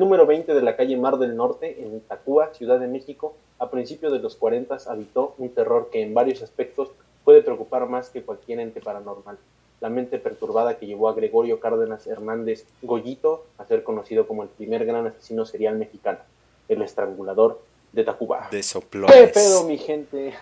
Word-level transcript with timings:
el 0.00 0.04
número 0.04 0.24
20 0.24 0.54
de 0.54 0.62
la 0.62 0.76
calle 0.76 0.96
Mar 0.96 1.18
del 1.18 1.36
Norte, 1.36 1.76
en 1.82 2.00
Tacuba, 2.00 2.54
Ciudad 2.54 2.80
de 2.80 2.88
México, 2.88 3.36
a 3.58 3.70
principios 3.70 4.10
de 4.12 4.18
los 4.18 4.34
40 4.34 4.78
habitó 4.86 5.34
un 5.36 5.50
terror 5.50 5.90
que 5.92 6.00
en 6.00 6.14
varios 6.14 6.40
aspectos 6.40 6.88
puede 7.22 7.42
preocupar 7.42 7.86
más 7.86 8.08
que 8.08 8.22
cualquier 8.22 8.60
ente 8.60 8.80
paranormal. 8.80 9.36
La 9.82 9.90
mente 9.90 10.18
perturbada 10.18 10.78
que 10.78 10.86
llevó 10.86 11.10
a 11.10 11.12
Gregorio 11.12 11.60
Cárdenas 11.60 12.06
Hernández 12.06 12.64
Goyito 12.80 13.44
a 13.58 13.66
ser 13.66 13.84
conocido 13.84 14.26
como 14.26 14.42
el 14.42 14.48
primer 14.48 14.86
gran 14.86 15.06
asesino 15.06 15.44
serial 15.44 15.76
mexicano, 15.76 16.20
el 16.68 16.80
estrangulador 16.80 17.60
de 17.92 18.02
Tacuba. 18.02 18.48
De 18.50 18.62
soplones. 18.62 19.14
¿Qué 19.14 19.26
pedo, 19.26 19.64
mi 19.64 19.76
gente? 19.76 20.32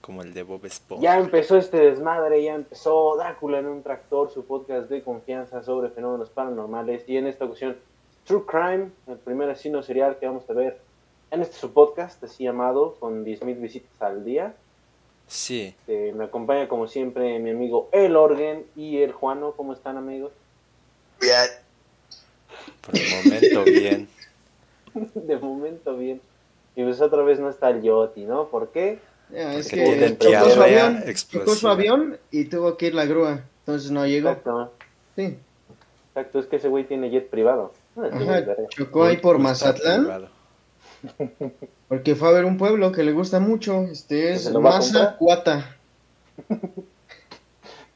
Como 0.00 0.22
el 0.22 0.34
de 0.34 0.42
Bob 0.42 0.66
Esponja. 0.66 1.00
Ya 1.00 1.16
empezó 1.16 1.56
este 1.56 1.76
desmadre, 1.76 2.42
ya 2.42 2.56
empezó 2.56 3.14
Drácula 3.16 3.60
en 3.60 3.66
un 3.66 3.84
tractor, 3.84 4.32
su 4.32 4.44
podcast 4.44 4.90
de 4.90 5.04
confianza 5.04 5.62
sobre 5.62 5.90
fenómenos 5.90 6.28
paranormales. 6.28 7.08
Y 7.08 7.16
en 7.16 7.28
esta 7.28 7.44
ocasión, 7.44 7.76
True 8.24 8.44
Crime, 8.46 8.90
el 9.06 9.18
primer 9.18 9.50
asesino 9.50 9.82
serial 9.82 10.18
que 10.18 10.26
vamos 10.26 10.48
a 10.48 10.52
ver 10.52 10.78
en 11.30 11.42
este 11.42 11.56
su 11.56 11.72
podcast, 11.72 12.22
así 12.24 12.44
llamado, 12.44 12.96
con 12.98 13.24
10.000 13.24 13.60
visitas 13.60 13.90
al 14.00 14.24
día. 14.24 14.54
Sí. 15.26 15.74
Eh, 15.86 16.12
me 16.16 16.24
acompaña 16.24 16.68
como 16.68 16.88
siempre 16.88 17.38
mi 17.38 17.50
amigo 17.50 17.88
El 17.92 18.16
Orgen 18.16 18.66
y 18.74 18.98
el 18.98 19.12
Juano. 19.12 19.52
¿Cómo 19.56 19.72
están, 19.72 19.96
amigos? 19.96 20.32
Bien. 21.20 21.48
Por 22.80 22.96
el 22.96 23.24
momento, 23.24 23.64
bien. 23.64 24.08
de 25.14 25.36
momento, 25.36 25.96
bien. 25.96 26.20
Y 26.74 26.82
pues 26.82 27.00
otra 27.00 27.22
vez 27.22 27.38
no 27.38 27.48
está 27.48 27.70
el 27.70 27.82
Yoti, 27.82 28.24
¿no? 28.24 28.48
¿Por 28.48 28.70
qué? 28.70 28.98
Ya, 29.30 29.54
es 29.54 29.68
Porque 29.68 29.84
que 29.84 30.18
chocó 30.18 30.50
su, 30.50 30.62
avión, 30.62 31.04
chocó 31.14 31.54
su 31.54 31.68
avión 31.68 32.18
y 32.32 32.46
tuvo 32.46 32.76
que 32.76 32.86
ir 32.86 32.94
la 32.94 33.04
grúa. 33.04 33.44
Entonces 33.60 33.92
no 33.92 34.04
llegó. 34.06 34.30
Exacto, 34.30 34.72
Sí. 35.14 35.36
exacto. 36.08 36.40
Es 36.40 36.46
que 36.46 36.56
ese 36.56 36.68
güey 36.68 36.84
tiene 36.84 37.10
jet 37.10 37.30
privado. 37.30 37.72
Ah, 37.96 38.08
Ajá, 38.12 38.44
chocó 38.70 39.04
ahí 39.04 39.16
por 39.18 39.38
Mazatlán 39.38 40.28
porque 41.88 42.14
fue 42.14 42.28
a 42.28 42.32
ver 42.32 42.44
un 42.44 42.56
pueblo 42.58 42.92
que 42.92 43.02
le 43.02 43.12
gusta 43.12 43.40
mucho. 43.40 43.82
Este 43.84 44.32
es 44.32 44.44
¿Se 44.44 44.50
lo 44.52 44.62
va 44.62 44.72
Mazacuata. 44.76 45.76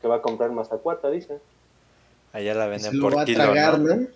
Que 0.01 0.09
va 0.09 0.17
a 0.17 0.23
comprar 0.23 0.51
mazacuata, 0.51 1.09
dice. 1.11 1.39
Allá 2.33 2.53
la 2.55 2.65
Se 2.65 2.71
venden 2.71 2.99
va 3.03 3.11
por 3.11 3.21
a 3.21 3.25
kilo, 3.25 3.45
tragar, 3.45 3.79
¿no? 3.79 3.97
¿no? 3.97 4.07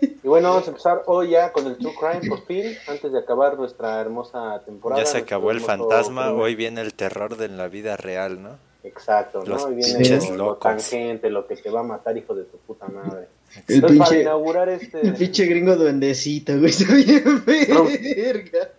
Y 0.00 0.26
bueno, 0.26 0.48
vamos 0.50 0.66
a 0.66 0.70
empezar 0.70 1.02
hoy 1.06 1.30
ya 1.30 1.52
con 1.52 1.66
el 1.66 1.76
True 1.76 1.92
Crime 2.00 2.28
por 2.28 2.44
fin, 2.46 2.64
antes 2.88 3.12
de 3.12 3.18
acabar 3.18 3.56
nuestra 3.58 4.00
hermosa 4.00 4.60
temporada. 4.64 5.00
Ya 5.02 5.06
se 5.08 5.18
acabó 5.18 5.50
el 5.52 5.60
fantasma, 5.60 6.24
primer- 6.26 6.42
hoy 6.42 6.54
viene 6.56 6.80
el 6.80 6.94
terror 6.94 7.36
de 7.36 7.48
la 7.48 7.68
vida 7.68 7.96
real, 7.96 8.42
¿no? 8.42 8.56
Exacto, 8.82 9.44
Los 9.46 9.62
¿no? 9.66 9.70
Y 9.72 9.74
viene 9.76 10.36
lo, 10.36 10.56
tangente, 10.56 11.30
lo 11.30 11.46
que 11.46 11.56
te 11.56 11.70
va 11.70 11.80
a 11.80 11.84
matar, 11.84 12.16
hijo 12.16 12.34
de 12.34 12.42
tu 12.44 12.56
puta 12.58 12.88
madre. 12.88 13.28
El 13.68 13.74
Entonces, 13.76 13.98
para 13.98 14.10
pinche, 14.10 14.22
inaugurar 14.22 14.68
este... 14.68 15.00
el 15.00 15.14
pinche 15.14 15.46
gringo 15.46 15.76
duendecito, 15.76 16.58
güey. 16.58 16.70
Está 16.70 16.92
bien 16.94 17.44
verga. 17.44 18.70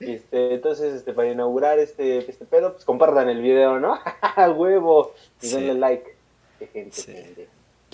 Este, 0.00 0.54
entonces, 0.54 0.94
este, 0.94 1.12
para 1.12 1.30
inaugurar 1.30 1.78
este, 1.78 2.18
este 2.30 2.44
pedo, 2.44 2.72
pues 2.74 2.84
compartan 2.84 3.28
el 3.28 3.42
video, 3.42 3.80
¿no? 3.80 3.98
¡A 4.22 4.50
huevo! 4.50 5.12
Y 5.42 5.46
Sí. 5.48 5.54
denle 5.56 5.74
like. 5.74 6.16
Qué 6.58 6.66
gente, 6.68 6.96
Sí. 6.96 7.12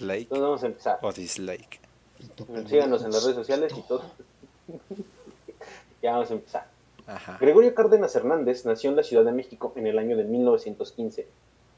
Like 0.04 0.22
Entonces 0.24 0.42
vamos 0.42 0.62
a 0.62 0.66
empezar. 0.66 0.98
o 1.02 1.12
dislike. 1.12 1.80
Síganos 2.68 3.04
en 3.04 3.10
las 3.12 3.22
redes 3.24 3.36
sociales 3.36 3.72
y 3.76 3.82
todo. 3.82 4.02
ya 6.02 6.12
vamos 6.12 6.30
a 6.30 6.34
empezar. 6.34 6.66
Ajá. 7.06 7.38
Gregorio 7.40 7.74
Cárdenas 7.74 8.14
Hernández 8.16 8.64
nació 8.64 8.90
en 8.90 8.96
la 8.96 9.02
Ciudad 9.02 9.24
de 9.24 9.32
México 9.32 9.72
en 9.76 9.86
el 9.86 9.98
año 9.98 10.16
de 10.16 10.24
1915. 10.24 11.26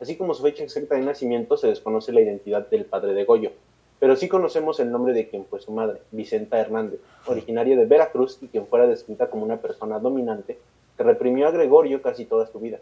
Así 0.01 0.17
como 0.17 0.35
su 0.35 0.43
fecha 0.43 0.63
exacta 0.63 0.95
de 0.95 1.03
nacimiento, 1.03 1.57
se 1.57 1.69
desconoce 1.69 2.13
la 2.13 2.21
identidad 2.21 2.69
del 2.69 2.85
padre 2.85 3.15
de 3.15 3.25
Goyo, 3.25 3.53
pero 3.99 4.15
sí 4.15 4.29
conocemos 4.29 4.79
el 4.79 4.91
nombre 4.91 5.15
de 5.15 5.29
quien 5.29 5.47
fue 5.47 5.59
su 5.59 5.73
madre, 5.73 6.03
Vicenta 6.11 6.59
Hernández, 6.59 7.01
originaria 7.27 7.77
de 7.77 7.87
Veracruz 7.87 8.39
y 8.43 8.49
quien 8.49 8.67
fuera 8.67 8.87
descrita 8.87 9.31
como 9.31 9.45
una 9.45 9.57
persona 9.57 9.99
dominante 9.99 10.59
que 10.97 11.03
reprimió 11.03 11.49
a 11.49 11.51
Gregorio 11.51 12.03
casi 12.03 12.27
toda 12.27 12.47
su 12.47 12.61
vida. 12.61 12.79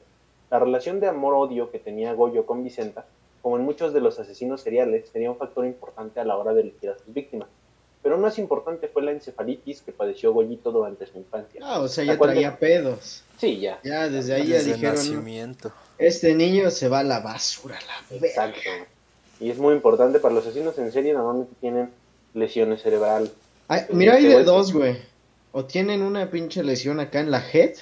La 0.51 0.59
relación 0.59 0.99
de 0.99 1.07
amor-odio 1.07 1.71
que 1.71 1.79
tenía 1.79 2.15
Goyo 2.15 2.47
con 2.47 2.65
Vicenta, 2.65 3.07
como 3.43 3.59
en 3.59 3.65
muchos 3.65 3.93
de 3.93 4.01
los 4.01 4.19
asesinos 4.19 4.63
seriales, 4.63 5.09
sería 5.09 5.31
un 5.31 5.37
factor 5.37 5.67
importante 5.67 6.19
a 6.19 6.25
la 6.25 6.37
hora 6.37 6.53
de 6.53 6.63
elegir 6.63 6.91
a 6.91 6.99
sus 6.99 7.15
víctimas. 7.15 7.49
Pero 8.05 8.19
más 8.19 8.39
importante 8.39 8.87
fue 8.87 9.03
la 9.03 9.13
encefalitis 9.13 9.81
que 9.81 9.91
padeció 9.91 10.35
Goyito 10.35 10.71
durante 10.71 11.07
su 11.07 11.17
infancia. 11.17 11.63
Ah, 11.65 11.81
o 11.81 11.89
sea, 11.89 12.05
¿De 12.05 12.09
ya 12.09 12.19
traía 12.19 12.59
pedos. 12.59 13.23
Sí, 13.39 13.59
ya. 13.61 13.81
Ya 13.83 14.11
desde 14.11 14.35
ahí 14.35 14.49
ya 14.49 14.63
dijeron, 14.63 14.95
nacimiento. 14.97 15.73
este 15.97 16.35
niño 16.35 16.71
se 16.71 16.91
va 16.91 16.99
a 16.99 17.03
la 17.03 17.21
basura, 17.21 17.79
la 17.87 18.07
verga. 18.11 18.27
Exacto. 18.27 18.61
Y 19.41 19.49
es 19.51 19.57
muy 19.59 19.73
importante 19.75 20.19
para 20.21 20.35
los 20.35 20.45
asesinos 20.45 20.77
en 20.77 20.93
serie, 20.93 21.15
normalmente 21.15 21.55
tienen 21.63 21.91
lesiones 22.35 22.83
cerebrales. 22.83 23.33
Ay, 23.69 23.81
Sí, 23.89 23.97
mira, 23.97 24.17
hay 24.17 24.27
este 24.27 24.37
de 24.39 24.45
dos, 24.45 24.75
güey. 24.75 24.99
O 25.53 25.65
tienen 25.65 26.03
una 26.03 26.31
pinche 26.31 26.63
lesión 26.63 27.01
acá 27.01 27.21
en 27.21 27.31
la 27.31 27.43
head, 27.55 27.73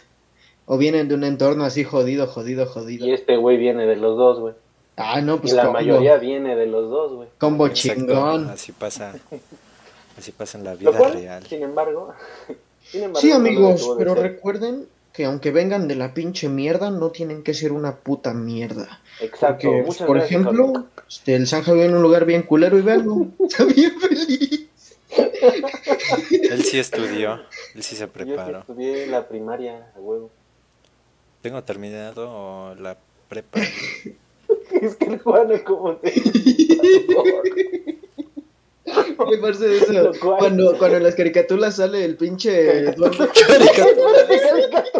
o 0.66 0.78
vienen 0.78 1.08
de 1.08 1.16
un 1.16 1.24
entorno 1.24 1.64
así 1.64 1.82
jodido, 1.82 2.28
jodido, 2.28 2.66
jodido. 2.66 3.04
Y 3.04 3.12
este 3.12 3.36
güey 3.36 3.56
viene 3.56 3.86
de 3.86 3.96
los 3.96 4.16
dos, 4.16 4.38
güey. 4.38 4.54
Ah, 4.96 5.20
no, 5.20 5.34
Y 5.34 5.38
pues 5.38 5.52
la 5.54 5.64
combo, 5.64 5.80
mayoría 5.80 6.16
viene 6.18 6.54
de 6.54 6.66
los 6.66 6.88
dos, 6.88 7.12
güey. 7.14 7.28
combo 7.38 7.66
Exacto, 7.66 8.02
chingón. 8.02 8.48
Así 8.50 8.70
pasa. 8.70 9.14
Así 10.18 10.32
pasa 10.32 10.58
en 10.58 10.64
la 10.64 10.74
vida 10.74 10.92
cual, 10.92 11.14
real. 11.14 11.46
sin 11.46 11.62
embargo, 11.62 12.12
sin 12.84 13.02
embargo, 13.04 13.20
Sí, 13.20 13.32
amigos, 13.32 13.94
pero 13.98 14.14
ser. 14.14 14.22
recuerden 14.22 14.86
que 15.12 15.24
aunque 15.26 15.50
vengan 15.50 15.88
de 15.88 15.94
la 15.94 16.14
pinche 16.14 16.48
mierda, 16.48 16.90
no 16.90 17.10
tienen 17.10 17.42
que 17.42 17.52
ser 17.54 17.72
una 17.72 17.96
puta 17.96 18.32
mierda. 18.34 19.00
Exacto. 19.20 19.68
Porque, 19.68 19.82
Muchas 19.82 20.06
por 20.06 20.16
gracias, 20.18 20.40
ejemplo, 20.40 20.86
este, 21.08 21.34
el 21.34 21.46
Sanja 21.46 21.72
vive 21.72 21.86
en 21.86 21.94
un 21.96 22.02
lugar 22.02 22.24
bien 22.24 22.42
culero 22.42 22.78
y 22.78 22.82
veanlo. 22.82 23.26
Está 23.40 23.64
bien 23.64 23.98
feliz. 24.00 24.68
Él 26.30 26.62
sí 26.64 26.78
estudió, 26.78 27.34
él 27.74 27.82
sí 27.82 27.96
se 27.96 28.04
Yo 28.04 28.06
sí 28.06 28.12
preparó. 28.12 28.60
estudié 28.60 29.06
la 29.06 29.28
primaria, 29.28 29.90
a 29.94 30.00
huevo. 30.00 30.30
Tengo 31.42 31.62
terminado 31.64 32.74
la 32.76 32.96
prepa. 33.28 33.60
es 34.80 34.96
que 34.96 35.04
el 35.06 35.18
Juan 35.20 35.52
es 35.52 35.62
como 35.62 35.96
te... 35.96 36.12
Me 39.30 39.38
parece 39.38 39.68
de 39.68 39.78
eso. 39.78 40.12
Cuando, 40.20 40.76
cuando 40.78 40.96
en 40.96 41.04
las 41.04 41.14
caricaturas 41.14 41.76
sale 41.76 42.04
el 42.04 42.16
pinche 42.16 42.92
duende. 42.92 43.28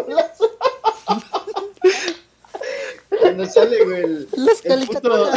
Cuando 3.19 3.45
sale, 3.45 3.83
güey, 3.83 4.03
el, 4.03 4.27
Las 4.33 4.65
el 4.65 4.87
puto... 4.87 5.31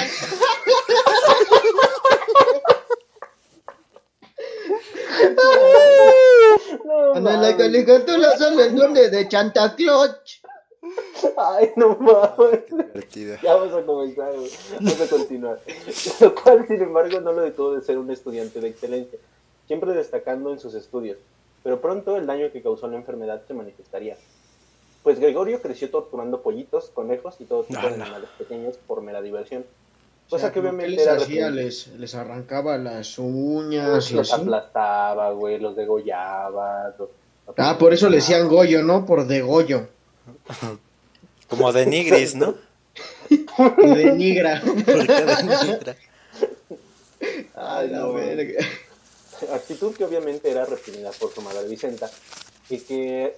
No, 6.84 7.10
Cuando 7.12 7.30
en 7.30 7.42
la 7.42 7.50
mames. 7.50 7.56
caricatura 7.56 8.36
sale 8.38 8.66
el 8.66 8.76
duende 8.76 9.10
de 9.10 9.28
Chantacloch. 9.28 10.16
Ay, 11.36 11.70
no 11.76 11.96
mames. 11.96 12.66
Divertida. 12.68 13.38
Ya 13.42 13.54
vamos 13.54 13.74
a 13.74 13.82
comenzar, 13.86 14.32
güey. 14.34 14.50
Vamos 14.80 15.00
a 15.00 15.06
continuar. 15.08 15.60
Lo 16.20 16.34
cual, 16.34 16.66
sin 16.66 16.82
embargo, 16.82 17.20
no 17.20 17.32
lo 17.32 17.42
detuvo 17.42 17.74
de 17.74 17.82
ser 17.82 17.98
un 17.98 18.10
estudiante 18.10 18.60
de 18.60 18.68
excelencia, 18.68 19.18
siempre 19.66 19.92
destacando 19.92 20.52
en 20.52 20.60
sus 20.60 20.74
estudios. 20.74 21.18
Pero 21.62 21.80
pronto 21.80 22.16
el 22.16 22.26
daño 22.26 22.50
que 22.52 22.62
causó 22.62 22.86
la 22.88 22.96
enfermedad 22.96 23.42
se 23.46 23.54
manifestaría. 23.54 24.16
Pues 25.02 25.18
Gregorio 25.20 25.60
creció 25.60 25.90
torturando 25.90 26.42
pollitos, 26.42 26.90
conejos 26.94 27.36
y 27.40 27.44
todo 27.44 27.64
tipo 27.64 27.80
de 27.80 27.94
animales 27.94 28.28
pequeños 28.38 28.76
por 28.86 29.02
mera 29.02 29.22
diversión. 29.22 29.64
O 30.26 30.30
Cosa 30.30 30.40
sea, 30.42 30.50
que 30.50 30.54
¿qué 30.54 30.60
obviamente 30.60 30.90
les 30.96 31.06
era 31.06 31.16
hacía? 31.16 31.50
Les, 31.50 31.86
les 31.98 32.14
arrancaba 32.16 32.76
las 32.78 33.16
uñas 33.18 34.10
y 34.10 34.14
los 34.14 34.32
así. 34.32 34.42
aplastaba, 34.42 35.30
güey, 35.32 35.58
los 35.60 35.76
degollaba. 35.76 36.94
los- 36.98 37.08
Ah, 37.56 37.76
por 37.78 37.92
eso 37.92 38.08
le 38.08 38.16
decían 38.16 38.48
Goyo, 38.48 38.82
¿no? 38.82 39.06
Por 39.06 39.26
degollo. 39.28 39.86
Como 41.48 41.72
de 41.72 41.86
Nigris, 41.86 42.34
¿no? 42.34 42.54
Y 43.30 43.36
denigra. 43.86 44.62
Porque 44.64 44.92
de 44.92 45.42
Nigra. 45.42 45.96
Ay, 47.54 47.88
la 47.88 47.98
no. 47.98 48.12
verga. 48.12 48.64
actitud 49.54 49.94
que 49.94 50.04
obviamente 50.04 50.50
era 50.50 50.64
reprimida 50.64 51.10
por 51.12 51.32
su 51.32 51.40
madre 51.42 51.68
Vicenta 51.68 52.10
y 52.68 52.78
que, 52.78 53.36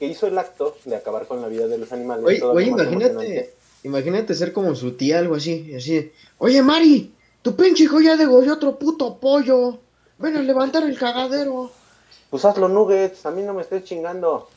hizo 0.00 0.26
el 0.26 0.38
acto 0.38 0.76
de 0.84 0.96
acabar 0.96 1.26
con 1.26 1.40
la 1.40 1.48
vida 1.48 1.66
de 1.66 1.78
los 1.78 1.92
animales. 1.92 2.42
Oye, 2.42 2.66
imagínate, 2.66 3.54
imagínate 3.82 4.34
ser 4.34 4.52
como 4.52 4.74
su 4.74 4.92
tía, 4.92 5.18
algo 5.18 5.36
así, 5.36 5.74
así. 5.74 6.12
Oye, 6.38 6.62
Mari, 6.62 7.14
tu 7.42 7.56
pinche 7.56 7.84
hijo 7.84 8.00
ya 8.00 8.16
degolló 8.16 8.54
otro 8.54 8.78
puto 8.78 9.18
pollo. 9.18 9.78
Ven 10.18 10.36
a 10.36 10.42
levantar 10.42 10.82
el 10.82 10.98
cagadero. 10.98 11.70
Pues 12.30 12.44
hazlo 12.44 12.68
nuggets, 12.68 13.24
a 13.26 13.30
mí 13.30 13.42
no 13.42 13.54
me 13.54 13.62
estés 13.62 13.84
chingando. 13.84 14.48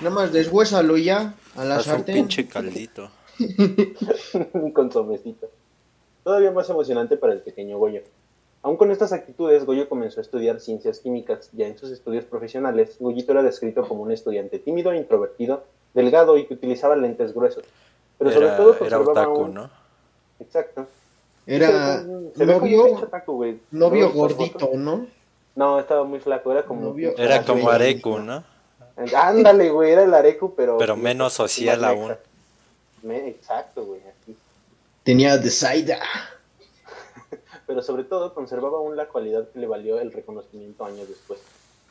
Nada 0.00 0.14
más 0.14 0.32
deshuésalo 0.32 0.96
ya 0.96 1.34
a 1.56 1.64
la 1.64 1.76
Haz 1.76 1.86
un 1.86 1.92
sartén. 1.94 2.14
pinche 2.14 2.46
caldito. 2.48 3.10
con 4.72 4.90
somecito. 4.92 5.48
Todavía 6.22 6.50
más 6.52 6.68
emocionante 6.70 7.16
para 7.16 7.32
el 7.32 7.40
pequeño 7.40 7.78
Goyo. 7.78 8.00
Aún 8.62 8.76
con 8.76 8.90
estas 8.90 9.12
actitudes, 9.12 9.64
Goyo 9.66 9.88
comenzó 9.88 10.20
a 10.20 10.22
estudiar 10.22 10.58
ciencias 10.60 10.98
químicas. 11.00 11.50
Ya 11.52 11.66
en 11.66 11.76
sus 11.76 11.90
estudios 11.90 12.24
profesionales, 12.24 12.96
Goyito 12.98 13.32
era 13.32 13.42
descrito 13.42 13.86
como 13.86 14.02
un 14.02 14.10
estudiante 14.12 14.58
tímido 14.58 14.94
introvertido, 14.94 15.64
delgado 15.92 16.38
y 16.38 16.46
que 16.46 16.54
utilizaba 16.54 16.96
lentes 16.96 17.34
gruesos. 17.34 17.64
Pero 18.18 18.30
sobre 18.32 18.46
Era, 18.46 18.56
todo 18.56 18.78
que 18.78 18.86
era 18.86 19.00
otaku, 19.00 19.40
un- 19.42 19.54
¿no? 19.54 19.70
Exacto. 20.40 20.86
Era 21.46 22.02
Se 22.34 22.44
ve 22.46 22.54
como 22.54 22.56
un 22.56 22.62
pinche 22.62 22.76
novio, 22.92 23.08
taco, 23.08 23.32
güey. 23.34 23.58
novio 23.70 24.10
gordito. 24.12 24.70
¿no? 24.74 25.06
No, 25.56 25.78
estaba 25.78 26.04
muy 26.04 26.20
flaco, 26.20 26.50
era 26.50 26.64
como... 26.64 26.80
Novio- 26.80 27.14
Era 27.18 27.44
como. 27.44 27.68
Areku, 27.68 28.18
¿no? 28.18 28.42
Ándale, 28.96 29.70
güey, 29.70 29.92
era 29.92 30.04
el 30.04 30.14
Arecu, 30.14 30.54
pero... 30.54 30.78
Pero 30.78 30.96
menos 30.96 31.32
social 31.32 31.84
aún. 31.84 32.14
Me- 33.02 33.28
Exacto, 33.28 33.84
güey, 33.84 34.00
así. 34.02 34.36
Tenía 35.02 35.36
de 35.36 35.50
Saida. 35.50 35.98
Pero 37.66 37.82
sobre 37.82 38.04
todo 38.04 38.34
conservaba 38.34 38.78
aún 38.78 38.96
la 38.96 39.06
cualidad 39.08 39.48
que 39.50 39.58
le 39.58 39.66
valió 39.66 39.98
el 39.98 40.12
reconocimiento 40.12 40.84
años 40.84 41.08
después, 41.08 41.40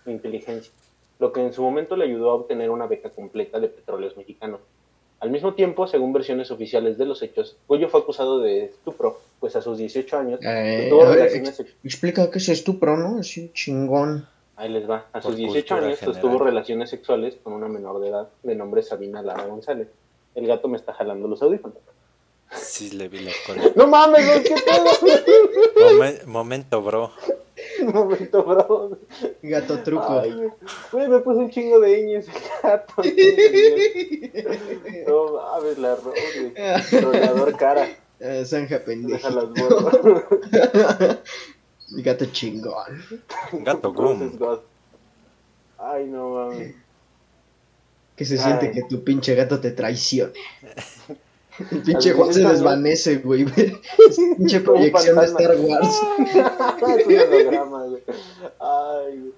la 0.05 0.11
inteligencia, 0.11 0.71
lo 1.19 1.31
que 1.33 1.41
en 1.41 1.51
su 1.53 1.61
momento 1.63 1.95
le 1.95 2.05
ayudó 2.05 2.29
a 2.31 2.35
obtener 2.35 2.69
una 2.69 2.85
beca 2.87 3.09
completa 3.09 3.59
de 3.59 3.67
petróleos 3.69 4.15
mexicanos. 4.17 4.59
Al 5.19 5.29
mismo 5.31 5.53
tiempo, 5.53 5.87
según 5.87 6.11
versiones 6.13 6.51
oficiales 6.51 6.97
de 6.97 7.05
los 7.05 7.21
hechos, 7.23 7.55
Goyo 7.67 7.87
fue 7.89 8.01
acusado 8.01 8.39
de 8.39 8.65
estupro, 8.65 9.19
pues 9.39 9.55
a 9.55 9.61
sus 9.61 9.77
18 9.77 10.17
años 10.17 10.39
Eh, 10.43 10.87
tuvo 10.89 11.05
a 11.05 11.09
ver, 11.09 11.31
ex- 11.33 11.63
explica 11.83 12.29
qué 12.29 12.37
es 12.39 12.49
estupro, 12.49 12.97
¿no? 12.97 13.19
Así 13.19 13.51
chingón. 13.53 14.27
Ahí 14.63 14.69
les 14.69 14.89
va. 14.89 15.05
A 15.11 15.21
sus 15.21 15.35
18 15.35 15.53
cultura 15.67 15.87
años 15.87 15.99
general. 15.99 16.21
sostuvo 16.21 16.43
relaciones 16.43 16.89
sexuales 16.89 17.35
con 17.43 17.51
una 17.53 17.67
menor 17.67 17.99
de 17.99 18.07
edad 18.09 18.29
de 18.43 18.55
nombre 18.55 18.81
Sabina 18.81 19.21
Lara 19.21 19.45
González. 19.45 19.89
El 20.35 20.47
gato 20.47 20.67
me 20.69 20.77
está 20.77 20.93
jalando 20.93 21.27
los 21.27 21.41
audífonos. 21.41 21.77
Sí, 22.51 22.91
le 22.91 23.09
vi 23.09 23.19
la 23.19 23.31
cola. 23.47 23.63
¡No 23.75 23.87
mames, 23.87 24.25
güey! 24.25 24.43
¿Qué 24.43 24.55
pedo? 24.55 24.85
Momen- 25.91 26.25
momento, 26.27 26.81
bro. 26.81 27.11
Momento, 27.93 28.43
bro. 28.43 28.97
Gato 29.41 29.79
truco. 29.83 30.19
Ay, 30.19 30.33
güey. 30.91 31.07
Me 31.09 31.19
puso 31.19 31.39
un 31.39 31.49
chingo 31.49 31.79
de 31.81 32.03
ñes 32.03 32.27
el 32.27 32.33
gato. 32.63 32.93
No 35.07 35.33
mames, 35.33 35.77
la 35.77 35.95
ro, 35.95 36.13
güey. 36.13 36.53
Roleador 37.01 37.55
cara. 37.57 37.87
Eh, 38.19 38.45
Zanja 38.45 38.79
pendejo. 38.79 39.27
Deja 39.27 39.29
las. 39.29 41.17
Gato 42.01 42.25
chingón. 42.25 43.01
Gato. 43.51 43.93
God. 43.93 44.59
Ay, 45.77 46.07
no 46.07 46.29
mames. 46.29 46.75
Que 48.15 48.25
se 48.25 48.37
siente 48.37 48.71
que 48.71 48.83
tu 48.83 49.03
pinche 49.03 49.35
gato 49.35 49.59
te 49.59 49.71
traicione. 49.71 50.33
El 51.71 51.81
pinche 51.85 52.13
Juan 52.13 52.33
se 52.33 52.43
es, 52.43 52.49
desvanece, 52.49 53.17
güey. 53.17 53.45
Pinche 54.37 54.59
proyección 54.61 55.17
de. 55.17 55.25
Star 55.25 55.55
Wars. 55.57 56.01
es 56.99 57.07
un 57.07 57.13
holograma, 57.13 57.85
güey. 57.85 58.03
Ay, 58.59 59.19
güey. 59.19 59.33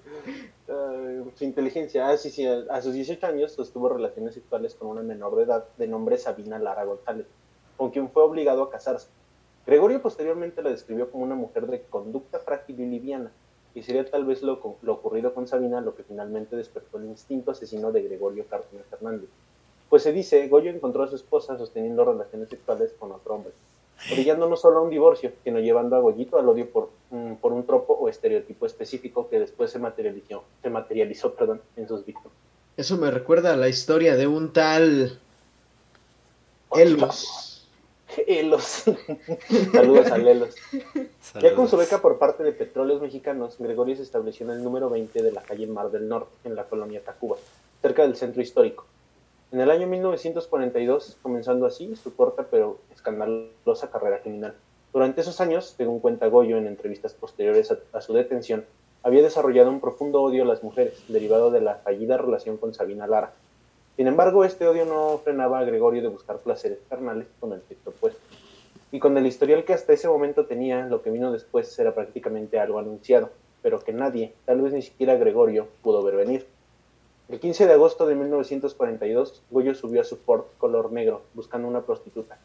Ay, 0.68 1.30
su 1.36 1.44
inteligencia, 1.44 2.08
ah, 2.08 2.16
sí, 2.16 2.30
sí, 2.30 2.44
a, 2.44 2.64
a 2.70 2.82
sus 2.82 2.92
18 2.92 3.24
años 3.26 3.52
sostuvo 3.52 3.88
relaciones 3.88 4.34
sexuales 4.34 4.74
con 4.74 4.88
una 4.88 5.02
menor 5.02 5.36
de 5.36 5.44
edad 5.44 5.64
de 5.76 5.86
nombre 5.86 6.18
Sabina 6.18 6.58
Lara 6.58 6.84
González, 6.84 7.26
con 7.76 7.90
quien 7.90 8.10
fue 8.10 8.24
obligado 8.24 8.62
a 8.64 8.70
casarse. 8.70 9.06
Gregorio 9.66 10.00
posteriormente 10.00 10.62
la 10.62 10.70
describió 10.70 11.10
como 11.10 11.24
una 11.24 11.34
mujer 11.34 11.66
de 11.66 11.82
conducta 11.82 12.38
frágil 12.38 12.80
y 12.80 12.86
liviana, 12.86 13.32
y 13.74 13.82
sería 13.82 14.08
tal 14.08 14.24
vez 14.24 14.42
lo, 14.42 14.78
lo 14.82 14.92
ocurrido 14.92 15.34
con 15.34 15.48
Sabina 15.48 15.80
lo 15.80 15.94
que 15.94 16.04
finalmente 16.04 16.56
despertó 16.56 16.98
el 16.98 17.06
instinto 17.06 17.50
asesino 17.50 17.90
de 17.90 18.02
Gregorio 18.02 18.46
Cárdenas 18.48 18.86
Fernández. 18.88 19.28
Pues 19.90 20.02
se 20.02 20.12
dice, 20.12 20.48
Goyo 20.48 20.70
encontró 20.70 21.02
a 21.02 21.08
su 21.08 21.16
esposa 21.16 21.58
sosteniendo 21.58 22.04
relaciones 22.04 22.48
sexuales 22.48 22.94
con 22.98 23.12
otro 23.12 23.34
hombre, 23.34 23.52
orillando 24.12 24.48
no 24.48 24.56
solo 24.56 24.78
a 24.78 24.82
un 24.82 24.90
divorcio, 24.90 25.32
sino 25.44 25.58
llevando 25.58 25.96
a 25.96 26.00
Goyito 26.00 26.38
al 26.38 26.48
odio 26.48 26.70
por, 26.70 26.90
mm, 27.10 27.34
por 27.34 27.52
un 27.52 27.66
tropo 27.66 27.92
o 27.92 28.08
estereotipo 28.08 28.66
específico 28.66 29.28
que 29.28 29.40
después 29.40 29.70
se 29.70 29.78
materializó, 29.78 30.44
en 30.62 31.88
sus 31.88 32.04
víctimas. 32.04 32.32
Eso 32.76 32.96
me 32.98 33.10
recuerda 33.10 33.54
a 33.54 33.56
la 33.56 33.68
historia 33.68 34.16
de 34.16 34.26
un 34.26 34.52
tal 34.52 35.18
Elos. 36.72 37.45
Elos. 38.26 38.84
Saludos 39.72 40.10
a 40.10 40.18
Lelos. 40.18 40.54
Ya 41.40 41.54
con 41.54 41.68
su 41.68 41.76
beca 41.76 42.00
por 42.00 42.18
parte 42.18 42.42
de 42.42 42.52
Petróleos 42.52 43.00
Mexicanos, 43.00 43.56
Gregorio 43.58 43.96
se 43.96 44.02
estableció 44.02 44.46
en 44.46 44.52
el 44.52 44.64
número 44.64 44.88
20 44.90 45.22
de 45.22 45.32
la 45.32 45.42
calle 45.42 45.66
Mar 45.66 45.90
del 45.90 46.08
Norte, 46.08 46.32
en 46.44 46.54
la 46.54 46.64
colonia 46.64 47.02
Tacuba, 47.02 47.36
cerca 47.82 48.02
del 48.02 48.16
centro 48.16 48.42
histórico. 48.42 48.86
En 49.52 49.60
el 49.60 49.70
año 49.70 49.86
1942, 49.86 51.18
comenzando 51.22 51.66
así 51.66 51.94
su 51.96 52.14
corta 52.14 52.46
pero 52.50 52.78
escandalosa 52.92 53.90
carrera 53.90 54.20
criminal. 54.20 54.54
Durante 54.92 55.20
esos 55.20 55.40
años, 55.40 55.74
según 55.76 56.00
cuenta 56.00 56.26
Goyo 56.26 56.56
en 56.56 56.66
entrevistas 56.66 57.14
posteriores 57.14 57.70
a, 57.70 57.78
a 57.92 58.00
su 58.00 58.14
detención, 58.14 58.64
había 59.02 59.22
desarrollado 59.22 59.70
un 59.70 59.80
profundo 59.80 60.22
odio 60.22 60.42
a 60.42 60.46
las 60.46 60.62
mujeres, 60.62 61.04
derivado 61.08 61.50
de 61.50 61.60
la 61.60 61.76
fallida 61.76 62.16
relación 62.16 62.56
con 62.56 62.74
Sabina 62.74 63.06
Lara. 63.06 63.34
Sin 63.96 64.06
embargo, 64.06 64.44
este 64.44 64.66
odio 64.66 64.84
no 64.84 65.18
frenaba 65.24 65.58
a 65.58 65.64
Gregorio 65.64 66.02
de 66.02 66.08
buscar 66.08 66.38
placeres 66.38 66.78
carnales 66.88 67.26
con 67.40 67.52
el 67.52 67.62
sexo 67.66 67.90
opuesto. 67.90 68.20
Y 68.92 68.98
con 68.98 69.16
el 69.16 69.26
historial 69.26 69.64
que 69.64 69.72
hasta 69.72 69.94
ese 69.94 70.08
momento 70.08 70.46
tenía, 70.46 70.86
lo 70.86 71.02
que 71.02 71.10
vino 71.10 71.32
después 71.32 71.76
era 71.78 71.94
prácticamente 71.94 72.60
algo 72.60 72.78
anunciado, 72.78 73.30
pero 73.62 73.80
que 73.80 73.92
nadie, 73.92 74.32
tal 74.44 74.60
vez 74.60 74.72
ni 74.72 74.82
siquiera 74.82 75.16
Gregorio, 75.16 75.66
pudo 75.82 76.02
ver 76.02 76.16
venir. 76.16 76.46
El 77.28 77.40
15 77.40 77.66
de 77.66 77.72
agosto 77.72 78.06
de 78.06 78.14
1942, 78.14 79.42
Goyo 79.50 79.74
subió 79.74 80.02
a 80.02 80.04
su 80.04 80.16
Ford 80.16 80.44
color 80.58 80.92
negro 80.92 81.22
buscando 81.34 81.66
una 81.66 81.80
prostituta. 81.80 82.38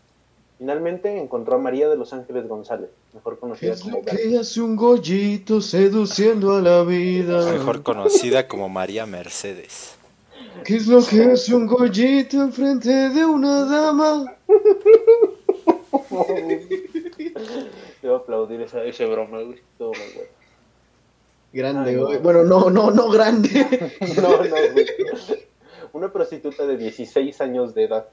Finalmente 0.57 1.19
encontró 1.19 1.55
a 1.55 1.59
María 1.59 1.89
de 1.89 1.97
los 1.97 2.13
Ángeles 2.13 2.47
González, 2.47 2.89
mejor 3.13 3.35
¿Qué 3.35 3.39
conocida 3.39 3.73
es 3.73 3.81
como 3.81 3.97
lo 3.97 4.03
Berta. 4.03 4.21
que 4.21 4.37
hace 4.37 4.61
un 4.61 4.75
gollito 4.75 5.61
seduciendo 5.61 6.55
a 6.55 6.61
la 6.61 6.83
vida? 6.83 7.51
Mejor 7.51 7.83
conocida 7.83 8.47
como 8.47 8.69
María 8.69 9.05
Mercedes. 9.05 9.97
¿Qué 10.65 10.75
es 10.75 10.87
lo 10.87 11.03
que 11.03 11.23
hace 11.23 11.55
un 11.55 11.65
gollito 11.65 12.37
enfrente 12.41 12.89
de 12.89 13.25
una 13.25 13.65
dama? 13.65 14.35
Debo 18.01 18.15
aplaudir 18.15 18.61
esa, 18.61 18.83
ese 18.83 19.05
broma, 19.05 19.41
güey. 19.41 19.61
Grande, 21.53 21.89
Ay, 21.91 21.95
no. 21.95 22.05
güey. 22.05 22.17
Bueno, 22.19 22.43
no, 22.43 22.69
no, 22.69 22.91
no 22.91 23.09
grande. 23.09 23.49
No, 24.21 24.43
no, 24.43 24.55
güey. 24.73 24.85
Una 25.93 26.11
prostituta 26.11 26.65
de 26.65 26.77
16 26.77 27.41
años 27.41 27.73
de 27.73 27.83
edad. 27.85 28.07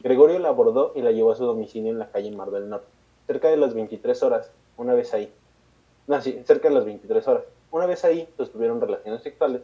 Gregorio 0.00 0.38
la 0.38 0.48
abordó 0.48 0.92
y 0.94 1.02
la 1.02 1.10
llevó 1.12 1.32
a 1.32 1.36
su 1.36 1.44
domicilio 1.44 1.90
en 1.90 1.98
la 1.98 2.10
calle 2.10 2.30
Mar 2.30 2.50
del 2.50 2.68
Norte. 2.68 2.86
Cerca 3.26 3.48
de 3.48 3.56
las 3.56 3.74
23 3.74 4.22
horas, 4.22 4.50
una 4.76 4.94
vez 4.94 5.12
ahí. 5.14 5.32
No, 6.06 6.20
sí, 6.20 6.40
cerca 6.44 6.68
de 6.68 6.74
las 6.74 6.84
23 6.84 7.26
horas. 7.28 7.44
Una 7.70 7.86
vez 7.86 8.04
ahí, 8.04 8.28
sostuvieron 8.36 8.80
relaciones 8.80 9.22
sexuales 9.22 9.62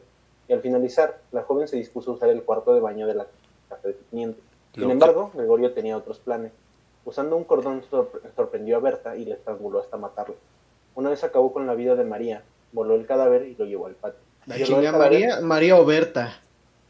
y 0.49 0.53
al 0.53 0.61
finalizar, 0.61 1.21
la 1.33 1.43
joven 1.43 1.69
se 1.69 1.77
dispuso 1.77 2.11
a 2.11 2.15
usar 2.15 2.29
el 2.31 2.43
cuarto 2.43 2.75
de 2.75 2.81
baño 2.81 3.07
de 3.07 3.15
la 3.15 3.27
casa 3.69 3.89
de 3.89 3.95
su 3.95 4.05
cliente. 4.11 4.41
Sin 4.75 4.91
embargo, 4.91 5.31
Gregorio 5.35 5.73
tenía 5.73 5.97
otros 5.97 6.19
planes. 6.19 6.53
Usando 7.05 7.37
un 7.37 7.45
cordón 7.45 7.83
sorpre- 7.91 8.21
sorprendió 8.35 8.77
a 8.77 8.81
Berta 8.81 9.17
y 9.17 9.25
la 9.25 9.35
estranguló 9.35 9.81
hasta 9.81 9.97
matarla. 9.97 10.35
Una 10.95 11.11
vez 11.11 11.23
acabó 11.25 11.53
con 11.53 11.67
la 11.67 11.75
vida 11.75 11.95
de 11.97 12.05
María, 12.05 12.43
voló 12.73 12.95
el 12.95 13.07
cadáver 13.07 13.47
y 13.47 13.55
lo 13.57 13.65
llevó 13.67 13.87
al 13.87 13.95
patio. 13.95 14.19
La. 14.47 14.93
María, 14.93 15.41
María 15.41 15.77
Oberta. 15.77 16.41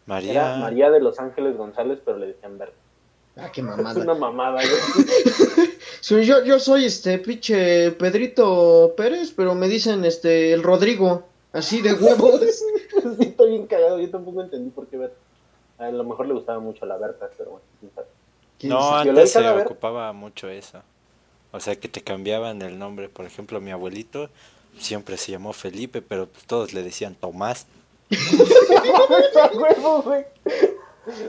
María. 0.07 0.31
Era 0.33 0.57
María 0.57 0.91
de 0.91 1.01
los 1.01 1.19
Ángeles 1.21 1.57
González, 1.57 1.99
pero 2.05 2.19
le 2.19 2.27
decían 2.29 2.59
Berta. 2.59 2.75
Ah, 3.37 3.51
qué 3.53 3.61
Es 3.61 3.67
una 3.67 3.77
mamada. 3.77 4.15
mamada, 4.15 4.61
güey. 4.63 5.69
Sí, 6.01 6.25
yo, 6.25 6.45
yo 6.45 6.59
soy 6.59 6.85
este 6.85 7.19
pinche 7.19 7.91
Pedrito 7.93 8.95
Pérez, 8.97 9.33
pero 9.37 9.55
me 9.55 9.69
dicen 9.69 10.05
este 10.05 10.53
el 10.53 10.63
Rodrigo. 10.63 11.25
Así 11.53 11.81
de 11.83 11.95
huevos. 11.95 12.41
Bien 13.55 13.67
cagado. 13.67 14.01
Yo 14.01 14.11
tampoco 14.11 14.43
entendí 14.43 14.71
por 14.71 14.87
qué 14.89 14.97
Berta. 14.97 15.17
A 15.79 15.91
lo 15.91 16.05
mejor 16.05 16.27
le 16.27 16.35
gustaba 16.35 16.59
mucho 16.59 16.87
la 16.87 16.97
Berta, 16.97 17.31
pero 17.37 17.51
bueno. 17.53 17.67
quién 17.81 17.93
sabe. 17.95 18.07
¿Quién 18.59 18.73
No, 18.73 18.97
antes 18.97 19.33
se 19.33 19.49
ocupaba 19.49 20.13
mucho 20.13 20.49
eso. 20.49 20.83
O 21.53 21.61
sea, 21.61 21.77
que 21.77 21.89
te 21.89 22.03
cambiaban 22.03 22.63
el 22.63 22.79
nombre. 22.79 23.09
Por 23.09 23.27
ejemplo, 23.27 23.61
mi 23.61 23.71
abuelito 23.71 24.29
siempre 24.79 25.17
se 25.17 25.33
llamó 25.33 25.53
Felipe, 25.53 26.03
pero 26.03 26.27
pues 26.27 26.45
todos 26.47 26.73
le 26.73 26.83
decían 26.83 27.15
Tomás. 27.15 27.67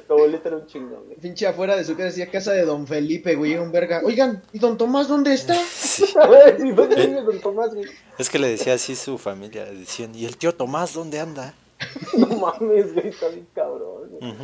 Tu 0.08 0.14
abuelita 0.14 0.48
era 0.48 0.58
un 0.58 0.68
chingón, 0.68 1.04
güey. 1.06 1.18
Pinche 1.18 1.46
afuera 1.48 1.76
de 1.76 1.84
su 1.84 1.98
casa 1.98 2.06
decía 2.06 2.32
casa 2.32 2.54
de 2.54 2.64
Don 2.64 2.88
Felipe, 2.88 3.36
güey, 3.36 3.58
un 3.58 3.74
verga. 3.74 4.02
Oigan, 4.06 4.42
¿y 4.54 4.60
Don 4.60 4.78
Tomás 4.78 5.10
dónde 5.10 5.34
está? 5.34 5.56
Sí. 5.66 6.06
A 6.18 6.28
ver, 6.28 6.58
si 6.60 6.70
no 6.70 6.88
vive 6.88 7.22
don 7.22 7.42
Tomás, 7.42 7.74
güey. 7.74 7.86
Es 8.18 8.30
que 8.30 8.40
le 8.40 8.48
decía 8.48 8.74
así 8.74 8.96
su 8.96 9.18
familia. 9.18 9.66
le 9.66 9.80
Decían, 9.80 10.16
¿y 10.16 10.26
el 10.26 10.38
tío 10.38 10.56
Tomás 10.56 10.94
dónde 10.94 11.20
anda? 11.20 11.54
No 12.18 12.28
mames, 12.38 12.94
güey, 12.94 13.08
está 13.08 13.28
bien 13.30 13.48
cabrón. 13.54 14.10
güey. 14.10 14.32
Ujú. 14.32 14.44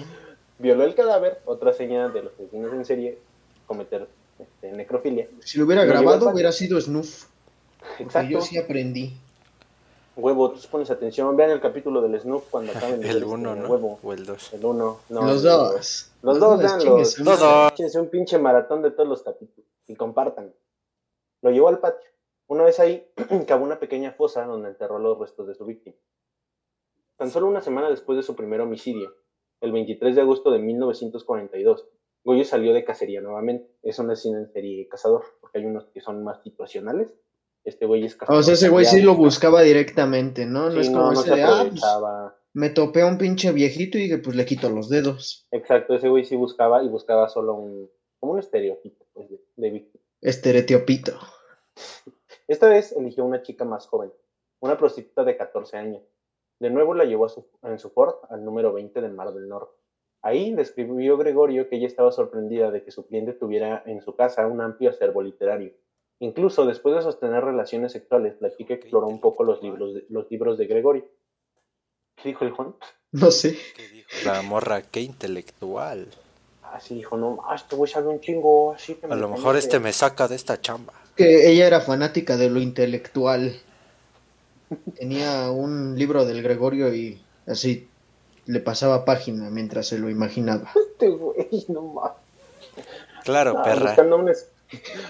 Violó 0.60 0.84
el 0.84 0.96
cadáver, 0.96 1.42
otra 1.46 1.74
señal 1.74 2.14
de 2.14 2.24
los 2.24 2.34
asesinos 2.34 2.72
en 2.74 2.86
serie, 2.86 3.18
cometer 3.66 4.08
este, 4.40 4.72
necrofilia. 4.72 5.28
Si 5.40 5.58
lo 5.58 5.66
hubiera 5.66 5.84
Lo 5.84 5.90
grabado 5.90 6.30
hubiera 6.30 6.52
sido 6.52 6.80
Snuff. 6.80 7.26
Porque 7.80 8.04
Exacto. 8.04 8.30
yo 8.32 8.42
sí 8.42 8.58
aprendí. 8.58 9.14
Huevo, 10.16 10.52
tú 10.52 10.60
pones 10.70 10.92
atención. 10.92 11.36
Vean 11.36 11.52
el 11.52 11.62
capítulo 11.62 12.02
del 12.02 12.20
Snoop 12.20 12.44
cuando 12.52 12.74
acaben 12.74 13.02
El 13.04 13.10
este, 13.18 13.24
uno, 13.26 13.56
¿no? 13.56 13.68
Huevo. 13.68 14.00
O 14.04 14.14
el 14.14 14.26
dos. 14.26 14.54
El 14.54 14.64
uno. 14.66 15.00
No, 15.10 15.22
Los 15.22 15.38
el- 15.38 15.50
dos. 15.50 16.12
Los 16.22 16.40
dos, 16.40 16.62
su 17.14 17.24
Los 17.24 17.40
madre. 17.40 17.40
dos. 17.46 17.72
Échense 17.74 18.00
un 18.00 18.10
pinche 18.10 18.38
maratón 18.38 18.82
de 18.84 18.92
todos 18.92 19.08
los 19.10 19.24
capítulos 19.24 19.68
y 19.88 19.96
compartan. 19.96 20.54
Lo 21.42 21.50
llevó 21.50 21.70
al 21.70 21.80
patio. 21.80 22.08
Una 22.48 22.64
vez 22.66 22.80
ahí, 22.80 23.08
cavó 23.48 23.64
una 23.64 23.80
pequeña 23.80 24.12
fosa 24.12 24.44
donde 24.46 24.70
enterró 24.70 25.00
los 25.00 25.18
restos 25.18 25.48
de 25.48 25.56
su 25.56 25.66
víctima. 25.66 25.96
Tan 27.18 27.30
solo 27.30 27.48
una 27.48 27.62
semana 27.62 27.90
después 27.90 28.18
de 28.18 28.24
su 28.24 28.36
primer 28.36 28.62
homicidio, 28.62 29.16
el 29.62 29.72
23 29.72 30.16
de 30.16 30.22
agosto 30.22 30.52
de 30.52 30.60
1942, 30.60 31.88
Goyo 32.24 32.44
salió 32.44 32.74
de 32.74 32.84
cacería 32.84 33.22
nuevamente. 33.22 33.70
Es 33.84 34.00
un 34.00 34.10
asesino 34.10 34.40
en 34.40 34.52
serie 34.52 34.88
cazador, 34.88 35.24
porque 35.40 35.60
hay 35.60 35.66
unos 35.66 35.86
que 35.94 36.02
son 36.02 36.24
más 36.24 36.42
situacionales. 36.44 37.14
Este 37.64 37.86
güey 37.86 38.06
es 38.06 38.16
cazador. 38.16 38.40
O 38.40 38.44
sea, 38.44 38.56
ese 38.56 38.70
güey 38.70 38.86
sí 38.86 39.02
lo 39.02 39.16
buscaba 39.16 39.62
directamente, 39.62 40.46
¿no? 40.46 40.70
No 40.70 40.72
Sí, 40.72 40.80
es 40.80 40.90
no, 40.90 41.00
como 41.00 41.12
no 41.14 41.20
ese 41.20 41.30
se 41.30 41.36
de, 41.36 41.44
ah, 41.44 41.68
pues, 41.70 41.82
me 42.54 42.70
topé 42.70 43.02
a 43.02 43.06
un 43.06 43.18
pinche 43.18 43.52
viejito 43.52 43.98
y 43.98 44.04
dije, 44.04 44.18
pues 44.18 44.36
le 44.36 44.46
quito 44.46 44.70
los 44.70 44.90
dedos. 44.90 45.48
Exacto, 45.52 45.96
ese 45.96 46.10
güey 46.10 46.26
sí 46.26 46.36
buscaba 46.36 46.84
y 46.84 46.90
buscaba 46.90 47.30
solo 47.30 47.56
un, 47.56 47.90
como 48.20 48.34
un 48.34 48.40
estereotipo 48.40 49.06
pues, 49.14 49.30
de, 49.56 49.70
víctima. 49.70 50.04
Estereotiopito. 50.22 51.14
Esta 52.48 52.68
vez 52.68 52.92
eligió 52.92 53.24
una 53.24 53.42
chica 53.42 53.64
más 53.64 53.88
joven, 53.88 54.12
una 54.60 54.78
prostituta 54.78 55.24
de 55.24 55.38
14 55.38 55.78
años. 55.78 56.04
De 56.62 56.70
nuevo 56.70 56.94
la 56.94 57.06
llevó 57.06 57.26
a 57.26 57.30
su- 57.30 57.46
en 57.64 57.80
su 57.80 57.90
Ford 57.90 58.16
al 58.30 58.46
número 58.46 58.72
20 58.72 59.02
del 59.02 59.14
Mar 59.14 59.34
del 59.34 59.50
Norte. 59.50 59.74
Ahí 60.22 60.54
describió 60.54 61.18
Gregorio 61.18 61.68
que 61.68 61.78
ella 61.78 61.88
estaba 61.88 62.12
sorprendida 62.12 62.70
de 62.70 62.84
que 62.84 62.92
su 62.92 63.08
cliente 63.08 63.34
tuviera 63.34 63.82
en 63.88 64.02
su 64.02 64.16
casa 64.16 64.46
un 64.46 64.62
amplio 64.62 64.92
acervo 64.92 65.24
literario. 65.24 65.74
Incluso 66.20 66.68
después 66.68 66.96
de 66.96 67.02
sostener 67.02 67.44
relaciones 67.44 67.92
sexuales, 67.94 68.36
la 68.40 68.56
chica 68.56 68.76
exploró 68.76 69.08
un 69.08 69.20
poco 69.20 69.44
los 69.44 69.64
libros 69.64 69.96
de, 69.96 70.06
los 70.10 70.30
libros 70.30 70.60
de 70.60 70.68
Gregorio. 70.68 71.06
¿Qué 72.22 72.30
dijo 72.30 72.46
el 72.46 72.52
Juan? 72.52 72.76
No 73.14 73.32
sé. 73.32 73.58
¿Qué 73.76 73.88
dijo? 73.90 74.08
La 74.26 74.44
morra, 74.44 74.84
qué 74.84 75.02
intelectual. 75.02 76.08
Así 76.62 76.94
dijo, 76.96 77.18
no, 77.18 77.40
ah, 77.48 77.56
este 77.56 77.76
güey 77.76 77.92
sabe 77.92 78.08
un 78.08 78.20
chingo, 78.22 78.72
así 78.74 78.94
que 78.96 79.08
A 79.08 79.10
me 79.10 79.16
lo 79.16 79.28
mejor 79.30 79.44
conoce". 79.44 79.60
este 79.60 79.80
me 79.80 79.92
saca 79.92 80.28
de 80.28 80.36
esta 80.36 80.62
chamba. 80.62 80.94
Que 81.16 81.52
ella 81.52 81.66
era 81.68 81.82
fanática 81.82 82.38
de 82.38 82.50
lo 82.52 82.62
intelectual. 82.62 83.52
Tenía 84.98 85.50
un 85.52 85.98
libro 85.98 86.26
del 86.26 86.42
Gregorio 86.44 86.94
y 86.94 87.22
así 87.48 87.88
le 88.46 88.60
pasaba 88.60 89.06
página 89.06 89.50
mientras 89.50 89.88
se 89.88 89.98
lo 90.00 90.10
imaginaba. 90.10 90.72
Este 90.92 91.10
güey, 91.10 91.66
no. 91.70 92.14
Claro, 93.24 93.56
Ah, 93.58 93.64
perra. 93.64 93.88
Buscando 93.88 94.18
un, 94.18 94.30
es- 94.30 94.50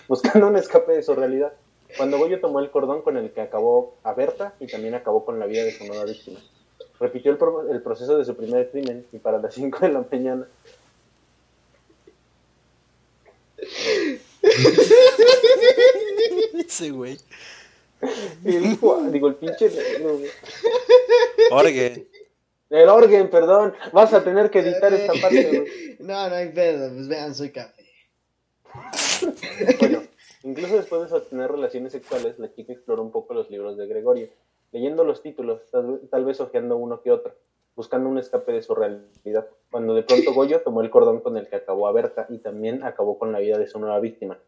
buscando 0.07 0.47
un 0.47 0.55
escape 0.57 0.93
de 0.93 1.03
su 1.03 1.13
realidad. 1.15 1.51
Cuando 1.97 2.17
Goyo 2.17 2.39
tomó 2.39 2.61
el 2.61 2.71
cordón 2.71 3.01
con 3.01 3.17
el 3.17 3.31
que 3.31 3.41
acabó 3.41 3.95
a 4.03 4.13
Berta 4.13 4.53
y 4.61 4.67
también 4.67 4.95
acabó 4.95 5.25
con 5.25 5.37
la 5.39 5.45
vida 5.47 5.63
de 5.65 5.77
su 5.77 5.85
nueva 5.85 6.05
víctima. 6.05 6.39
Repitió 6.99 7.31
el, 7.31 7.37
pro- 7.37 7.69
el 7.69 7.81
proceso 7.81 8.17
de 8.17 8.23
su 8.23 8.35
primer 8.37 8.69
crimen 8.71 9.05
y 9.11 9.17
para 9.17 9.39
las 9.39 9.53
5 9.55 9.79
de 9.79 9.89
la 9.89 10.05
mañana 10.09 10.47
Ese 16.53 16.91
güey. 16.91 17.17
y 18.45 18.57
dijo, 18.57 18.95
ah, 19.01 19.09
digo, 19.09 19.27
el 19.27 19.35
pinche... 19.35 19.69
no, 20.01 20.17
Orgue. 21.55 22.07
el 22.69 22.89
Orgen, 22.89 23.29
perdón, 23.29 23.73
vas 23.91 24.13
a 24.13 24.23
tener 24.23 24.49
que 24.49 24.59
editar 24.59 24.93
esta 24.93 25.13
parte. 25.21 25.65
No, 26.01 26.29
no 26.29 26.35
hay 26.35 26.49
pedo, 26.49 26.91
pues 26.93 27.07
vean, 27.07 27.35
soy 27.35 27.51
café. 27.51 27.83
Bueno, 29.79 30.01
incluso 30.43 30.77
después 30.77 31.03
de 31.03 31.09
sostener 31.09 31.51
relaciones 31.51 31.91
sexuales, 31.91 32.39
la 32.39 32.51
chica 32.53 32.73
exploró 32.73 33.03
un 33.03 33.11
poco 33.11 33.33
los 33.35 33.51
libros 33.51 33.77
de 33.77 33.85
Gregorio, 33.85 34.29
leyendo 34.71 35.03
los 35.03 35.21
títulos, 35.21 35.61
tal, 35.71 35.85
vez- 35.91 36.09
tal 36.09 36.25
vez 36.25 36.39
hojeando 36.41 36.77
uno 36.77 37.01
que 37.03 37.11
otro, 37.11 37.35
buscando 37.75 38.09
un 38.09 38.17
escape 38.17 38.51
de 38.51 38.63
su 38.63 38.73
realidad. 38.73 39.47
Cuando 39.69 39.93
de 39.93 40.01
pronto 40.03 40.33
Goyo 40.33 40.61
tomó 40.61 40.81
el 40.81 40.89
cordón 40.89 41.19
con 41.19 41.37
el 41.37 41.47
que 41.47 41.57
acabó 41.57 41.87
a 41.87 41.91
Berta 41.91 42.25
y 42.29 42.39
también 42.39 42.83
acabó 42.83 43.19
con 43.19 43.31
la 43.31 43.37
vida 43.39 43.57
de 43.59 43.67
su 43.67 43.79
nueva 43.79 43.99
víctima. 43.99 44.39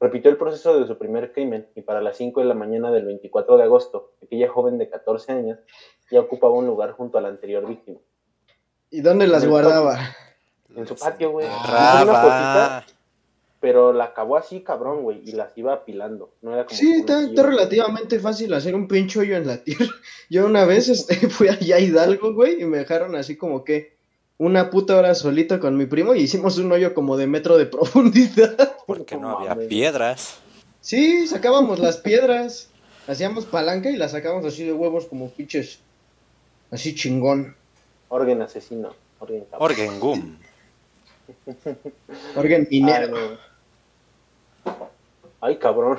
Repitió 0.00 0.30
el 0.30 0.38
proceso 0.38 0.80
de 0.80 0.86
su 0.86 0.96
primer 0.96 1.32
crimen 1.32 1.68
y 1.74 1.82
para 1.82 2.00
las 2.00 2.16
5 2.16 2.40
de 2.40 2.46
la 2.46 2.54
mañana 2.54 2.90
del 2.90 3.04
24 3.04 3.58
de 3.58 3.64
agosto, 3.64 4.14
aquella 4.22 4.48
joven 4.48 4.78
de 4.78 4.88
14 4.88 5.32
años 5.32 5.58
ya 6.10 6.20
ocupaba 6.20 6.54
un 6.54 6.66
lugar 6.66 6.92
junto 6.92 7.18
a 7.18 7.20
la 7.20 7.28
anterior 7.28 7.66
víctima. 7.68 7.98
¿Y 8.90 9.02
dónde 9.02 9.26
las 9.26 9.44
En 9.44 9.50
guardaba? 9.50 9.98
En 10.74 10.86
su 10.86 10.96
patio, 10.96 11.32
güey. 11.32 11.46
Raba. 11.46 12.84
Pero 13.60 13.92
la 13.92 14.04
acabó 14.04 14.38
así, 14.38 14.62
cabrón, 14.62 15.02
güey, 15.02 15.20
y 15.22 15.32
las 15.32 15.56
iba 15.58 15.74
apilando. 15.74 16.32
No 16.40 16.54
era 16.54 16.64
como 16.64 16.78
Sí, 16.78 16.92
está, 17.00 17.22
está 17.22 17.42
relativamente 17.42 18.18
fácil 18.18 18.54
hacer 18.54 18.74
un 18.74 18.88
pinche 18.88 19.20
hoyo 19.20 19.36
en 19.36 19.46
la 19.46 19.62
tierra. 19.62 19.84
Yo 20.30 20.46
una 20.46 20.64
vez 20.64 20.88
este, 20.88 21.14
fui 21.28 21.48
allá 21.48 21.76
a 21.76 21.80
Hidalgo, 21.80 22.32
güey, 22.32 22.62
y 22.62 22.64
me 22.64 22.78
dejaron 22.78 23.16
así 23.16 23.36
como 23.36 23.64
que 23.64 23.99
una 24.40 24.70
puta 24.70 24.96
hora 24.96 25.14
solito 25.14 25.60
con 25.60 25.76
mi 25.76 25.84
primo 25.84 26.14
y 26.14 26.22
hicimos 26.22 26.56
un 26.56 26.72
hoyo 26.72 26.94
como 26.94 27.18
de 27.18 27.26
metro 27.26 27.58
de 27.58 27.66
profundidad. 27.76 28.74
Porque 28.86 29.16
no 29.16 29.38
había 29.38 29.68
piedras. 29.68 30.38
Sí, 30.80 31.26
sacábamos 31.26 31.78
las 31.78 31.98
piedras, 31.98 32.70
hacíamos 33.06 33.44
palanca 33.44 33.90
y 33.90 33.96
las 33.96 34.12
sacábamos 34.12 34.46
así 34.46 34.64
de 34.64 34.72
huevos 34.72 35.04
como 35.04 35.28
pinches, 35.28 35.80
así 36.70 36.94
chingón. 36.94 37.54
Orgen 38.08 38.40
asesino. 38.40 38.94
Orgen 39.18 39.44
cabrón. 39.44 39.70
Orgengum. 39.70 40.36
Organ 42.34 42.62
Ay, 42.62 42.66
minero. 42.70 43.08
no. 43.08 44.72
Ay, 45.42 45.56
cabrón. 45.58 45.98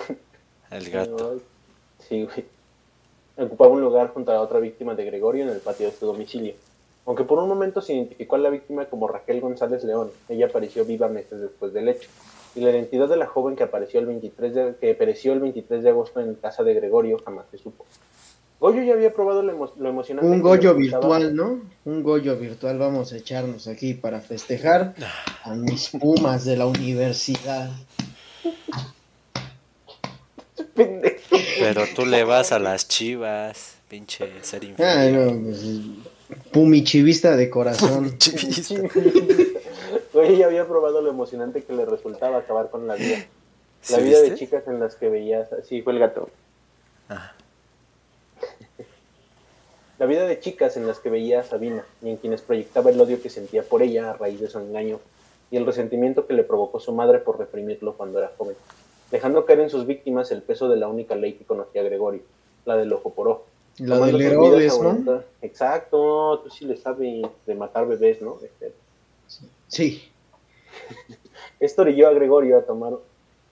El 0.72 0.90
gato. 0.90 1.34
Ay. 1.34 1.42
Sí, 2.10 2.24
güey. 2.24 2.46
Ocupaba 3.38 3.70
un 3.72 3.82
lugar 3.82 4.10
junto 4.10 4.32
a 4.32 4.34
la 4.36 4.42
otra 4.42 4.60
víctima 4.60 4.96
de 4.96 5.06
Gregorio 5.06 5.44
en 5.44 5.52
el 5.52 5.60
patio 5.60 5.86
de 5.86 5.96
su 5.96 6.08
domicilio. 6.08 6.56
Aunque 7.06 7.24
por 7.24 7.40
un 7.40 7.50
momento 7.50 7.82
se 7.82 7.94
identificó 7.94 8.36
a 8.36 8.40
la 8.40 8.50
víctima 8.50 8.86
como 8.86 9.08
Raquel 9.08 9.42
González 9.42 9.84
León, 9.84 10.12
ella 10.30 10.46
apareció 10.48 10.86
viva 10.86 11.08
meses 11.08 11.40
después 11.42 11.74
del 11.74 11.90
hecho. 11.90 12.10
Y 12.56 12.60
la 12.62 12.70
identidad 12.72 13.08
de 13.10 13.16
la 13.18 13.26
joven 13.28 13.56
que 13.56 13.64
apareció 13.64 14.00
el 14.00 14.06
23 14.08 14.54
de, 14.54 14.76
que 14.80 14.94
pereció 14.94 15.34
el 15.34 15.40
23 15.40 15.84
de 15.84 15.90
agosto 15.90 16.20
en 16.20 16.36
casa 16.36 16.64
de 16.64 16.74
Gregorio 16.74 17.18
jamás 17.26 17.46
se 17.50 17.58
supo. 17.58 17.86
Goyo 18.60 18.84
ya 18.84 18.94
había 18.94 19.12
probado 19.12 19.42
lo, 19.42 19.52
emo- 19.58 19.72
lo 19.78 19.90
emocionante. 19.90 20.30
Un 20.30 20.42
goyo 20.42 20.76
virtual, 20.76 21.36
¿no? 21.36 21.62
Un 21.86 22.04
goyo 22.04 22.38
virtual 22.38 22.78
vamos 22.78 23.12
a 23.12 23.18
echarnos 23.18 23.68
aquí 23.68 23.96
para 23.96 24.22
festejar 24.22 24.94
a 25.44 25.56
mis 25.56 25.90
pumas 25.90 26.46
de 26.46 26.58
la 26.58 26.68
universidad. 26.68 27.72
Pendejo. 30.76 31.18
Pero 31.60 31.84
tú 31.96 32.06
le 32.06 32.24
vas 32.24 32.52
a 32.52 32.60
las 32.60 32.88
chivas. 32.88 33.78
Pinche 33.90 34.30
ser 34.44 34.62
Ah, 34.64 34.66
inferior. 34.68 35.34
no, 35.34 35.44
pues, 35.44 35.64
pumichivista 36.52 37.36
de 37.36 37.50
corazón. 37.50 38.18
Chivista. 38.18 38.76
Güey, 40.14 40.38
ya 40.38 40.48
había 40.48 40.68
probado 40.68 41.02
lo 41.02 41.10
emocionante 41.10 41.64
que 41.64 41.74
le 41.74 41.86
resultaba 41.86 42.38
acabar 42.38 42.70
con 42.70 42.86
la 42.86 42.96
vida. 42.96 43.26
La 43.90 43.98
¿Sí 43.98 44.04
vida 44.04 44.22
de 44.22 44.36
chicas 44.36 44.68
en 44.68 44.80
las 44.80 44.96
que 44.96 45.10
veías, 45.10 45.50
sí, 45.64 45.82
fue 45.82 45.94
el 45.94 46.00
gato. 46.00 46.30
Ah. 47.10 47.34
La 50.00 50.06
vida 50.06 50.26
de 50.26 50.40
chicas 50.40 50.78
en 50.78 50.88
las 50.88 51.00
que 51.00 51.12
veía 51.12 51.42
a 51.42 51.44
Sabina 51.44 51.86
y 52.02 52.10
en 52.10 52.18
quienes 52.18 52.42
proyectaba 52.42 52.90
el 52.90 53.00
odio 53.00 53.22
que 53.22 53.30
sentía 53.30 53.62
por 53.62 53.84
ella 53.84 54.10
a 54.10 54.14
raíz 54.14 54.40
de 54.40 54.50
su 54.50 54.58
engaño 54.58 55.00
y 55.52 55.58
el 55.58 55.66
resentimiento 55.66 56.26
que 56.26 56.34
le 56.34 56.44
provocó 56.44 56.80
su 56.80 56.92
madre 56.92 57.20
por 57.20 57.38
reprimirlo 57.38 57.96
cuando 57.96 58.18
era 58.18 58.32
joven, 58.36 58.56
dejando 59.12 59.46
caer 59.46 59.60
en 59.60 59.70
sus 59.70 59.86
víctimas 59.86 60.32
el 60.32 60.42
peso 60.42 60.70
de 60.70 60.78
la 60.78 60.88
única 60.88 61.16
ley 61.16 61.34
que 61.34 61.46
conocía 61.46 61.84
Gregorio, 61.84 62.24
la 62.66 62.78
del 62.78 62.92
ojo 62.94 63.14
por 63.14 63.28
ojo. 63.28 63.46
La 63.78 64.00
del 64.00 64.22
Herodes, 64.22 64.80
¿no? 64.80 65.24
Exacto, 65.42 66.40
tú 66.44 66.50
sí 66.50 66.66
le 66.66 66.78
sabes 66.78 67.24
de 67.46 67.56
matar 67.56 67.88
bebés, 67.88 68.22
¿no? 68.22 68.38
Este, 68.44 68.74
Sí. 69.68 70.04
Esto 71.60 71.82
orilló 71.84 72.08
a 72.10 72.12
Gregorio 72.14 72.58
a 72.58 72.62
tomar 72.64 72.94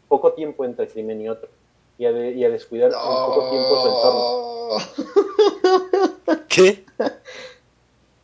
poco 0.07 0.33
tiempo 0.33 0.65
entre 0.65 0.87
crimen 0.87 1.21
y 1.21 1.29
otro, 1.29 1.47
y 1.97 2.05
a, 2.05 2.11
de- 2.11 2.31
y 2.33 2.43
a 2.43 2.49
descuidar 2.49 2.91
en 2.91 2.97
poco 2.97 3.49
tiempo 3.49 3.81
su 3.81 3.87
entorno. 6.27 6.43
¿Qué? 6.47 6.83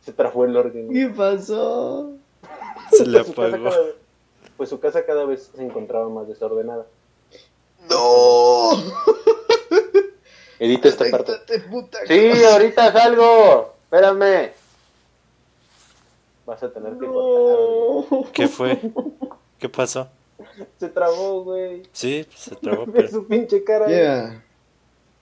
Se 0.04 0.12
trafó 0.12 0.44
el 0.44 0.56
orden. 0.56 0.92
¿Qué 0.92 1.08
pasó? 1.08 2.12
Se 2.90 3.06
le 3.06 3.22
Pues 3.24 3.26
su, 3.26 3.32
apagó. 3.42 3.64
cada, 3.64 3.78
vez- 3.80 3.94
pues 4.56 4.68
su 4.70 4.80
casa 4.80 5.04
cada 5.06 5.24
vez 5.24 5.50
se 5.54 5.62
encontraba 5.64 6.08
más 6.08 6.28
desordenada. 6.28 6.86
¡No! 7.88 8.70
Edita 10.58 10.88
esta 10.88 11.04
parte. 11.10 11.32
Sí, 12.06 12.44
ahorita 12.44 12.92
salgo. 12.92 13.74
Espérame. 13.84 14.52
Vas 16.46 16.62
a 16.62 16.72
tener 16.72 16.92
que 16.98 17.06
cortar. 17.06 18.32
¿Qué 18.32 18.48
fue? 18.48 18.80
¿Qué 19.58 19.68
pasó? 19.68 20.08
Se 20.78 20.88
trabó, 20.88 21.42
güey. 21.42 21.82
Sí, 21.92 22.24
pues 22.26 22.40
se 22.40 22.56
trabó, 22.56 22.86
Ve 22.86 22.92
pero, 22.94 23.08
su 23.08 23.26
pinche 23.26 23.64
cara. 23.64 23.86
Yeah. 23.88 24.44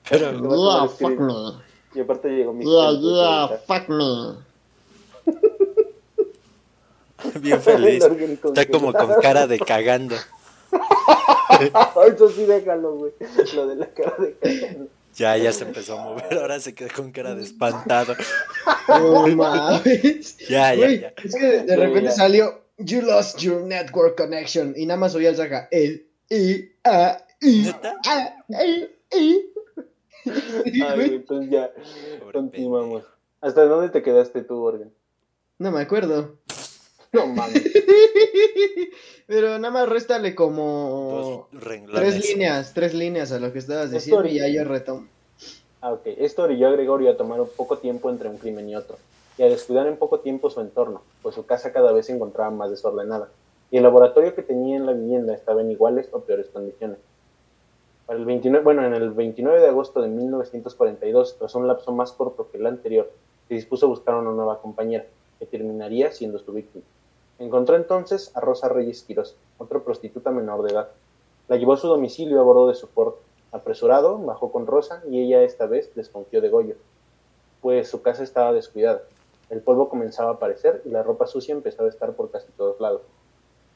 pero 0.08 0.88
fuck 0.90 1.18
me. 1.18 1.64
Y 1.94 2.00
aparte 2.00 2.28
llegó 2.28 2.52
mi 2.52 2.64
Yeah, 2.64 2.90
tiempo, 2.90 3.08
yeah, 3.08 3.42
ahorita. 3.42 3.58
fuck 3.66 3.88
me. 3.88 4.54
bien 7.40 7.60
feliz. 7.60 8.04
Está 8.04 8.66
como 8.66 8.92
con 8.92 9.14
cara 9.20 9.46
de 9.46 9.58
cagando. 9.58 10.16
Eso 12.06 12.28
sí, 12.30 12.44
déjalo, 12.44 12.94
güey. 12.96 13.12
Lo 13.54 13.66
de 13.66 13.76
la 13.76 13.86
cara 13.86 14.16
de 14.18 14.34
cagando. 14.34 14.88
Ya, 15.16 15.36
ya 15.36 15.52
se 15.52 15.64
empezó 15.64 15.98
a 15.98 16.04
mover, 16.04 16.38
ahora 16.38 16.58
se 16.58 16.74
quedó 16.74 16.88
con 16.94 17.12
cara 17.12 17.34
de 17.34 17.44
espantado. 17.44 18.14
No 18.88 19.26
mames. 19.28 20.36
Ya, 20.48 20.74
ya, 20.74 20.90
ya. 20.90 21.12
es 21.22 21.34
que 21.34 21.62
de 21.62 21.76
repente 21.76 22.10
salió 22.10 22.64
You 22.78 23.02
lost 23.02 23.38
your 23.38 23.62
network 23.62 24.16
connection 24.16 24.74
y 24.76 24.86
nada 24.86 24.98
más 24.98 25.14
oía 25.14 25.30
el 25.30 25.36
saca 25.36 25.68
el 25.70 26.08
I 26.28 26.72
A 26.82 27.24
I 27.40 27.62
¿Neta? 27.62 27.94
A 28.04 28.64
I 28.64 28.88
I. 29.12 29.52
Ay, 30.82 31.14
entonces 31.14 31.50
ya 31.50 31.70
continuamos. 32.32 33.04
¿Hasta 33.40 33.64
dónde 33.66 33.90
te 33.90 34.02
quedaste 34.02 34.42
tú, 34.42 34.60
Organ? 34.62 34.90
No 35.58 35.70
me 35.70 35.82
acuerdo. 35.82 36.38
No 37.14 37.26
mames. 37.28 37.62
Pero 39.26 39.58
nada 39.58 39.70
más 39.70 39.88
réstale 39.88 40.34
como 40.34 41.48
tres 41.94 42.28
líneas, 42.28 42.74
tres 42.74 42.94
líneas 42.94 43.32
a 43.32 43.38
lo 43.38 43.52
que 43.52 43.58
estabas 43.60 43.86
Esto 43.86 43.96
diciendo 43.96 44.26
y 44.26 44.40
ahorita- 44.40 44.48
ya 44.48 44.62
yo 44.62 44.68
retomo. 44.68 45.06
Ah, 45.80 45.92
ok. 45.92 46.02
Esto 46.18 46.42
orilló 46.44 46.68
a 46.68 46.72
Gregorio 46.72 47.10
a 47.10 47.16
tomar 47.16 47.40
un 47.40 47.48
poco 47.48 47.78
tiempo 47.78 48.10
entre 48.10 48.28
un 48.28 48.38
crimen 48.38 48.68
y 48.68 48.76
otro, 48.76 48.96
y 49.38 49.42
a 49.42 49.46
descuidar 49.46 49.86
en 49.86 49.96
poco 49.96 50.20
tiempo 50.20 50.50
su 50.50 50.60
entorno, 50.60 51.02
pues 51.22 51.34
su 51.34 51.44
casa 51.46 51.72
cada 51.72 51.92
vez 51.92 52.06
se 52.06 52.12
encontraba 52.12 52.50
más 52.50 52.70
desordenada, 52.70 53.28
y 53.70 53.76
el 53.78 53.82
laboratorio 53.82 54.34
que 54.34 54.42
tenía 54.42 54.76
en 54.76 54.86
la 54.86 54.92
vivienda 54.92 55.34
estaba 55.34 55.60
en 55.60 55.70
iguales 55.70 56.08
o 56.12 56.20
peores 56.20 56.46
condiciones. 56.48 56.98
Para 58.06 58.18
el 58.18 58.24
29, 58.26 58.64
bueno, 58.64 58.84
en 58.84 58.94
el 58.94 59.10
29 59.10 59.60
de 59.60 59.68
agosto 59.68 60.00
de 60.02 60.08
1942, 60.08 61.36
tras 61.38 61.54
un 61.54 61.66
lapso 61.66 61.92
más 61.92 62.12
corto 62.12 62.48
que 62.50 62.58
el 62.58 62.66
anterior, 62.66 63.10
se 63.48 63.54
dispuso 63.54 63.86
a 63.86 63.88
buscar 63.90 64.14
una 64.14 64.30
nueva 64.30 64.60
compañera, 64.60 65.04
que 65.38 65.46
terminaría 65.46 66.12
siendo 66.12 66.38
su 66.38 66.52
víctima. 66.52 66.84
Encontró 67.38 67.74
entonces 67.74 68.30
a 68.36 68.40
Rosa 68.40 68.68
Reyes 68.68 69.02
Quirós, 69.02 69.36
otra 69.58 69.80
prostituta 69.80 70.30
menor 70.30 70.62
de 70.62 70.72
edad. 70.72 70.88
La 71.48 71.56
llevó 71.56 71.72
a 71.72 71.76
su 71.76 71.88
domicilio 71.88 72.40
a 72.40 72.44
bordo 72.44 72.68
de 72.68 72.74
su 72.74 72.86
Ford. 72.86 73.14
Apresurado, 73.50 74.18
bajó 74.18 74.52
con 74.52 74.66
Rosa 74.66 75.02
y 75.10 75.20
ella 75.20 75.42
esta 75.42 75.66
vez 75.66 75.94
desconfió 75.94 76.40
de 76.40 76.48
Goyo, 76.48 76.76
pues 77.60 77.88
su 77.88 78.02
casa 78.02 78.22
estaba 78.22 78.52
descuidada. 78.52 79.02
El 79.50 79.62
polvo 79.62 79.88
comenzaba 79.88 80.30
a 80.30 80.34
aparecer 80.34 80.82
y 80.84 80.90
la 80.90 81.02
ropa 81.02 81.26
sucia 81.26 81.54
empezaba 81.54 81.88
a 81.88 81.92
estar 81.92 82.14
por 82.14 82.30
casi 82.30 82.50
todos 82.52 82.80
lados. 82.80 83.02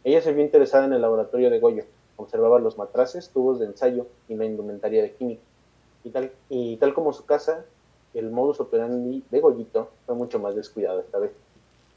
Ella 0.05 0.23
se 0.23 0.33
vio 0.33 0.45
interesada 0.45 0.85
en 0.85 0.93
el 0.93 1.03
laboratorio 1.03 1.51
de 1.51 1.61
Goyo, 1.61 1.85
observaba 2.17 2.59
los 2.61 2.79
matraces, 2.79 3.31
tubos 3.31 3.59
de 3.59 3.67
ensayo 3.67 4.07
y 4.29 4.35
la 4.35 4.45
indumentaria 4.45 5.03
de 5.03 5.15
química. 5.15 5.43
Y 6.05 6.11
tal, 6.11 6.33
y 6.49 6.77
tal 6.77 6.95
como 6.95 7.13
su 7.13 7.27
casa, 7.27 7.65
el 8.15 8.31
modus 8.31 8.61
operandi 8.61 9.25
de 9.31 9.41
Goyito 9.41 9.89
fue 10.07 10.15
mucho 10.15 10.39
más 10.39 10.55
descuidado 10.55 11.01
esta 11.01 11.19
vez. 11.19 11.33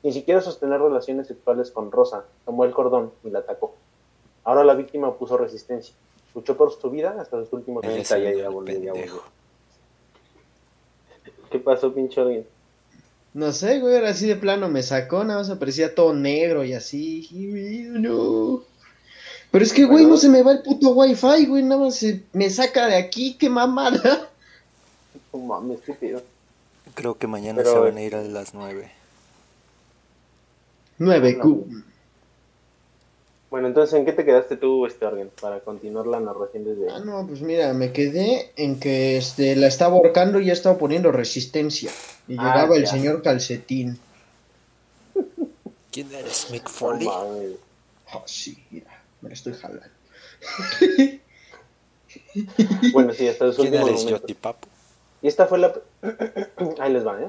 Ni 0.04 0.12
siquiera 0.14 0.42
sostener 0.42 0.80
relaciones 0.82 1.28
sexuales 1.28 1.72
con 1.72 1.92
Rosa, 1.92 2.26
tomó 2.46 2.66
el 2.66 2.72
cordón 2.72 3.12
y 3.24 3.30
la 3.30 3.40
atacó. 3.40 3.76
Ahora 4.44 4.64
la 4.64 4.74
víctima 4.74 5.08
opuso 5.10 5.38
resistencia. 5.38 5.94
Luchó 6.34 6.58
por 6.58 6.72
su 6.72 6.90
vida 6.90 7.16
hasta 7.20 7.38
los 7.38 7.52
últimos 7.54 7.84
minutos. 7.84 8.10
Ya, 8.10 8.50
volvió. 8.50 8.94
¿Qué 11.52 11.60
pasó, 11.60 11.94
pinche 11.94 12.22
alguien? 12.22 12.48
No 13.34 13.52
sé, 13.52 13.80
güey, 13.80 13.96
era 13.96 14.10
así 14.10 14.28
de 14.28 14.36
plano, 14.36 14.70
me 14.70 14.84
sacó, 14.84 15.24
nada 15.24 15.40
más 15.40 15.50
aparecía 15.50 15.94
todo 15.96 16.14
negro 16.14 16.64
y 16.64 16.74
así. 16.74 17.28
y, 17.32 17.84
no. 17.90 18.62
Pero 19.52 19.64
es 19.66 19.74
que, 19.74 19.84
güey, 19.86 20.04
Bueno. 20.04 20.10
no 20.10 20.18
se 20.18 20.30
me 20.30 20.44
va 20.44 20.54
el 20.54 20.62
puto 20.64 20.92
wifi, 20.92 21.46
güey, 21.46 21.64
nada 21.64 21.82
más 21.82 21.96
se 21.96 22.24
me 22.34 22.50
saca 22.50 22.88
de 22.88 22.96
aquí, 22.96 23.36
qué 23.38 23.50
mamada. 23.50 24.30
No 25.34 25.40
mames, 25.40 25.80
estúpido. 25.80 26.22
Creo 26.94 27.18
que 27.18 27.28
mañana 27.28 27.58
Pero- 27.62 27.72
se 27.74 27.80
van 27.80 27.98
a 27.98 28.02
ir 28.02 28.16
a 28.16 28.22
las 28.22 28.54
9. 28.54 28.92
9Q. 31.02 31.84
Bueno, 33.50 33.68
entonces, 33.68 34.00
¿en 34.00 34.06
qué 34.06 34.14
te 34.14 34.24
quedaste 34.24 34.56
tú, 34.56 34.86
este 34.86 35.06
orden? 35.06 35.30
Para 35.42 35.60
continuar 35.60 36.08
la 36.08 36.22
narración 36.22 36.64
desde... 36.64 36.90
Ah, 36.90 37.00
no, 37.04 37.28
pues 37.28 37.42
mira, 37.42 37.74
me 37.74 37.92
quedé 37.92 38.52
en 38.56 38.80
que 38.80 39.18
este, 39.18 39.58
la 39.58 39.68
estaba 39.68 39.96
ahorcando 39.98 40.40
y 40.40 40.46
ya 40.46 40.54
estaba 40.54 40.78
poniendo 40.78 41.12
resistencia. 41.12 41.92
Y 42.30 42.36
Ah, 42.38 42.54
llegaba 42.54 42.78
el 42.78 42.88
señor 42.88 43.22
calcetín. 43.22 44.00
¿Quién 45.92 46.14
eres, 46.14 46.48
Mick 46.50 46.70
Foley? 46.70 47.10
Ah, 47.10 48.22
sí, 48.26 48.64
mira, 48.70 49.02
me 49.22 49.30
la 49.30 49.34
estoy 49.34 49.54
jalando. 49.54 49.84
Bueno, 52.94 53.14
sí, 53.14 53.28
hasta 53.28 53.46
los 53.46 53.56
¿Quién 53.58 53.74
últimos 53.74 53.90
eres. 53.90 54.06
Yoti 54.06 54.34
Papu? 54.34 54.68
Y 55.22 55.28
esta 55.28 55.46
fue 55.48 55.60
la... 55.60 55.74
Ahí 56.80 56.94
les 56.94 57.06
va, 57.06 57.22
¿eh? 57.22 57.28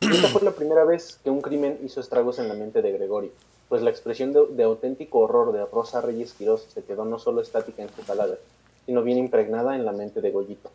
Esta 0.00 0.28
fue 0.28 0.42
la 0.42 0.52
primera 0.52 0.84
vez 0.84 1.18
que 1.24 1.30
un 1.30 1.40
crimen 1.40 1.78
hizo 1.84 2.00
estragos 2.00 2.38
en 2.38 2.48
la 2.48 2.54
mente 2.54 2.82
de 2.82 2.92
Gregorio, 2.92 3.30
pues 3.68 3.82
la 3.82 3.90
expresión 3.90 4.32
de, 4.32 4.44
de 4.50 4.62
auténtico 4.62 5.20
horror 5.20 5.52
de 5.52 5.64
Rosa 5.66 6.00
Reyes 6.00 6.32
Quirós 6.32 6.66
se 6.72 6.82
quedó 6.82 7.04
no 7.04 7.18
solo 7.18 7.40
estática 7.40 7.82
en 7.82 7.88
su 7.88 8.04
cadáver, 8.04 8.40
sino 8.84 9.02
bien 9.02 9.18
impregnada 9.18 9.74
en 9.74 9.84
la 9.84 9.92
mente 9.92 10.20
de 10.20 10.30
Goyito, 10.30 10.70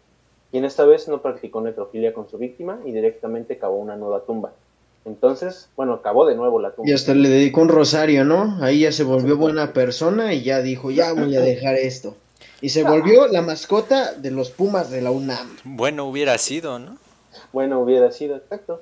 quien 0.52 0.66
esta 0.66 0.86
vez 0.86 1.08
no 1.08 1.22
practicó 1.22 1.62
necrofilia 1.62 2.14
con 2.14 2.30
su 2.30 2.38
víctima 2.38 2.80
y 2.86 2.92
directamente 2.92 3.58
cavó 3.58 3.78
una 3.78 3.96
nueva 3.96 4.22
tumba. 4.22 4.52
Entonces, 5.06 5.70
bueno, 5.76 6.02
cavó 6.02 6.28
de 6.28 6.36
nuevo 6.36 6.62
la 6.62 6.72
tumba. 6.72 6.90
Y 6.90 6.94
hasta 6.94 7.16
le 7.16 7.30
dedicó 7.30 7.62
un 7.62 7.70
rosario, 7.70 8.24
¿no? 8.24 8.58
Ahí 8.62 8.82
ya 8.82 8.92
se 8.92 9.04
volvió 9.04 9.36
buena 9.36 9.74
persona 9.74 10.34
y 10.34 10.44
ya 10.44 10.62
dijo, 10.62 10.92
ya 10.92 11.14
voy 11.14 11.36
a 11.36 11.42
dejar 11.42 11.76
esto. 11.76 12.16
Y 12.62 12.70
se 12.70 12.84
volvió 12.84 13.28
la 13.28 13.42
mascota 13.42 14.14
de 14.14 14.30
los 14.30 14.52
Pumas 14.52 14.92
de 14.92 15.02
la 15.02 15.10
UNAM. 15.10 15.58
Bueno, 15.64 16.06
hubiera 16.06 16.38
sido, 16.38 16.78
¿no? 16.78 16.98
Bueno, 17.52 17.80
hubiera 17.80 18.12
sido 18.12 18.36
exacto. 18.36 18.82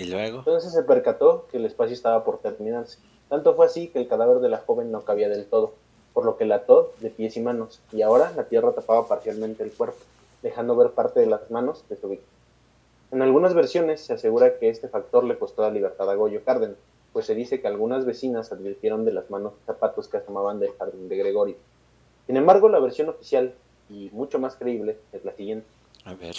Y 0.00 0.06
luego, 0.06 0.38
Entonces 0.38 0.72
se 0.72 0.82
percató 0.82 1.46
que 1.50 1.58
el 1.58 1.66
espacio 1.66 1.92
estaba 1.92 2.24
por 2.24 2.38
terminarse. 2.38 2.96
Tanto 3.28 3.54
fue 3.54 3.66
así 3.66 3.88
que 3.88 3.98
el 3.98 4.08
cadáver 4.08 4.38
de 4.38 4.48
la 4.48 4.56
joven 4.56 4.90
no 4.90 5.02
cabía 5.02 5.28
del 5.28 5.44
todo, 5.44 5.74
por 6.14 6.24
lo 6.24 6.38
que 6.38 6.46
la 6.46 6.54
ató 6.54 6.94
de 7.00 7.10
pies 7.10 7.36
y 7.36 7.40
manos, 7.40 7.80
y 7.92 8.00
ahora 8.00 8.32
la 8.34 8.44
tierra 8.44 8.72
tapaba 8.72 9.06
parcialmente 9.06 9.62
el 9.62 9.72
cuerpo, 9.72 9.98
dejando 10.40 10.74
ver 10.74 10.92
parte 10.92 11.20
de 11.20 11.26
las 11.26 11.50
manos 11.50 11.84
de 11.90 11.96
su 11.96 12.08
víctima. 12.08 12.32
En 13.10 13.20
algunas 13.20 13.52
versiones 13.52 14.00
se 14.00 14.14
asegura 14.14 14.58
que 14.58 14.70
este 14.70 14.88
factor 14.88 15.22
le 15.24 15.38
costó 15.38 15.60
la 15.60 15.70
libertad 15.70 16.08
a 16.08 16.14
Goyo 16.14 16.42
Cárdenas, 16.44 16.78
pues 17.12 17.26
se 17.26 17.34
dice 17.34 17.60
que 17.60 17.68
algunas 17.68 18.06
vecinas 18.06 18.52
advirtieron 18.52 19.04
de 19.04 19.12
las 19.12 19.28
manos 19.28 19.52
y 19.62 19.66
zapatos 19.66 20.08
que 20.08 20.16
asomaban 20.16 20.60
del 20.60 20.72
jardín 20.78 21.10
de 21.10 21.16
Gregorio. 21.18 21.56
Sin 22.26 22.38
embargo, 22.38 22.70
la 22.70 22.80
versión 22.80 23.10
oficial, 23.10 23.52
y 23.90 24.08
mucho 24.14 24.38
más 24.38 24.54
creíble, 24.54 24.96
es 25.12 25.26
la 25.26 25.32
siguiente. 25.32 25.66
a 26.06 26.14
ver. 26.14 26.36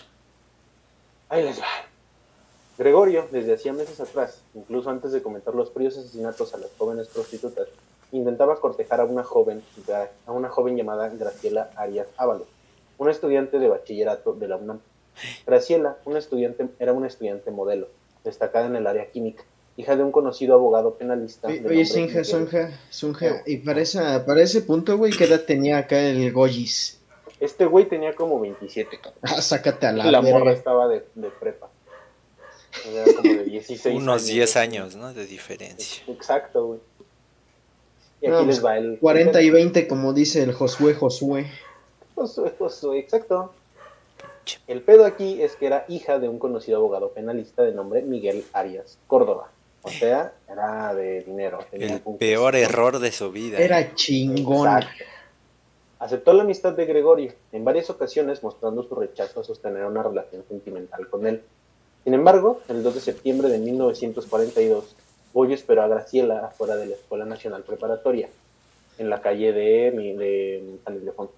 Ahí 1.30 1.44
les 1.44 1.62
va. 1.62 1.91
Gregorio, 2.82 3.28
desde 3.30 3.54
hacía 3.54 3.74
meses 3.74 4.00
atrás, 4.00 4.42
incluso 4.56 4.90
antes 4.90 5.12
de 5.12 5.22
cometer 5.22 5.54
los 5.54 5.70
fríos 5.70 5.96
asesinatos 6.00 6.56
a 6.56 6.58
las 6.58 6.72
jóvenes 6.80 7.10
prostitutas, 7.10 7.68
intentaba 8.12 8.60
cortejar 8.60 9.02
a 9.02 9.06
una 9.06 9.24
joven, 9.24 9.62
a 10.26 10.32
una 10.32 10.50
joven 10.50 10.76
llamada 10.76 11.08
Graciela 11.10 11.70
Arias 11.76 12.08
Ábalos, 12.18 12.48
una 12.98 13.12
estudiante 13.12 13.60
de 13.60 13.68
bachillerato 13.68 14.34
de 14.34 14.48
la 14.48 14.58
UNAM. 14.58 14.80
Graciela, 15.46 15.98
una 16.06 16.18
estudiante, 16.18 16.70
era 16.80 16.94
una 16.94 17.06
estudiante 17.06 17.52
modelo, 17.52 17.88
destacada 18.24 18.66
en 18.66 18.76
el 18.76 18.88
área 18.88 19.12
química, 19.12 19.44
hija 19.78 19.96
de 19.96 20.02
un 20.02 20.12
conocido 20.12 20.56
abogado 20.56 20.96
penalista. 20.96 21.50
Oye, 21.50 21.86
Sinja, 21.86 22.24
Sonja, 22.24 22.72
Sonja, 22.90 23.44
y 23.46 23.58
para, 23.58 23.82
esa, 23.82 24.26
para 24.26 24.42
ese 24.42 24.62
punto, 24.64 24.98
güey, 24.98 25.12
¿qué 25.12 25.26
edad 25.26 25.42
tenía 25.46 25.78
acá 25.78 26.00
el 26.00 26.32
Goyis? 26.32 27.00
Este 27.40 27.68
güey 27.68 27.88
tenía 27.88 28.16
como 28.16 28.40
27, 28.40 28.98
cabrón. 28.98 29.20
Ah, 29.22 29.40
sácate 29.40 29.86
a 29.86 29.92
la, 29.92 30.08
Y 30.08 30.12
la 30.12 30.22
morra 30.24 30.52
estaba 30.52 30.88
de, 30.88 31.06
de 31.14 31.30
prepa. 31.30 31.70
Era 32.86 33.06
como 33.14 33.34
de 33.34 33.44
16 33.44 33.96
Unos 33.96 34.26
10 34.26 34.50
así. 34.50 34.60
años, 34.60 34.96
¿no? 34.96 35.14
De 35.14 35.26
diferencia. 35.26 36.04
Exacto, 36.08 36.66
güey. 36.66 36.80
Y 38.22 38.28
aquí 38.28 38.36
pues, 38.36 38.48
les 38.48 38.66
va 38.66 38.78
el. 38.78 39.00
40 39.00 39.42
y 39.42 39.50
20, 39.50 39.88
como 39.88 40.14
dice 40.14 40.44
el 40.44 40.54
Josué 40.54 40.94
Josué. 40.94 41.48
Josué, 42.16 42.54
Josué, 42.58 43.00
exacto. 43.00 43.54
El 44.68 44.82
pedo 44.82 45.06
aquí 45.06 45.42
es 45.42 45.56
que 45.56 45.68
era 45.68 45.86
hija 45.88 46.20
de 46.20 46.28
un 46.28 46.40
conocido 46.40 46.78
abogado 46.78 47.12
penalista 47.12 47.64
de 47.64 47.74
nombre 47.74 48.02
Miguel 48.02 48.44
Arias 48.54 48.98
Córdoba. 49.08 49.52
O 49.84 49.90
sea, 49.90 50.34
era 50.52 50.94
de 50.94 51.22
dinero. 51.22 51.60
tenía 51.72 51.96
El 51.96 52.02
peor 52.18 52.56
error 52.56 53.00
de 53.00 53.12
su 53.12 53.32
vida. 53.32 53.58
Era 53.58 53.96
chingón. 53.96 54.68
Exacto. 54.68 55.04
Aceptó 56.00 56.34
la 56.34 56.44
amistad 56.44 56.74
de 56.74 56.86
Gregorio, 56.86 57.34
en 57.52 57.64
varias 57.64 57.90
ocasiones 57.92 58.42
mostrando 58.42 58.82
su 58.84 58.96
rechazo 58.96 59.42
a 59.42 59.44
sostener 59.44 59.86
una 59.86 60.02
relación 60.02 60.44
sentimental 60.48 61.08
con 61.10 61.28
él. 61.28 61.44
Sin 62.04 62.14
embargo, 62.14 62.62
el 62.68 62.84
2 62.84 62.96
de 62.96 63.02
septiembre 63.02 63.50
de 63.50 63.60
1942, 63.60 64.96
Goyo 65.34 65.54
esperó 65.54 65.84
a 65.84 65.88
Graciela 65.88 66.48
afuera 66.48 66.76
de 66.76 66.88
la 66.88 66.96
Escuela 66.96 67.26
Nacional 67.26 67.64
Preparatoria, 67.64 68.30
en 68.98 69.10
la 69.10 69.22
calle 69.22 69.54
de, 69.54 70.80
San 70.84 70.96
Ildefonso. 70.96 71.34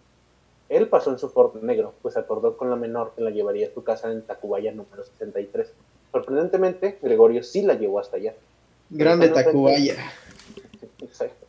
Él 0.69 0.87
pasó 0.87 1.11
en 1.11 1.19
su 1.19 1.29
Ford 1.29 1.61
negro, 1.61 1.93
pues 2.01 2.17
acordó 2.17 2.57
con 2.57 2.69
la 2.69 2.75
menor 2.75 3.11
que 3.15 3.21
la 3.21 3.29
llevaría 3.29 3.67
a 3.67 3.73
su 3.73 3.83
casa 3.83 4.11
en 4.11 4.21
Tacubaya 4.21 4.71
número 4.71 5.03
63. 5.03 5.71
Sorprendentemente, 6.11 6.97
Gregorio 7.01 7.43
sí 7.43 7.61
la 7.61 7.73
llevó 7.73 7.99
hasta 7.99 8.17
allá. 8.17 8.33
Grande 8.89 9.29
Tacubaya. 9.29 9.95
Exacto. 11.01 11.45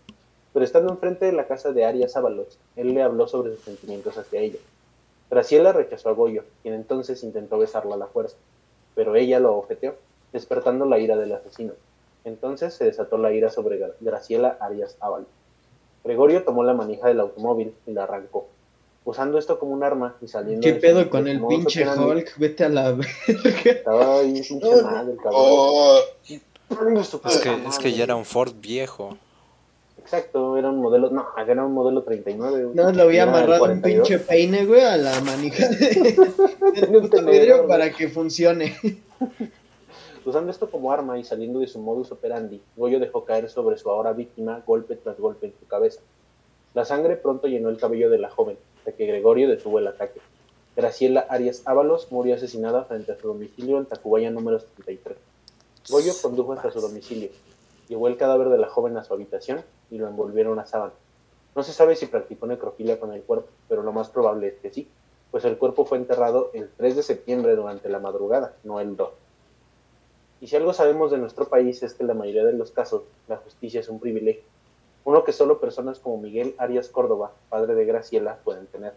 Pero 0.52 0.64
estando 0.64 0.92
enfrente 0.92 1.26
de 1.26 1.32
la 1.32 1.46
casa 1.46 1.72
de 1.72 1.84
Arias 1.84 2.16
Ábalos, 2.16 2.58
él 2.76 2.94
le 2.94 3.02
habló 3.02 3.26
sobre 3.26 3.54
sus 3.54 3.64
sentimientos 3.64 4.18
hacia 4.18 4.40
ella. 4.40 4.58
Graciela 5.30 5.72
rechazó 5.72 6.10
a 6.10 6.12
Goyo, 6.12 6.44
quien 6.62 6.74
entonces 6.74 7.24
intentó 7.24 7.58
besarla 7.58 7.94
a 7.94 7.98
la 7.98 8.06
fuerza, 8.06 8.36
pero 8.94 9.14
ella 9.16 9.38
lo 9.40 9.56
objeteó, 9.56 9.94
despertando 10.32 10.84
la 10.86 10.98
ira 10.98 11.16
del 11.16 11.32
asesino. 11.32 11.72
Entonces 12.24 12.74
se 12.74 12.84
desató 12.84 13.18
la 13.18 13.32
ira 13.32 13.50
sobre 13.50 13.78
Gra- 13.80 13.94
Graciela 14.00 14.56
Arias 14.60 14.96
Ábalos. 15.00 15.28
Gregorio 16.04 16.42
tomó 16.44 16.64
la 16.64 16.74
manija 16.74 17.08
del 17.08 17.20
automóvil 17.20 17.74
y 17.86 17.92
la 17.92 18.04
arrancó, 18.04 18.48
usando 19.04 19.38
esto 19.38 19.58
como 19.58 19.72
un 19.72 19.82
arma 19.84 20.16
y 20.20 20.28
saliendo 20.28 20.62
¿Qué 20.62 20.74
pedo 20.74 21.08
con 21.10 21.28
el 21.28 21.44
pinche. 21.46 21.86
Hulk? 21.88 22.36
Vete 22.38 22.64
a 22.64 22.68
la 22.68 22.92
verga. 22.92 23.10
Estaba 23.64 24.20
ahí 24.20 24.32
pinche 24.42 24.82
madre, 24.82 25.12
el 25.12 25.16
cabrón. 25.18 25.32
Oh, 25.34 25.98
Es 26.28 27.38
que, 27.40 27.54
es 27.68 27.78
que 27.78 27.92
ya 27.92 28.04
era 28.04 28.16
un 28.16 28.24
Ford 28.24 28.52
viejo. 28.56 29.16
Exacto, 30.16 30.56
era 30.56 30.70
un 30.70 30.80
modelo, 30.80 31.10
no, 31.10 31.26
era 31.36 31.64
un 31.64 31.72
modelo 31.72 32.02
39. 32.02 32.64
güey. 32.64 32.76
no, 32.76 32.90
le 32.92 33.02
había 33.02 33.24
amarrado 33.24 33.52
un 33.54 33.58
42. 33.80 34.08
pinche 34.08 34.24
peine, 34.24 34.64
güey, 34.64 34.82
a 34.82 34.96
la 34.96 35.20
manija 35.20 35.68
de- 35.68 36.16
del 37.10 37.24
vidrio 37.26 37.66
para 37.66 37.90
que 37.90 38.08
funcione. 38.08 38.76
Usando 40.24 40.50
esto 40.50 40.70
como 40.70 40.90
arma 40.90 41.18
y 41.18 41.24
saliendo 41.24 41.60
de 41.60 41.66
su 41.66 41.78
modus 41.78 42.10
operandi, 42.10 42.62
Goyo 42.76 42.98
dejó 42.98 43.24
caer 43.24 43.50
sobre 43.50 43.76
su 43.76 43.90
ahora 43.90 44.12
víctima 44.14 44.62
golpe 44.66 44.96
tras 44.96 45.18
golpe 45.18 45.46
en 45.46 45.52
su 45.58 45.66
cabeza. 45.66 46.00
La 46.72 46.84
sangre 46.86 47.16
pronto 47.16 47.46
llenó 47.46 47.68
el 47.68 47.76
cabello 47.76 48.08
de 48.08 48.18
la 48.18 48.30
joven, 48.30 48.56
hasta 48.78 48.92
que 48.92 49.06
Gregorio 49.06 49.48
detuvo 49.48 49.78
el 49.78 49.86
ataque. 49.86 50.20
Graciela 50.76 51.26
Arias 51.28 51.62
Ábalos 51.66 52.10
murió 52.10 52.34
asesinada 52.34 52.84
frente 52.84 53.12
a 53.12 53.16
su 53.20 53.28
domicilio 53.28 53.78
en 53.78 53.84
Tacubaya 53.86 54.30
número 54.30 54.58
73. 54.58 55.16
Goyo 55.90 56.12
condujo 56.22 56.54
hasta 56.54 56.70
su 56.70 56.80
domicilio, 56.80 57.28
llevó 57.88 58.08
el 58.08 58.16
cadáver 58.16 58.48
de 58.48 58.58
la 58.58 58.68
joven 58.68 58.96
a 58.96 59.04
su 59.04 59.14
habitación 59.14 59.62
y 59.90 59.98
lo 59.98 60.08
envolvieron 60.08 60.52
en 60.52 60.58
una 60.58 60.66
sábana. 60.66 60.92
No 61.54 61.62
se 61.62 61.72
sabe 61.72 61.96
si 61.96 62.06
practicó 62.06 62.46
necrofilia 62.46 62.98
con 62.98 63.12
el 63.12 63.22
cuerpo, 63.22 63.48
pero 63.68 63.82
lo 63.82 63.92
más 63.92 64.08
probable 64.08 64.48
es 64.48 64.54
que 64.54 64.70
sí, 64.70 64.88
pues 65.30 65.44
el 65.44 65.56
cuerpo 65.56 65.84
fue 65.84 65.98
enterrado 65.98 66.50
el 66.52 66.68
3 66.76 66.96
de 66.96 67.02
septiembre 67.02 67.54
durante 67.56 67.88
la 67.88 68.00
madrugada, 68.00 68.54
no 68.64 68.80
el 68.80 68.96
2. 68.96 69.10
Y 70.40 70.46
si 70.48 70.56
algo 70.56 70.72
sabemos 70.72 71.10
de 71.10 71.18
nuestro 71.18 71.48
país 71.48 71.82
es 71.82 71.94
que 71.94 72.02
en 72.02 72.08
la 72.08 72.14
mayoría 72.14 72.44
de 72.44 72.52
los 72.52 72.70
casos 72.70 73.02
la 73.28 73.36
justicia 73.38 73.80
es 73.80 73.88
un 73.88 74.00
privilegio, 74.00 74.42
uno 75.04 75.22
que 75.22 75.32
solo 75.32 75.60
personas 75.60 75.98
como 75.98 76.18
Miguel 76.18 76.54
Arias 76.58 76.88
Córdoba, 76.88 77.32
padre 77.50 77.74
de 77.74 77.84
Graciela, 77.84 78.38
pueden 78.42 78.66
tener. 78.66 78.94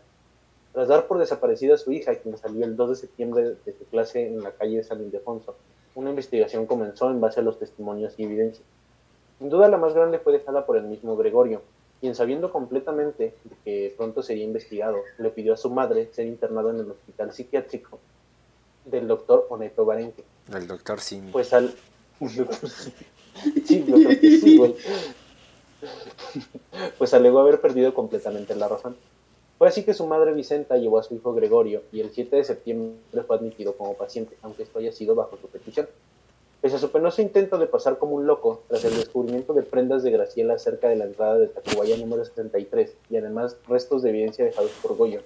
Tras 0.74 0.88
dar 0.88 1.08
por 1.08 1.18
desaparecida 1.18 1.76
a 1.76 1.78
su 1.78 1.92
hija, 1.92 2.16
quien 2.16 2.38
salió 2.38 2.66
el 2.66 2.76
2 2.76 2.90
de 2.90 2.96
septiembre 2.96 3.56
de 3.66 3.74
su 3.74 3.86
clase 3.86 4.28
en 4.28 4.42
la 4.42 4.52
calle 4.52 4.78
de 4.78 4.84
San 4.84 5.02
Ildefonso, 5.02 5.56
una 5.98 6.12
investigación 6.12 6.68
comenzó 6.68 7.10
en 7.10 7.20
base 7.20 7.40
a 7.40 7.44
los 7.44 7.58
testimonios 7.58 8.14
y 8.18 8.24
evidencias. 8.24 8.64
Sin 9.40 9.50
duda 9.50 9.68
la 9.68 9.78
más 9.78 9.96
grande 9.96 10.20
fue 10.20 10.32
dejada 10.32 10.64
por 10.68 10.78
el 10.78 10.84
mismo 10.84 11.18
Gregorio, 11.18 11.64
quien 12.00 12.14
sabiendo 12.14 12.52
completamente 12.52 13.34
que 13.66 13.96
pronto 13.98 14.22
sería 14.22 14.44
investigado, 14.44 14.98
le 15.18 15.32
pidió 15.32 15.56
a 15.56 15.58
su 15.58 15.72
madre 15.72 16.10
ser 16.14 16.28
internado 16.28 16.70
en 16.70 16.82
el 16.82 16.92
hospital 16.92 17.34
psiquiátrico 17.34 17.98
del 18.86 19.08
doctor 19.08 19.48
Oneto 19.50 19.86
Barenque. 19.86 20.24
El 20.54 20.68
doctor 20.68 21.00
Simi. 21.00 21.32
Pues 21.32 21.52
al... 21.52 21.74
sí, 23.66 23.84
sí, 24.44 24.58
güey. 24.58 24.76
Pues 27.00 27.14
alegó 27.16 27.40
haber 27.40 27.60
perdido 27.60 27.96
completamente 27.96 28.56
la 28.56 28.68
razón. 28.68 28.96
Fue 29.58 29.68
así 29.68 29.84
que 29.84 29.96
su 29.96 30.06
madre 30.06 30.34
Vicenta 30.34 30.78
llevó 30.78 31.00
a 31.00 31.04
su 31.04 31.16
hijo 31.16 31.34
Gregorio 31.34 31.82
y 31.92 32.02
el 32.02 32.12
7 32.12 32.36
de 32.36 32.44
septiembre 32.44 33.24
fue 33.26 33.38
admitido 33.38 33.76
como 33.76 33.96
paciente, 33.96 34.38
aunque 34.44 34.64
esto 34.64 34.78
haya 34.78 34.92
sido 34.92 35.16
bajo 35.16 35.38
su 35.38 35.48
petición. 35.48 35.88
Pese 36.62 36.76
a 36.76 36.80
su 36.80 36.92
penoso 36.92 37.22
intento 37.22 37.58
de 37.58 37.66
pasar 37.66 37.98
como 37.98 38.16
un 38.16 38.28
loco, 38.28 38.62
tras 38.68 38.86
el 38.86 38.96
descubrimiento 38.96 39.54
de 39.54 39.64
prendas 39.64 40.04
de 40.04 40.12
Graciela 40.12 40.60
cerca 40.60 40.90
de 40.90 40.96
la 40.96 41.06
entrada 41.06 41.38
de 41.38 41.48
Tacubaya 41.48 41.98
número 41.98 42.24
73 42.24 42.96
y 43.10 43.18
además 43.18 43.58
restos 43.68 44.04
de 44.04 44.10
evidencia 44.10 44.46
dejados 44.46 44.72
por 44.82 44.96
Goyo, 44.96 45.22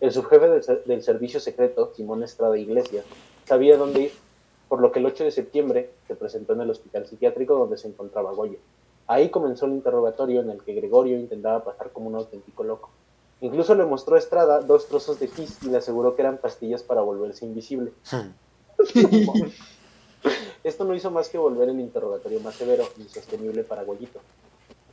el 0.00 0.12
subjefe 0.12 0.48
del, 0.86 1.02
servicio 1.02 1.40
secreto, 1.40 1.92
Simón 1.94 2.22
Estrada 2.22 2.58
Iglesias, 2.58 3.04
sabía 3.44 3.76
dónde 3.76 4.02
ir, 4.02 4.12
por 4.68 4.80
lo 4.80 4.92
que 4.92 4.98
el 4.98 5.06
8 5.06 5.24
de 5.24 5.30
septiembre 5.30 5.90
se 6.08 6.16
presentó 6.16 6.54
en 6.54 6.62
el 6.62 6.70
hospital 6.70 7.06
psiquiátrico 7.06 7.54
donde 7.54 7.78
se 7.78 7.88
encontraba 7.88 8.32
Goyo. 8.32 8.58
Ahí 9.06 9.28
comenzó 9.28 9.66
el 9.66 9.72
interrogatorio 9.72 10.40
en 10.40 10.50
el 10.50 10.62
que 10.62 10.74
Gregorio 10.74 11.18
intentaba 11.18 11.64
pasar 11.64 11.90
como 11.90 12.08
un 12.08 12.16
auténtico 12.16 12.64
loco. 12.64 12.90
Incluso 13.44 13.74
le 13.74 13.84
mostró 13.84 14.16
a 14.16 14.18
Estrada 14.18 14.60
dos 14.60 14.88
trozos 14.88 15.20
de 15.20 15.28
gis 15.28 15.58
y 15.60 15.66
le 15.66 15.76
aseguró 15.76 16.16
que 16.16 16.22
eran 16.22 16.38
pastillas 16.38 16.82
para 16.82 17.02
volverse 17.02 17.44
invisible. 17.44 17.92
Esto 20.64 20.84
no 20.84 20.94
hizo 20.94 21.10
más 21.10 21.28
que 21.28 21.36
volver 21.36 21.68
el 21.68 21.78
interrogatorio 21.78 22.40
más 22.40 22.54
severo 22.54 22.88
insostenible 22.96 23.62
para 23.62 23.84
Goyito. 23.84 24.18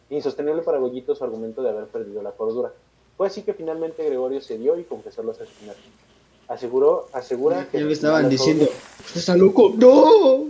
Insostenible 0.10 0.64
para 0.64 0.80
Goyito 0.80 1.16
su 1.16 1.24
argumento 1.24 1.64
de 1.64 1.70
haber 1.70 1.86
perdido 1.86 2.22
la 2.22 2.32
cordura. 2.32 2.74
Fue 3.16 3.28
así 3.28 3.44
que 3.44 3.54
finalmente 3.54 4.04
Gregorio 4.04 4.42
cedió 4.42 4.78
y 4.78 4.84
confesó 4.84 5.24
los 5.24 5.40
asesinatos. 5.40 5.86
Aseguró, 6.50 7.08
asegura 7.14 7.70
que... 7.72 7.80
Ya 7.80 7.86
me 7.86 7.94
estaban 7.94 8.28
diciendo, 8.28 8.68
¿estás 9.16 9.38
loco? 9.38 9.72
¡No! 9.78 10.48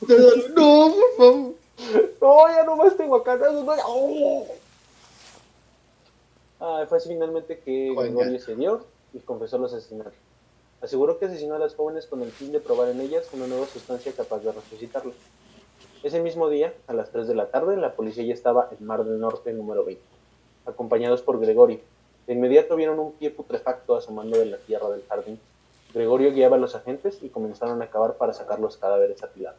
¡No, 0.00 0.94
por 0.96 1.16
favor! 1.16 1.52
¡No, 2.20 2.48
ya 2.48 2.64
nomás 2.64 2.96
tengo 2.96 3.14
acá! 3.14 3.36
¡No! 3.36 4.65
Ah, 6.60 6.84
fue 6.88 6.98
así 6.98 7.08
finalmente 7.08 7.58
que 7.58 7.94
Gregorio 7.94 8.40
cedió 8.40 8.84
y 9.12 9.18
confesó 9.20 9.58
los 9.58 9.72
asesinatos. 9.72 10.14
Aseguró 10.80 11.18
que 11.18 11.26
asesinó 11.26 11.54
a 11.54 11.58
las 11.58 11.74
jóvenes 11.74 12.06
con 12.06 12.22
el 12.22 12.30
fin 12.30 12.52
de 12.52 12.60
probar 12.60 12.88
en 12.88 13.00
ellas 13.00 13.28
una 13.32 13.46
nueva 13.46 13.66
sustancia 13.66 14.12
capaz 14.12 14.40
de 14.40 14.52
resucitarlas. 14.52 15.14
Ese 16.02 16.20
mismo 16.20 16.48
día, 16.48 16.72
a 16.86 16.92
las 16.92 17.10
3 17.10 17.26
de 17.26 17.34
la 17.34 17.50
tarde, 17.50 17.76
la 17.76 17.94
policía 17.94 18.24
ya 18.24 18.34
estaba 18.34 18.68
en 18.78 18.86
Mar 18.86 19.04
del 19.04 19.18
Norte 19.18 19.52
número 19.52 19.84
20, 19.84 20.02
acompañados 20.66 21.22
por 21.22 21.40
Gregorio. 21.40 21.80
De 22.26 22.34
inmediato 22.34 22.76
vieron 22.76 22.98
un 22.98 23.12
pie 23.12 23.30
putrefacto 23.30 23.96
asomando 23.96 24.38
de 24.38 24.46
la 24.46 24.58
tierra 24.58 24.90
del 24.90 25.04
jardín. 25.08 25.40
Gregorio 25.94 26.32
guiaba 26.32 26.56
a 26.56 26.58
los 26.60 26.74
agentes 26.74 27.18
y 27.22 27.28
comenzaron 27.28 27.80
a 27.82 27.88
cavar 27.88 28.14
para 28.14 28.32
sacar 28.32 28.60
los 28.60 28.76
cadáveres 28.76 29.22
apilados. 29.22 29.58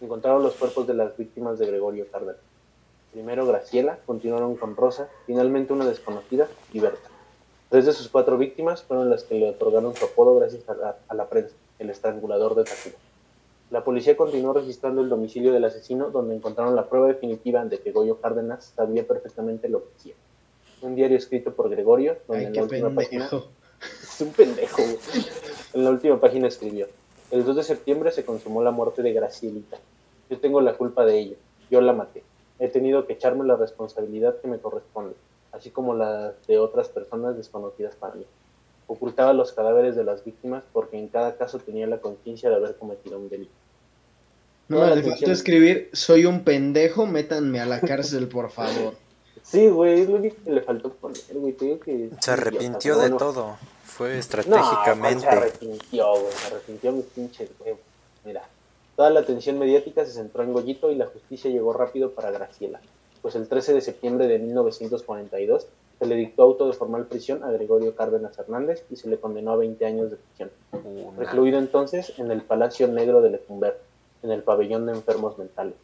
Encontraron 0.00 0.42
los 0.42 0.54
cuerpos 0.54 0.86
de 0.86 0.94
las 0.94 1.16
víctimas 1.16 1.58
de 1.58 1.66
Gregorio 1.66 2.06
Cárdenas. 2.10 2.36
Primero 3.12 3.46
Graciela, 3.46 3.98
continuaron 4.06 4.56
con 4.56 4.74
Rosa, 4.74 5.08
finalmente 5.26 5.72
una 5.72 5.86
desconocida 5.86 6.48
y 6.72 6.80
Berta. 6.80 7.10
Tres 7.68 7.86
de 7.86 7.92
sus 7.92 8.08
cuatro 8.08 8.38
víctimas 8.38 8.82
fueron 8.82 9.10
las 9.10 9.24
que 9.24 9.34
le 9.34 9.50
otorgaron 9.50 9.94
su 9.94 10.04
apodo 10.04 10.36
gracias 10.36 10.64
a 10.68 11.14
la, 11.14 11.28
prensa, 11.28 11.54
el 11.78 11.90
estrangulador 11.90 12.54
de 12.54 12.64
Tacuba. 12.64 12.96
La 13.70 13.84
policía 13.84 14.16
continuó 14.16 14.52
registrando 14.52 15.00
el 15.00 15.08
domicilio 15.08 15.52
del 15.52 15.64
asesino, 15.64 16.10
donde 16.10 16.34
encontraron 16.34 16.76
la 16.76 16.88
prueba 16.88 17.08
definitiva 17.08 17.64
de 17.64 17.80
que 17.80 17.92
Goyo 17.92 18.20
Cárdenas 18.20 18.72
sabía 18.76 19.06
perfectamente 19.06 19.68
lo 19.70 19.82
que 19.82 19.90
hacía. 19.96 20.14
Un 20.82 20.94
diario 20.94 21.16
escrito 21.16 21.54
por 21.54 21.70
Gregorio, 21.70 22.18
donde 22.28 22.44
en 22.44 22.54
la 22.54 22.62
última 22.62 22.94
página. 22.94 23.30
Es 24.00 24.20
un 24.20 24.28
pendejo. 24.28 24.80
En 25.72 25.82
la 25.82 25.90
última 25.90 26.20
página 26.20 26.46
escribió: 26.46 26.86
El 27.32 27.44
2 27.44 27.56
de 27.56 27.62
septiembre 27.64 28.12
se 28.12 28.24
consumó 28.24 28.62
la 28.62 28.70
muerte 28.70 29.02
de 29.02 29.12
Gracielita. 29.12 29.78
Yo 30.30 30.38
tengo 30.38 30.60
la 30.60 30.74
culpa 30.74 31.04
de 31.04 31.18
ello. 31.18 31.36
Yo 31.68 31.80
la 31.80 31.92
maté. 31.92 32.22
He 32.62 32.68
tenido 32.68 33.06
que 33.06 33.14
echarme 33.14 33.44
la 33.44 33.56
responsabilidad 33.56 34.40
que 34.40 34.48
me 34.48 34.58
corresponde 34.58 35.14
así 35.52 35.70
como 35.70 35.94
la 35.94 36.32
de 36.48 36.58
otras 36.58 36.88
personas 36.88 37.36
desconocidas 37.36 37.94
para 37.94 38.14
mí. 38.14 38.26
Ocultaba 38.86 39.32
los 39.32 39.52
cadáveres 39.52 39.94
de 39.94 40.04
las 40.04 40.24
víctimas 40.24 40.64
porque 40.72 40.98
en 40.98 41.08
cada 41.08 41.36
caso 41.36 41.58
tenía 41.58 41.86
la 41.86 41.98
conciencia 41.98 42.50
de 42.50 42.56
haber 42.56 42.76
cometido 42.76 43.18
un 43.18 43.28
delito. 43.28 43.52
No, 44.68 44.86
le 44.94 45.02
faltó 45.02 45.30
escribir, 45.30 45.90
soy 45.92 46.24
un 46.24 46.44
pendejo, 46.44 47.06
métanme 47.06 47.60
a 47.60 47.66
la 47.66 47.80
cárcel, 47.80 48.28
por 48.28 48.50
favor. 48.50 48.94
Sí, 49.44 49.66
güey, 49.66 50.02
es 50.02 50.08
lo 50.08 50.16
único 50.16 50.36
que 50.44 50.52
le 50.52 50.60
faltó 50.60 50.92
poner, 50.92 51.18
güey. 51.34 51.56
que 51.56 52.10
se 52.20 52.30
arrepintió 52.30 52.96
de 52.96 53.10
todo. 53.10 53.56
Fue 53.82 54.16
estratégicamente. 54.16 55.24
No, 55.24 55.30
se 55.32 55.36
arrepintió, 55.36 56.10
güey. 56.12 56.32
Se 56.32 56.46
arrepintió 56.46 56.92
mi 56.92 57.02
pinche 57.02 57.48
güey. 57.58 57.74
Mira, 58.24 58.44
toda 58.96 59.10
la 59.10 59.20
atención 59.20 59.58
mediática 59.58 60.04
se 60.04 60.12
centró 60.12 60.42
en 60.42 60.52
Goyito 60.52 60.90
y 60.90 60.96
la 60.96 61.06
justicia 61.06 61.50
llegó 61.50 61.72
rápido 61.72 62.10
para 62.12 62.30
Graciela 62.30 62.80
pues 63.22 63.36
el 63.36 63.48
13 63.48 63.74
de 63.74 63.80
septiembre 63.80 64.26
de 64.26 64.38
1942 64.40 65.66
se 65.98 66.06
le 66.06 66.16
dictó 66.16 66.42
auto 66.42 66.66
de 66.66 66.72
formal 66.72 67.06
prisión 67.06 67.44
a 67.44 67.52
Gregorio 67.52 67.94
Cárdenas 67.94 68.36
Hernández 68.36 68.84
y 68.90 68.96
se 68.96 69.08
le 69.08 69.18
condenó 69.18 69.52
a 69.52 69.56
20 69.56 69.86
años 69.86 70.10
de 70.10 70.16
prisión. 70.16 70.50
Recluido 71.16 71.60
entonces 71.60 72.12
en 72.18 72.32
el 72.32 72.42
Palacio 72.42 72.88
Negro 72.88 73.22
de 73.22 73.30
Lecumber, 73.30 73.80
en 74.24 74.32
el 74.32 74.42
pabellón 74.42 74.86
de 74.86 74.92
enfermos 74.92 75.38
mentales. 75.38 75.74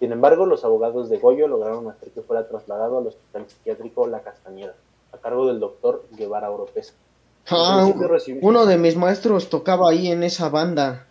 Sin 0.00 0.10
embargo, 0.12 0.46
los 0.46 0.64
abogados 0.64 1.10
de 1.10 1.18
Goyo 1.18 1.48
lograron 1.48 1.86
hacer 1.90 2.08
que 2.10 2.22
fuera 2.22 2.48
trasladado 2.48 2.98
al 2.98 3.08
Hospital 3.08 3.44
Psiquiátrico 3.46 4.06
La 4.06 4.20
Castañeda, 4.20 4.74
a 5.12 5.18
cargo 5.18 5.46
del 5.46 5.60
doctor 5.60 6.06
Guevara 6.12 6.50
Oropesa. 6.50 6.94
Ah, 7.50 7.92
uno 8.40 8.64
de 8.64 8.78
mis 8.78 8.96
maestros 8.96 9.50
tocaba 9.50 9.90
ahí 9.90 10.10
en 10.10 10.22
esa 10.22 10.48
banda, 10.48 11.07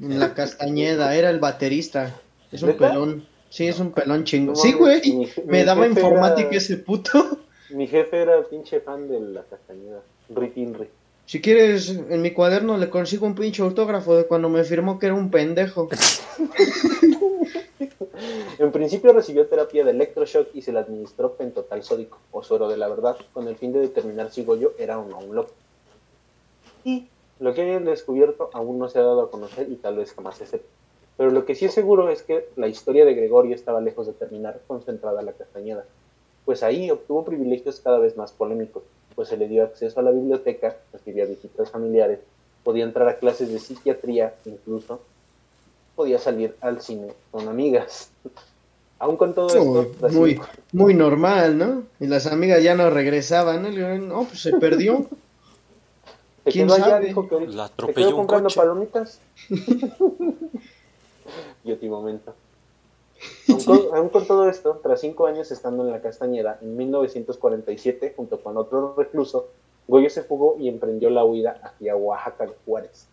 en 0.00 0.18
La 0.18 0.34
Castañeda, 0.34 1.14
era 1.14 1.30
el 1.30 1.38
baterista. 1.38 2.20
Es 2.50 2.62
un 2.62 2.76
pelón. 2.76 3.26
Sí, 3.48 3.68
es 3.68 3.78
un 3.78 3.92
pelón 3.92 4.24
chingo. 4.24 4.56
sí, 4.56 4.72
güey. 4.72 5.30
me 5.46 5.64
daba 5.64 5.86
informática 5.86 6.50
ese 6.50 6.78
puto. 6.78 7.38
Mi 7.70 7.86
jefe 7.86 8.22
era 8.22 8.42
pinche 8.42 8.80
fan 8.80 9.08
de 9.08 9.20
la 9.20 9.44
castañeda. 9.44 10.02
Ritinri. 10.28 10.88
Si 11.26 11.40
quieres, 11.40 11.88
en 11.88 12.20
mi 12.20 12.32
cuaderno 12.32 12.76
le 12.76 12.90
consigo 12.90 13.26
un 13.26 13.34
pinche 13.34 13.62
autógrafo 13.62 14.16
de 14.16 14.26
cuando 14.26 14.48
me 14.48 14.64
firmó 14.64 14.98
que 14.98 15.06
era 15.06 15.14
un 15.14 15.30
pendejo. 15.30 15.88
en 18.58 18.72
principio 18.72 19.12
recibió 19.12 19.46
terapia 19.46 19.84
de 19.84 19.92
electroshock 19.92 20.48
y 20.54 20.62
se 20.62 20.72
le 20.72 20.80
administró 20.80 21.34
pentotal 21.34 21.82
sódico, 21.82 22.18
o 22.30 22.42
suero 22.42 22.68
de 22.68 22.76
la 22.76 22.88
verdad, 22.88 23.16
con 23.32 23.48
el 23.48 23.56
fin 23.56 23.72
de 23.72 23.80
determinar 23.80 24.30
si 24.30 24.44
Goyo 24.44 24.74
era 24.78 24.98
o 24.98 25.08
no 25.08 25.18
un 25.18 25.34
loco. 25.34 25.52
Y 26.84 27.08
lo 27.40 27.54
que 27.54 27.62
hayan 27.62 27.84
descubierto 27.84 28.50
aún 28.52 28.78
no 28.78 28.88
se 28.88 28.98
ha 28.98 29.02
dado 29.02 29.22
a 29.22 29.30
conocer 29.30 29.68
y 29.70 29.76
tal 29.76 29.96
vez 29.96 30.12
jamás 30.12 30.36
se 30.36 30.46
sepa. 30.46 30.66
Pero 31.16 31.30
lo 31.30 31.44
que 31.44 31.54
sí 31.54 31.64
es 31.64 31.74
seguro 31.74 32.10
es 32.10 32.22
que 32.22 32.48
la 32.56 32.68
historia 32.68 33.04
de 33.04 33.14
Gregorio 33.14 33.54
estaba 33.54 33.80
lejos 33.80 34.06
de 34.06 34.12
terminar 34.12 34.60
concentrada 34.66 35.20
en 35.20 35.26
la 35.26 35.32
Castañeda, 35.32 35.84
pues 36.44 36.62
ahí 36.62 36.90
obtuvo 36.90 37.24
privilegios 37.24 37.80
cada 37.80 37.98
vez 37.98 38.16
más 38.16 38.32
polémicos, 38.32 38.82
pues 39.14 39.28
se 39.28 39.36
le 39.36 39.48
dio 39.48 39.62
acceso 39.62 40.00
a 40.00 40.02
la 40.02 40.10
biblioteca, 40.10 40.76
recibía 40.92 41.24
visitas 41.24 41.70
familiares, 41.70 42.18
podía 42.64 42.84
entrar 42.84 43.08
a 43.08 43.18
clases 43.18 43.52
de 43.52 43.58
psiquiatría, 43.58 44.34
incluso 44.44 45.00
podía 45.94 46.18
salir 46.18 46.56
al 46.60 46.80
cine 46.80 47.12
con 47.30 47.48
amigas. 47.48 48.10
Aún 48.98 49.16
con 49.16 49.34
todo 49.34 49.48
esto... 49.48 50.08
Muy, 50.12 50.40
muy 50.72 50.94
normal, 50.94 51.58
¿no? 51.58 51.82
Y 52.00 52.06
las 52.06 52.26
amigas 52.26 52.62
ya 52.62 52.74
no 52.74 52.90
regresaban, 52.90 53.62
¿no? 53.62 53.98
No, 53.98 54.24
pues 54.24 54.40
se 54.40 54.52
perdió. 54.56 55.06
¿Quién 56.44 56.68
sabe? 56.68 57.06
Dijo 57.06 57.28
que 57.28 57.46
la 57.46 57.70
comprando 58.12 58.50
palomitas. 58.50 59.20
momento. 61.88 62.34
Aún 63.48 63.64
con, 63.64 63.80
aún 63.94 64.08
con 64.10 64.26
todo 64.26 64.48
esto, 64.48 64.80
tras 64.82 65.00
cinco 65.00 65.26
años 65.26 65.50
estando 65.50 65.84
en 65.84 65.90
la 65.90 66.00
Castañeda, 66.02 66.58
en 66.60 66.76
1947, 66.76 68.14
junto 68.16 68.40
con 68.40 68.56
otro 68.56 68.94
recluso, 68.96 69.48
Goyo 69.88 70.10
se 70.10 70.22
fugó 70.22 70.56
y 70.58 70.68
emprendió 70.68 71.10
la 71.10 71.24
huida 71.24 71.60
hacia 71.62 71.96
Oaxaca 71.96 72.46
de 72.46 72.54
Juárez. 72.64 73.06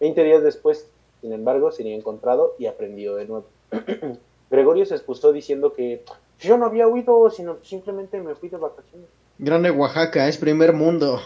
Veinte 0.00 0.24
días 0.24 0.42
después, 0.42 0.86
sin 1.20 1.32
embargo, 1.32 1.72
sería 1.72 1.94
encontrado 1.94 2.54
y 2.58 2.66
aprendido 2.66 3.16
de 3.16 3.26
nuevo. 3.26 3.46
Gregorio 4.50 4.86
se 4.86 4.94
excusó 4.94 5.32
diciendo 5.32 5.72
que 5.72 6.04
yo 6.40 6.58
no 6.58 6.66
había 6.66 6.86
huido, 6.88 7.30
sino 7.30 7.56
simplemente 7.62 8.20
me 8.20 8.34
fui 8.34 8.48
de 8.48 8.58
vacaciones. 8.58 9.08
Grande 9.38 9.70
Oaxaca, 9.70 10.28
es 10.28 10.38
primer 10.38 10.72
mundo. 10.72 11.20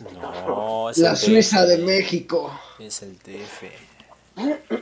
No, 0.00 0.90
es 0.90 0.98
La 0.98 1.10
el 1.10 1.16
Suiza 1.16 1.64
de 1.64 1.78
México. 1.78 2.50
Es 2.78 3.02
el 3.02 3.16
DF. 3.18 3.64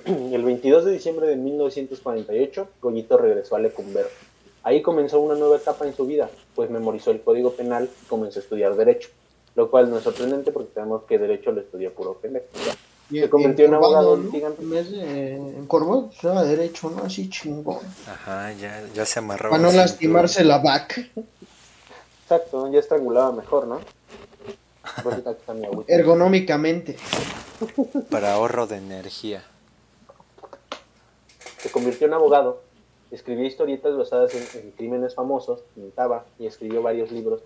El 0.07 0.43
22 0.43 0.85
de 0.85 0.93
diciembre 0.93 1.29
de 1.29 1.37
1948, 1.37 2.69
Goyito 2.83 3.17
regresó 3.17 3.55
a 3.55 3.61
Lecumbero. 3.61 4.09
Ahí 4.65 4.83
comenzó 4.83 5.21
una 5.21 5.35
nueva 5.35 5.57
etapa 5.57 5.87
en 5.87 5.95
su 5.95 6.07
vida, 6.07 6.31
pues 6.55 6.71
memorizó 6.71 7.11
el 7.11 7.23
Código 7.23 7.53
Penal 7.53 7.89
y 8.03 8.07
comenzó 8.07 8.41
a 8.41 8.43
estudiar 8.43 8.75
Derecho, 8.75 9.11
lo 9.55 9.71
cual 9.71 9.91
no 9.91 9.99
es 9.99 10.05
sorprendente 10.05 10.51
porque 10.51 10.73
sabemos 10.75 11.05
que 11.05 11.19
Derecho 11.19 11.53
lo 11.53 11.61
estudia 11.61 11.91
puro 11.91 12.15
pendejo. 12.15 12.47
Se 13.11 13.29
convirtió 13.29 13.67
en 13.67 13.75
abogado 13.75 14.17
¿no? 14.17 14.25
litigante. 14.25 14.63
En 14.63 14.71
vez 14.71 14.91
de 14.91 15.39
o 15.69 16.11
sea, 16.21 16.43
derecho, 16.43 16.91
¿no? 16.91 17.05
Así 17.05 17.29
chingón. 17.29 17.79
Ajá, 18.09 18.53
ya, 18.55 18.83
ya 18.95 19.05
se 19.05 19.19
amarraba. 19.19 19.51
Para 19.51 19.63
no 19.63 19.77
lastimarse 19.77 20.43
la 20.43 20.59
vaca. 20.59 21.07
Exacto, 22.23 22.73
ya 22.73 22.79
estrangulaba 22.79 23.33
mejor, 23.33 23.67
¿no? 23.67 23.81
Ergonómicamente. 25.87 26.97
Para 28.11 28.35
ahorro 28.35 28.67
de 28.67 28.77
energía. 28.77 29.45
Se 31.59 31.71
convirtió 31.71 32.07
en 32.07 32.15
abogado. 32.15 32.63
Escribía 33.11 33.47
historietas 33.47 33.97
basadas 33.97 34.35
en, 34.35 34.73
crímenes 34.73 35.15
famosos, 35.15 35.61
pintaba 35.75 36.25
y 36.39 36.47
escribió 36.47 36.83
varios 36.83 37.13
libros, 37.13 37.43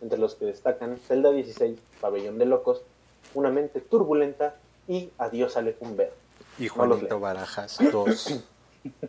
entre 0.00 0.18
los 0.18 0.34
que 0.34 0.46
destacan 0.46 0.98
Celda 0.98 1.30
16, 1.30 1.78
Pabellón 2.00 2.38
de 2.38 2.46
Locos, 2.46 2.82
Una 3.34 3.50
mente 3.50 3.80
turbulenta 3.80 4.56
y 4.88 5.10
Adiós 5.18 5.56
a 5.56 5.62
Lecumber. 5.62 6.12
Y 6.58 6.68
Juanito 6.68 7.20
Barajas 7.20 7.78
2. 7.92 8.42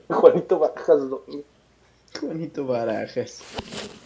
Juanito 0.08 0.60
Barajas 0.60 1.10
2. 1.10 1.22
Juanito 2.20 2.66
Barajas. 2.66 3.42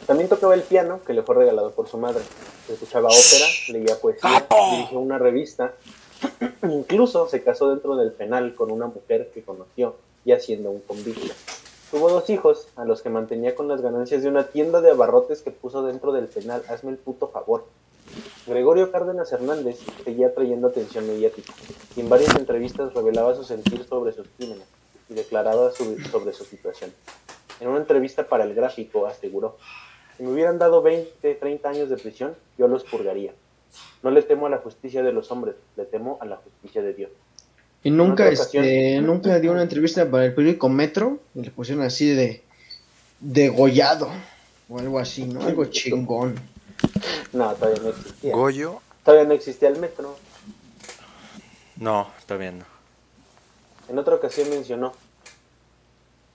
También 0.05 0.29
tocaba 0.29 0.53
el 0.53 0.61
piano, 0.61 1.01
que 1.05 1.13
le 1.13 1.23
fue 1.23 1.35
regalado 1.35 1.71
por 1.71 1.87
su 1.87 1.97
madre. 1.97 2.23
Escuchaba 2.69 3.09
ópera, 3.09 3.45
leía 3.69 3.99
poesía, 3.99 4.47
dirigió 4.71 4.99
una 4.99 5.17
revista. 5.17 5.73
Incluso 6.63 7.27
se 7.27 7.43
casó 7.43 7.69
dentro 7.69 7.95
del 7.95 8.11
penal 8.11 8.55
con 8.55 8.71
una 8.71 8.87
mujer 8.87 9.31
que 9.33 9.43
conoció, 9.43 9.95
ya 10.25 10.39
siendo 10.39 10.71
un 10.71 10.81
convicto. 10.81 11.33
Tuvo 11.91 12.09
dos 12.09 12.29
hijos, 12.29 12.67
a 12.75 12.83
los 12.83 13.01
que 13.01 13.09
mantenía 13.09 13.55
con 13.55 13.67
las 13.67 13.81
ganancias 13.81 14.21
de 14.21 14.29
una 14.29 14.47
tienda 14.47 14.81
de 14.81 14.91
abarrotes 14.91 15.41
que 15.41 15.51
puso 15.51 15.83
dentro 15.83 16.11
del 16.11 16.27
penal. 16.27 16.63
Hazme 16.67 16.91
el 16.91 16.97
puto 16.97 17.29
favor. 17.29 17.65
Gregorio 18.45 18.91
Cárdenas 18.91 19.31
Hernández 19.31 19.79
seguía 20.03 20.27
atrayendo 20.27 20.67
atención 20.67 21.05
mediática 21.07 21.53
y 21.95 21.99
en 21.99 22.09
varias 22.09 22.33
entrevistas 22.35 22.93
revelaba 22.93 23.35
su 23.35 23.43
sentir 23.43 23.85
sobre 23.85 24.13
sus 24.13 24.27
crímenes 24.37 24.65
y 25.09 25.13
declaraba 25.13 25.71
sobre 25.71 26.33
su 26.33 26.45
situación. 26.45 26.91
En 27.59 27.67
una 27.69 27.79
entrevista 27.79 28.27
para 28.27 28.43
el 28.43 28.53
gráfico 28.53 29.07
aseguró, 29.07 29.57
si 30.17 30.23
me 30.23 30.29
hubieran 30.31 30.59
dado 30.59 30.81
20, 30.81 31.35
30 31.35 31.69
años 31.69 31.89
de 31.89 31.97
prisión, 31.97 32.35
yo 32.57 32.67
los 32.67 32.83
purgaría. 32.83 33.33
No 34.03 34.11
le 34.11 34.21
temo 34.21 34.45
a 34.47 34.49
la 34.49 34.57
justicia 34.57 35.03
de 35.03 35.11
los 35.11 35.31
hombres, 35.31 35.55
le 35.75 35.85
temo 35.85 36.17
a 36.21 36.25
la 36.25 36.37
justicia 36.37 36.81
de 36.81 36.93
Dios. 36.93 37.11
Y 37.83 37.91
nunca, 37.91 38.25
ocasión- 38.27 38.63
este, 38.63 39.01
nunca 39.01 39.39
dio 39.39 39.51
una 39.51 39.61
entrevista 39.63 40.09
para 40.09 40.25
el 40.25 40.33
periódico 40.33 40.69
Metro 40.69 41.19
y 41.35 41.41
le 41.41 41.51
pusieron 41.51 41.83
así 41.83 42.09
de 42.09 42.43
degollado 43.19 44.09
o 44.69 44.79
algo 44.79 44.99
así, 44.99 45.25
¿no? 45.25 45.41
Algo 45.41 45.65
chingón. 45.69 46.35
No, 47.33 47.53
todavía 47.55 47.81
no 47.83 47.89
existía. 47.89 48.33
Goyo. 48.33 48.81
Todavía 49.03 49.27
no 49.27 49.33
existía 49.33 49.69
el 49.69 49.79
metro. 49.79 50.15
No, 51.77 52.09
todavía 52.25 52.51
no. 52.51 52.65
En 53.89 53.97
otra 53.97 54.15
ocasión 54.15 54.49
mencionó, 54.49 54.93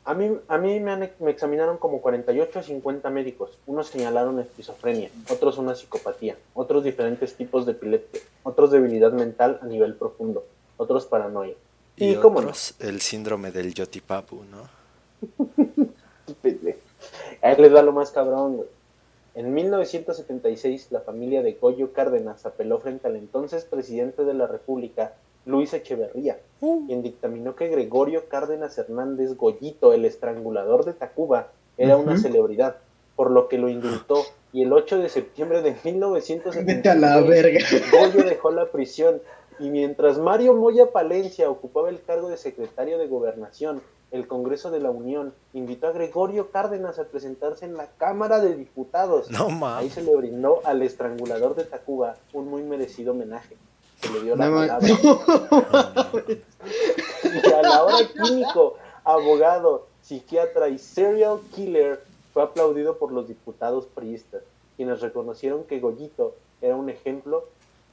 a 0.05 0.15
mí, 0.15 0.37
a 0.49 0.59
mí 0.59 0.81
me, 0.81 0.91
han- 0.91 1.11
me 1.21 1.31
examinaron 1.31 1.79
como 1.79 2.01
48 2.01 2.59
a 2.59 2.63
50 2.63 3.09
médicos. 3.11 3.59
Unos 3.67 3.89
señalaron 3.89 4.39
esquizofrenia, 4.41 5.11
otros 5.31 5.59
una 5.59 5.75
psicopatía, 5.75 6.37
otros 6.55 6.83
diferentes 6.85 7.35
tipos 7.35 7.67
de 7.67 7.73
epilepsia, 7.73 8.21
otros 8.43 8.71
debilidad 8.73 9.13
mental 9.13 9.59
a 9.63 9.67
nivel 9.67 9.95
profundo, 9.95 10.45
otros 10.77 11.07
paranoia. 11.07 11.55
Y, 11.97 12.13
Y, 12.13 12.15
cómo 12.17 12.41
no, 12.41 12.47
otros, 12.49 12.75
el 12.81 13.01
síndrome 13.01 13.53
del 13.53 13.75
Yotipapu, 13.75 14.43
¿no? 14.45 14.69
Ahí 17.43 17.57
les 17.59 17.75
va 17.75 17.83
lo 17.83 17.93
más 17.93 18.11
cabrón, 18.11 18.57
güey. 18.57 18.69
En 19.35 19.53
1976, 19.55 20.89
la 20.91 21.01
familia 21.01 21.43
de 21.43 21.55
Goyo 21.55 21.93
Cárdenas 21.93 22.45
apeló 22.45 22.79
frente 22.79 23.09
al 23.09 23.17
entonces 23.17 23.65
presidente 23.65 24.25
de 24.25 24.35
la 24.35 24.47
República, 24.47 25.15
Luis 25.45 25.75
Echeverría, 25.75 26.39
quien 26.61 27.03
dictaminó 27.03 27.57
que 27.57 27.69
Gregorio 27.69 28.29
Cárdenas 28.29 28.79
Hernández 28.79 29.37
Goyito, 29.37 29.93
el 29.93 30.05
estrangulador 30.05 30.85
de 30.85 30.93
Tacuba, 30.93 31.49
era 31.77 31.97
una 31.97 32.17
celebridad, 32.19 32.77
por 33.17 33.31
lo 33.31 33.49
que 33.49 33.59
lo 33.59 33.69
indultó. 33.69 34.23
Y 34.53 34.63
el 34.63 34.73
8 34.73 34.99
de 34.99 35.09
septiembre 35.09 35.63
de 35.63 35.75
1976, 35.83 36.67
Vete 36.67 36.91
a 36.91 36.95
la 36.95 37.21
verga. 37.23 37.61
Goyo 37.91 38.25
dejó 38.25 38.51
la 38.51 38.67
prisión 38.67 39.21
y 39.59 39.71
mientras 39.71 40.19
Mario 40.19 40.55
Moya 40.55 40.93
Palencia 40.93 41.51
ocupaba 41.51 41.89
el 41.89 42.03
cargo 42.03 42.29
de 42.29 42.37
secretario 42.37 42.99
de 42.99 43.07
Gobernación, 43.07 43.83
el 44.11 44.27
Congreso 44.27 44.71
de 44.71 44.81
la 44.81 44.91
Unión 44.91 45.33
invitó 45.55 45.87
a 45.87 45.93
Gregorio 45.93 46.51
Cárdenas 46.51 46.99
a 46.99 47.05
presentarse 47.05 47.65
en 47.65 47.77
la 47.77 47.87
Cámara 47.97 48.41
de 48.41 48.55
Diputados. 48.55 49.31
No 49.31 49.49
Ahí 49.67 49.89
se 49.89 50.03
le 50.03 50.15
brindó 50.15 50.61
al 50.65 50.83
estrangulador 50.83 51.55
de 51.55 51.65
Tacuba 51.65 52.17
un 52.35 52.49
muy 52.49 52.63
merecido 52.63 53.13
homenaje. 53.13 53.57
Se 54.03 54.11
le 54.13 54.23
dio 54.23 54.37
la 54.37 54.49
No, 54.49 54.57
palabra. 54.57 54.89
Y 57.25 57.53
a 57.53 57.63
la 57.63 57.85
hora 57.85 57.97
químico, 58.23 58.77
abogado, 59.05 59.87
psiquiatra 60.03 60.69
y 60.69 60.79
serial 60.79 61.39
killer 61.55 62.01
fue 62.33 62.43
aplaudido 62.43 62.99
por 62.99 63.13
los 63.13 63.29
diputados 63.29 63.87
priistas, 63.95 64.43
quienes 64.77 65.01
reconocieron 65.01 65.65
que 65.65 65.81
Goyito 65.81 66.35
era 66.61 66.77
un 66.77 66.89
ejemplo 66.91 67.49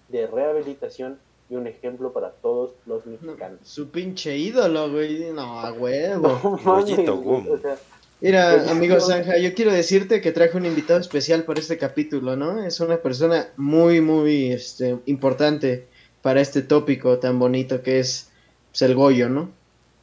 de 0.09 0.27
rehabilitación 0.27 1.19
y 1.49 1.55
un 1.55 1.67
ejemplo 1.67 2.11
para 2.13 2.31
todos 2.31 2.71
los 2.85 3.05
mexicanos. 3.05 3.59
Su 3.63 3.89
pinche 3.89 4.37
ídolo, 4.37 4.91
güey. 4.91 5.31
No, 5.31 5.59
a 5.59 5.71
huevo. 5.73 6.39
No 6.43 6.57
Goyito 6.63 7.17
güey, 7.17 7.41
Gum. 7.43 7.51
o 7.53 7.57
sea, 7.57 7.77
Mira, 8.21 8.55
Pues, 8.57 8.67
amigo 8.69 8.95
no. 8.95 9.01
Zanja, 9.01 9.37
yo 9.37 9.53
quiero 9.53 9.71
decirte 9.71 10.19
que 10.21 10.31
traje 10.31 10.57
un 10.57 10.65
invitado 10.65 10.99
especial 10.99 11.43
para 11.45 11.59
este 11.59 11.77
capítulo, 11.77 12.35
¿no? 12.35 12.63
Es 12.63 12.79
una 12.81 12.97
persona 12.97 13.49
muy, 13.55 14.01
muy 14.01 14.51
este, 14.51 14.97
importante 15.05 15.87
para 16.21 16.41
este 16.41 16.61
tópico 16.61 17.19
tan 17.19 17.39
bonito 17.39 17.81
que 17.81 17.99
es 17.99 18.29
pues, 18.71 18.81
el 18.83 18.95
Goyo, 18.95 19.29
¿no? 19.29 19.49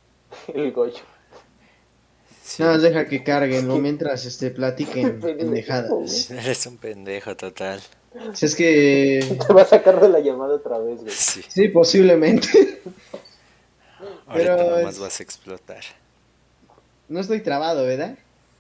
el 0.55 0.73
Goyo. 0.73 1.03
Sí. 2.43 2.63
Nada 2.63 2.75
más 2.75 2.83
deja 2.83 3.07
que 3.07 3.25
carguen, 3.25 3.67
¿no? 3.67 3.79
Mientras 3.79 4.25
este, 4.25 4.51
platiquen 4.51 5.21
pendejadas. 5.21 6.31
Eres 6.31 6.67
un 6.67 6.79
pendejo 6.79 7.37
total. 7.37 7.81
Si 8.33 8.47
es 8.47 8.55
que... 8.55 9.39
Te 9.47 9.53
va 9.53 9.63
a 9.63 9.67
sacar 9.67 10.01
de 10.01 10.09
la 10.09 10.21
llamada 10.21 10.55
otra 10.55 10.79
vez, 10.79 11.01
güey. 11.03 11.13
Sí. 11.13 11.43
Sí, 11.47 11.69
posiblemente. 11.69 12.81
Ahorita 14.27 14.57
Pero 14.57 14.77
nomás 14.79 14.99
vas 14.99 15.21
a 15.21 15.23
explotar. 15.23 15.83
No 17.09 17.21
estoy 17.21 17.41
trabado, 17.41 17.85
¿verdad? 17.85 18.17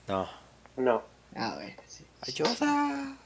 No. 0.09 0.29
No, 0.77 1.03
Ah, 1.35 1.55
bueno, 1.57 1.75
sí. 1.87 2.05
Ayuda. 2.21 3.16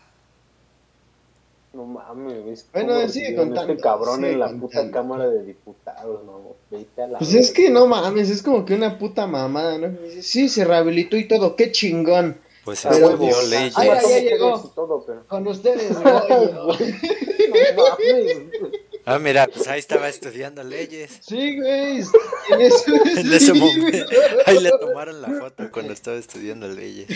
No 1.72 1.84
mames. 1.84 2.42
güey, 2.42 2.52
es 2.54 2.66
Bueno, 2.72 3.08
sigue 3.08 3.34
contando, 3.36 3.72
Este 3.72 3.82
cabrón 3.82 4.16
sigue 4.16 4.32
en 4.32 4.38
la 4.40 4.46
contando. 4.48 4.66
puta 4.68 4.90
Cámara 4.90 5.28
de 5.28 5.44
Diputados, 5.44 6.24
no. 6.24 6.40
Vete 6.70 7.02
a 7.02 7.06
la. 7.08 7.18
Pues 7.18 7.34
es 7.34 7.50
que 7.52 7.70
no 7.70 7.86
mames, 7.86 8.30
es 8.30 8.42
como 8.42 8.64
que 8.64 8.74
una 8.74 8.98
puta 8.98 9.26
mamada, 9.26 9.78
¿no? 9.78 9.96
Sí, 10.20 10.48
se 10.48 10.64
rehabilitó 10.64 11.16
y 11.16 11.26
todo, 11.28 11.56
qué 11.56 11.72
chingón. 11.72 12.38
Pues 12.64 12.84
Ah, 12.86 12.90
estudió 12.90 13.08
huevo. 13.16 13.42
leyes. 13.48 13.72
Ay, 13.76 13.88
ay, 13.88 13.98
¿Cómo 14.02 14.20
llegó. 14.56 14.72
todo, 14.74 15.04
pero- 15.06 15.26
Con 15.26 15.46
ustedes. 15.48 15.90
No 17.50 17.56
mames. 17.82 18.36
Ah, 19.06 19.18
mira, 19.18 19.48
pues 19.48 19.66
ahí 19.66 19.80
estaba 19.80 20.08
estudiando 20.08 20.62
leyes. 20.62 21.18
Sí, 21.20 21.56
güey. 21.58 21.98
En 22.50 22.60
ese, 22.60 22.90
En 23.20 23.32
ese 23.32 23.40
sí, 23.40 23.58
momento. 23.58 23.80
güey. 23.90 24.04
Ahí 24.46 24.60
le 24.60 24.70
tomaron 24.78 25.20
la 25.22 25.28
foto 25.30 25.70
cuando 25.72 25.92
estaba 25.92 26.16
estudiando 26.18 26.68
leyes. 26.68 27.08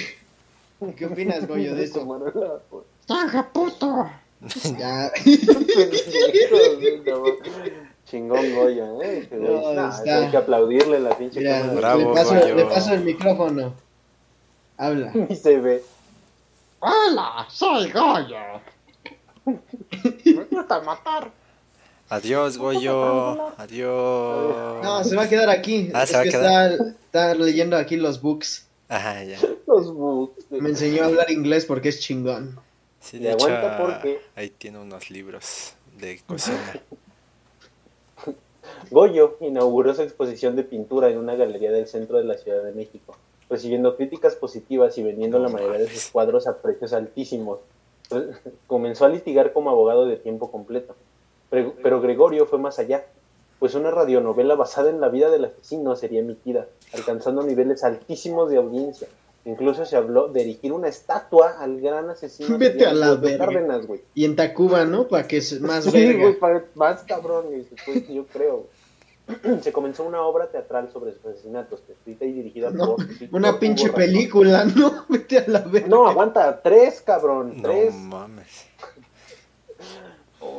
¿Qué 0.96 1.06
opinas, 1.06 1.46
Goyo, 1.46 1.74
de 1.74 1.86
foto. 1.86 2.84
¡Taja, 3.06 3.52
puto! 3.52 4.10
Ya. 4.78 5.10
Chingón 8.06 8.54
Goya, 8.54 8.86
¿eh? 9.02 9.26
Güey. 9.30 9.40
No, 9.42 9.72
Nah, 9.72 9.88
está- 9.90 10.18
Hay 10.18 10.30
que 10.30 10.36
aplaudirle 10.36 11.00
la 11.00 11.16
pinche 11.16 11.40
Mira, 11.40 11.60
cámara. 11.60 11.74
Bravo, 11.80 12.00
le, 12.00 12.06
paso, 12.14 12.34
Goyo. 12.34 12.54
le 12.54 12.64
paso 12.66 12.94
el 12.94 13.04
micrófono. 13.04 13.74
Habla. 14.76 15.12
Y 15.28 15.36
se 15.36 15.58
ve. 15.58 15.82
Hola, 16.80 17.46
soy 17.50 17.90
Goyo. 17.90 18.36
Me 19.46 20.44
gusta 20.50 20.80
matar. 20.82 21.30
Adiós, 22.10 22.58
Goyo. 22.58 23.52
Adiós. 23.56 24.84
No, 24.84 25.02
se 25.04 25.16
va 25.16 25.22
a 25.22 25.28
quedar 25.28 25.48
aquí. 25.48 25.90
Ah, 25.94 26.02
es 26.02 26.10
se 26.10 26.16
va 26.16 26.20
a 26.20 26.24
que 26.24 26.30
quedar. 26.30 26.72
Está, 26.72 26.88
está 27.06 27.34
leyendo 27.34 27.76
aquí 27.76 27.96
los 27.96 28.20
books. 28.20 28.66
Ajá, 28.88 29.24
ya. 29.24 29.38
Los 29.66 29.92
books. 29.94 30.44
Me 30.50 30.68
enseñó 30.68 31.04
a 31.04 31.06
hablar 31.06 31.30
inglés 31.30 31.64
porque 31.64 31.88
es 31.88 32.00
chingón. 32.00 32.60
Sí, 33.04 33.18
de 33.18 33.32
hecho, 33.32 33.46
porque- 33.78 34.20
ahí 34.34 34.48
tiene 34.48 34.78
unos 34.78 35.10
libros 35.10 35.74
de 35.98 36.20
cocina. 36.26 36.56
Goyo 38.90 39.36
inauguró 39.40 39.94
su 39.94 40.02
exposición 40.02 40.56
de 40.56 40.64
pintura 40.64 41.10
en 41.10 41.18
una 41.18 41.34
galería 41.34 41.70
del 41.70 41.86
centro 41.86 42.16
de 42.16 42.24
la 42.24 42.38
Ciudad 42.38 42.62
de 42.62 42.72
México, 42.72 43.14
recibiendo 43.50 43.96
críticas 43.96 44.36
positivas 44.36 44.96
y 44.96 45.02
vendiendo 45.02 45.38
No 45.38 45.44
la 45.46 45.50
mayoría 45.50 45.80
de 45.80 45.88
sus 45.88 46.10
cuadros 46.10 46.46
a 46.46 46.56
precios 46.58 46.94
altísimos. 46.94 47.58
Comenzó 48.66 49.04
a 49.04 49.10
litigar 49.10 49.52
como 49.52 49.68
abogado 49.70 50.06
de 50.06 50.16
tiempo 50.16 50.50
completo, 50.50 50.96
pero, 51.50 51.74
pero 51.82 52.00
Gregorio 52.00 52.46
fue 52.46 52.58
más 52.58 52.78
allá, 52.78 53.04
pues 53.58 53.74
una 53.74 53.90
radionovela 53.90 54.54
basada 54.54 54.88
en 54.88 55.00
la 55.00 55.10
vida 55.10 55.30
del 55.30 55.44
asesino 55.46 55.94
sería 55.94 56.20
emitida, 56.20 56.68
alcanzando 56.94 57.42
niveles 57.42 57.84
altísimos 57.84 58.50
de 58.50 58.56
audiencia. 58.56 59.08
Incluso 59.46 59.84
se 59.84 59.96
habló 59.96 60.28
de 60.28 60.40
erigir 60.40 60.72
una 60.72 60.88
estatua 60.88 61.56
al 61.60 61.78
gran 61.80 62.08
asesino. 62.08 62.56
Vete 62.56 62.86
a 62.86 62.94
la 62.94 63.14
verga. 63.14 63.44
Cárdenas, 63.44 63.86
güey. 63.86 64.00
Y 64.14 64.24
en 64.24 64.36
Tacuba, 64.36 64.84
¿no? 64.86 65.06
Para 65.06 65.28
que 65.28 65.36
es 65.36 65.60
más 65.60 65.84
Sí, 65.84 65.90
verga. 65.90 66.22
güey, 66.22 66.38
pa- 66.38 66.64
más 66.74 67.02
cabrón, 67.02 67.46
después 67.70 68.08
yo 68.08 68.26
creo. 68.26 68.66
Se 69.62 69.72
comenzó 69.72 70.04
una 70.04 70.22
obra 70.22 70.50
teatral 70.50 70.90
sobre 70.92 71.12
sus 71.12 71.24
asesinatos, 71.26 71.80
escrita 71.88 72.24
y 72.24 72.32
dirigida 72.32 72.70
No, 72.70 72.96
por 72.96 73.06
Una 73.32 73.58
pinche 73.58 73.86
Hugo 73.88 73.94
película, 73.96 74.64
¿no? 74.76 75.04
Vete 75.08 75.38
a 75.38 75.44
la 75.48 75.60
verga. 75.60 75.88
No, 75.88 76.06
aguanta, 76.08 76.60
tres, 76.62 77.00
cabrón, 77.02 77.54
No 77.56 77.68
tres. 77.68 77.94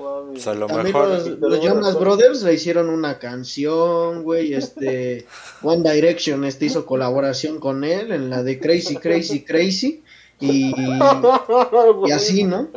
Mames. 0.06 0.26
Mami. 0.26 0.38
O 0.38 0.40
sea, 0.40 0.54
a 0.54 0.56
lo 0.56 0.68
También 0.68 0.86
mejor. 0.88 1.40
los, 1.40 1.62
Jonas. 1.62 2.00
Brothers 2.00 2.44
le 2.44 2.54
hicieron 2.54 2.90
una 2.90 3.20
canción, 3.20 4.24
güey, 4.24 4.54
este, 4.54 5.26
One 5.64 5.90
Direction 5.90 6.46
este 6.46 6.66
hizo 6.66 6.86
colaboración 6.86 7.60
con 7.60 7.84
él 7.84 8.12
en 8.12 8.30
la 8.30 8.44
de 8.44 8.60
Crazy, 8.60 8.98
Crazy, 8.98 9.44
Crazy, 9.44 10.04
y, 10.40 10.74
y 10.76 12.12
así, 12.12 12.44
¿no? 12.44 12.70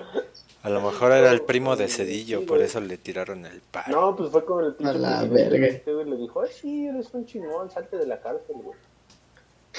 A 0.62 0.70
lo 0.70 0.80
mejor 0.80 1.12
era 1.12 1.30
el 1.30 1.42
primo 1.42 1.76
de 1.76 1.88
Cedillo, 1.88 2.44
por 2.44 2.60
eso 2.60 2.80
le 2.80 2.98
tiraron 2.98 3.46
el 3.46 3.60
paro. 3.60 3.92
No, 3.92 4.16
pues 4.16 4.30
fue 4.30 4.44
con 4.44 4.64
el 4.64 4.86
A 4.86 4.92
la 4.92 5.24
verga. 5.24 5.66
Este 5.66 5.94
güey 5.94 6.04
le 6.10 6.16
dijo, 6.16 6.42
ay, 6.42 6.50
sí, 6.52 6.86
eres 6.86 7.08
un 7.12 7.24
chingón, 7.26 7.70
salte 7.70 7.96
de 7.96 8.06
la 8.06 8.20
cárcel, 8.20 8.56
güey. 8.62 8.76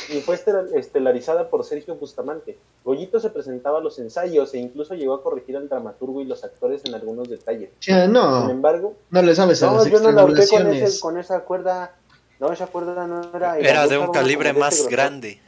Y 0.07 0.21
fue 0.21 0.35
estel- 0.35 0.69
estelarizada 0.75 1.49
por 1.49 1.63
Sergio 1.65 1.95
Bustamante. 1.95 2.57
Goyito 2.83 3.19
se 3.19 3.29
presentaba 3.29 3.79
a 3.79 3.81
los 3.81 3.99
ensayos 3.99 4.53
e 4.53 4.59
incluso 4.59 4.95
llegó 4.95 5.13
a 5.15 5.21
corregir 5.23 5.57
al 5.57 5.67
dramaturgo 5.67 6.21
y 6.21 6.25
los 6.25 6.43
actores 6.43 6.83
en 6.85 6.95
algunos 6.95 7.29
detalles. 7.29 7.69
O 7.71 7.83
sea, 7.83 8.03
Sin 8.05 8.13
no, 8.13 8.49
embargo, 8.49 8.95
no 9.09 9.21
le 9.21 9.35
sabes 9.35 9.61
a 9.63 9.67
No, 9.71 9.77
las 9.77 9.89
yo 9.89 9.99
no 9.99 10.11
la 10.11 10.21
ahorqué 10.21 10.47
con, 10.47 10.67
ese, 10.73 10.99
con 10.99 11.17
esa 11.17 11.41
cuerda. 11.41 11.95
No, 12.39 12.51
esa 12.53 12.67
cuerda 12.67 13.05
no 13.05 13.21
era. 13.35 13.59
Era 13.59 13.87
de 13.87 13.97
un 13.97 14.11
calibre 14.11 14.53
más 14.53 14.87
grande. 14.87 15.39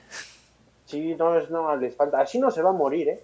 Sí, 0.86 1.16
no, 1.16 1.38
es, 1.38 1.50
no, 1.50 1.68
falta. 1.96 2.20
Así 2.20 2.38
no 2.38 2.52
se 2.52 2.62
va 2.62 2.72
a 2.72 2.74
morir, 2.74 3.08
¿eh? 3.08 3.24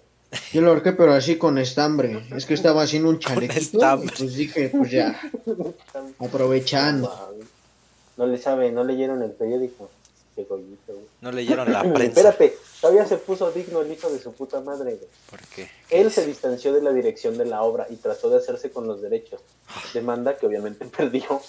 Yo 0.52 0.60
lo 0.62 0.70
ahorqué, 0.70 0.92
pero 0.92 1.12
así 1.12 1.36
con 1.36 1.58
estambre. 1.58 2.22
Es 2.34 2.46
que 2.46 2.54
estaba 2.54 2.82
haciendo 2.82 3.08
un 3.10 3.18
chalequito, 3.20 4.00
y 4.02 4.08
pues 4.08 4.34
dije, 4.34 4.70
pues 4.70 4.90
ya, 4.90 5.20
aprovechando. 6.18 7.12
No 8.16 8.26
le 8.26 8.38
sabe, 8.38 8.72
no 8.72 8.84
leyeron 8.84 9.22
el 9.22 9.30
periódico. 9.30 9.90
Qué 10.38 10.44
gollito, 10.44 10.92
güey. 10.92 11.04
No 11.20 11.32
leyeron 11.32 11.72
la 11.72 11.80
prensa. 11.92 12.04
Espérate, 12.20 12.56
todavía 12.80 13.04
se 13.06 13.16
puso 13.16 13.50
digno 13.50 13.80
el 13.80 13.90
hijo 13.90 14.08
de 14.08 14.20
su 14.20 14.32
puta 14.32 14.60
madre, 14.60 14.94
güey. 14.94 15.08
¿Por 15.28 15.40
qué? 15.48 15.68
Él 15.90 16.12
se 16.12 16.24
distanció 16.24 16.72
de 16.72 16.80
la 16.80 16.92
dirección 16.92 17.36
de 17.36 17.44
la 17.44 17.62
obra 17.62 17.88
y 17.90 17.96
trató 17.96 18.30
de 18.30 18.36
hacerse 18.36 18.70
con 18.70 18.86
los 18.86 19.02
derechos, 19.02 19.40
demanda 19.92 20.36
que 20.36 20.46
obviamente 20.46 20.84
perdió. 20.96 21.40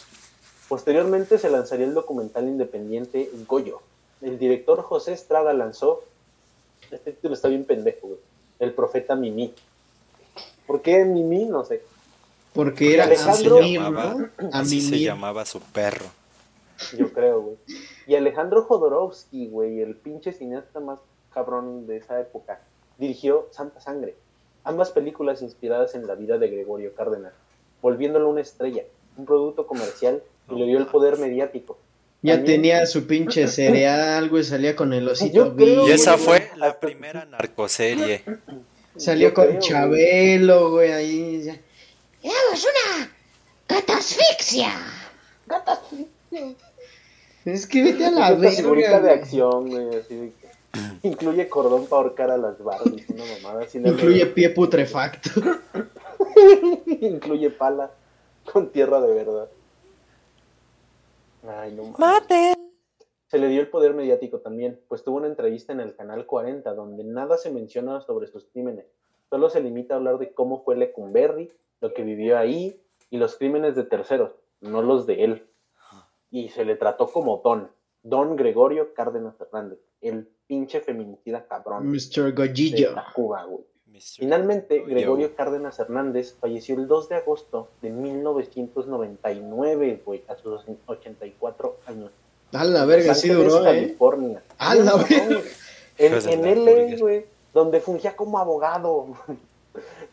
Posteriormente 0.67 1.37
se 1.37 1.51
lanzaría 1.51 1.85
el 1.85 1.93
documental 1.93 2.45
independiente 2.47 3.29
Goyo. 3.47 3.79
El 4.21 4.39
director 4.39 4.81
José 4.81 5.13
Estrada 5.13 5.53
lanzó, 5.53 6.03
este 6.89 7.11
título 7.11 7.35
está 7.35 7.47
bien 7.47 7.65
pendejo, 7.65 8.07
güey, 8.07 8.19
El 8.57 8.73
Profeta 8.73 9.15
Mimi. 9.15 9.53
¿Por 10.65 10.81
qué 10.81 11.05
Mimi? 11.05 11.45
No 11.45 11.63
sé. 11.63 11.83
Porque 12.53 12.95
era 12.95 13.03
Alejandro- 13.03 13.33
Así 13.33 13.43
se 13.43 13.49
a 13.49 13.61
mimir, 13.61 13.79
llamaba, 13.81 14.15
¿no? 14.15 14.29
A 14.51 14.59
así 14.61 14.81
se 14.81 14.99
llamaba 14.99 15.45
su 15.45 15.59
perro. 15.61 16.07
Yo 16.97 17.11
creo, 17.11 17.41
güey. 17.41 17.57
Y 18.09 18.15
Alejandro 18.15 18.63
Jodorowsky, 18.63 19.49
güey, 19.49 19.81
el 19.81 19.93
pinche 19.95 20.33
cineasta 20.33 20.79
más 20.79 20.97
cabrón 21.31 21.85
de 21.85 21.97
esa 21.97 22.19
época, 22.19 22.59
dirigió 22.97 23.47
Santa 23.51 23.79
Sangre. 23.81 24.15
Ambas 24.63 24.89
películas 24.89 25.43
inspiradas 25.43 25.93
en 25.93 26.07
la 26.07 26.15
vida 26.15 26.39
de 26.39 26.49
Gregorio 26.49 26.95
Cárdenas, 26.95 27.33
volviéndolo 27.83 28.27
una 28.27 28.41
estrella, 28.41 28.81
un 29.15 29.27
producto 29.27 29.67
comercial 29.67 30.23
y 30.49 30.55
le 30.55 30.65
dio 30.65 30.79
el 30.79 30.87
poder 30.87 31.19
mediático. 31.19 31.77
Ya 32.23 32.37
También- 32.37 32.61
tenía 32.61 32.85
su 32.87 33.05
pinche 33.05 33.47
cereal, 33.47 34.27
güey, 34.27 34.43
salía 34.43 34.75
con 34.75 34.91
el 34.91 35.07
osito 35.07 35.55
creo, 35.55 35.87
Y 35.87 35.91
esa 35.91 36.13
güey, 36.15 36.25
fue 36.25 36.49
la 36.57 36.79
primera 36.79 37.25
narcoserie. 37.25 38.23
Salió 38.97 39.29
Yo 39.29 39.33
con 39.35 39.45
creo. 39.49 39.59
Chabelo, 39.59 40.71
güey, 40.71 40.91
ahí. 40.93 41.43
ya. 41.43 41.55
¡Tenemos 42.23 42.65
una 42.65 43.11
catasfixia! 43.67 44.71
Es 47.45 47.65
que 47.67 47.83
vete 47.83 48.05
a 48.05 48.11
la 48.11 48.29
esta 48.31 48.49
figurita 48.51 48.99
verga. 48.99 49.07
de 49.07 49.11
acción, 49.13 49.69
güey, 49.69 49.95
así 49.95 50.15
de 50.15 50.31
que- 50.33 50.49
Incluye 51.07 51.49
cordón 51.49 51.85
para 51.87 52.01
ahorcar 52.03 52.31
a 52.31 52.37
las 52.37 52.61
Barbies, 52.63 53.09
una 53.09 53.23
mamada 53.41 53.63
así. 53.63 53.79
Incluye 53.79 54.25
pie 54.27 54.49
putrefacto. 54.51 55.29
Incluye 57.01 57.49
pala 57.49 57.91
con 58.51 58.69
tierra 58.71 59.01
de 59.01 59.13
verdad. 59.13 59.49
Ay, 61.47 61.73
no 61.73 61.83
mames. 61.97 62.55
Se 63.27 63.37
le 63.37 63.47
dio 63.47 63.61
el 63.61 63.67
poder 63.69 63.93
mediático 63.93 64.39
también, 64.39 64.79
pues 64.87 65.03
tuvo 65.03 65.17
una 65.17 65.27
entrevista 65.27 65.71
en 65.71 65.79
el 65.79 65.95
canal 65.95 66.25
40 66.25 66.73
donde 66.73 67.03
nada 67.03 67.37
se 67.37 67.51
menciona 67.51 68.01
sobre 68.01 68.27
sus 68.27 68.45
crímenes. 68.45 68.85
Solo 69.29 69.49
se 69.49 69.61
limita 69.61 69.93
a 69.93 69.97
hablar 69.97 70.17
de 70.17 70.31
cómo 70.31 70.63
fue 70.63 70.75
Lecumberri, 70.75 71.51
lo 71.81 71.93
que 71.93 72.03
vivió 72.03 72.37
ahí 72.37 72.79
y 73.11 73.17
los 73.17 73.37
crímenes 73.37 73.75
de 73.75 73.83
terceros, 73.83 74.31
no 74.61 74.81
los 74.81 75.05
de 75.05 75.23
él. 75.23 75.43
Y 76.31 76.49
se 76.49 76.65
le 76.65 76.75
trató 76.75 77.11
como 77.11 77.41
Don, 77.43 77.71
Don 78.03 78.35
Gregorio 78.35 78.93
Cárdenas 78.93 79.35
Fernández, 79.37 79.79
el 80.01 80.27
pinche 80.47 80.81
feminicida 80.81 81.47
cabrón 81.47 81.87
Mr. 81.87 82.25
de 82.25 82.31
Goyillo. 82.31 82.93
Tacuba, 82.93 83.45
güey. 83.45 83.63
Mr. 83.87 84.19
Finalmente. 84.19 84.83
Gregorio 84.85 85.35
Cárdenas 85.35 85.79
Hernández 85.79 86.35
falleció 86.39 86.75
el 86.75 86.87
2 86.87 87.09
de 87.09 87.15
agosto 87.15 87.69
de 87.81 87.89
1999, 87.89 90.03
güey, 90.05 90.23
a 90.27 90.35
sus 90.35 90.61
84 90.85 91.77
años. 91.87 92.11
A 92.51 92.63
la 92.63 92.85
verga, 92.85 93.13
sí 93.13 93.29
duró, 93.29 93.61
¿eh? 93.61 93.63
California. 93.63 94.41
A 94.57 94.73
la 94.75 94.83
No, 94.83 94.97
verga. 94.97 95.41
En, 95.97 96.23
de 96.23 96.33
en 96.33 96.65
la 96.65 96.97
güey, 96.97 97.25
donde 97.53 97.79
fungía 97.79 98.15
como 98.15 98.39
abogado. 98.39 99.07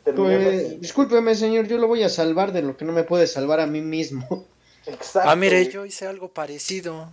Pues, 0.05 0.81
discúlpeme, 0.81 1.35
señor, 1.35 1.67
yo 1.67 1.79
lo 1.79 1.89
voy 1.89 2.05
a 2.05 2.09
salvar 2.09 2.53
de 2.53 2.63
lo 2.63 2.77
que 2.77 2.85
no 2.85 2.93
me 2.93 3.03
puede 3.03 3.27
salvar 3.27 3.59
a 3.59 3.67
mí 3.67 3.81
mismo. 3.81 4.45
Exacto. 4.87 5.29
Ah, 5.31 5.37
mire, 5.37 5.69
yo 5.69 5.85
hice 5.85 6.07
algo 6.07 6.29
parecido. 6.29 7.09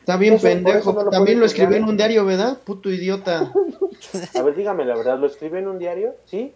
Está 0.00 0.16
bien 0.16 0.34
Eso- 0.34 0.42
pendejo. 0.44 0.78
eso 0.78 0.92
no 0.92 1.02
lo 1.04 1.10
También 1.10 1.38
lo 1.40 1.46
escribió 1.46 1.68
juzgar. 1.76 1.82
en 1.82 1.88
un 1.90 1.96
diario, 1.96 2.24
¿verdad? 2.24 2.58
Puto 2.64 2.90
idiota. 2.90 3.52
A 4.34 4.42
ver, 4.42 4.54
dígame 4.54 4.84
la 4.84 4.96
verdad, 4.96 5.18
¿lo 5.18 5.26
escribió 5.26 5.58
en 5.58 5.68
un 5.68 5.78
diario? 5.78 6.14
¿Sí? 6.26 6.52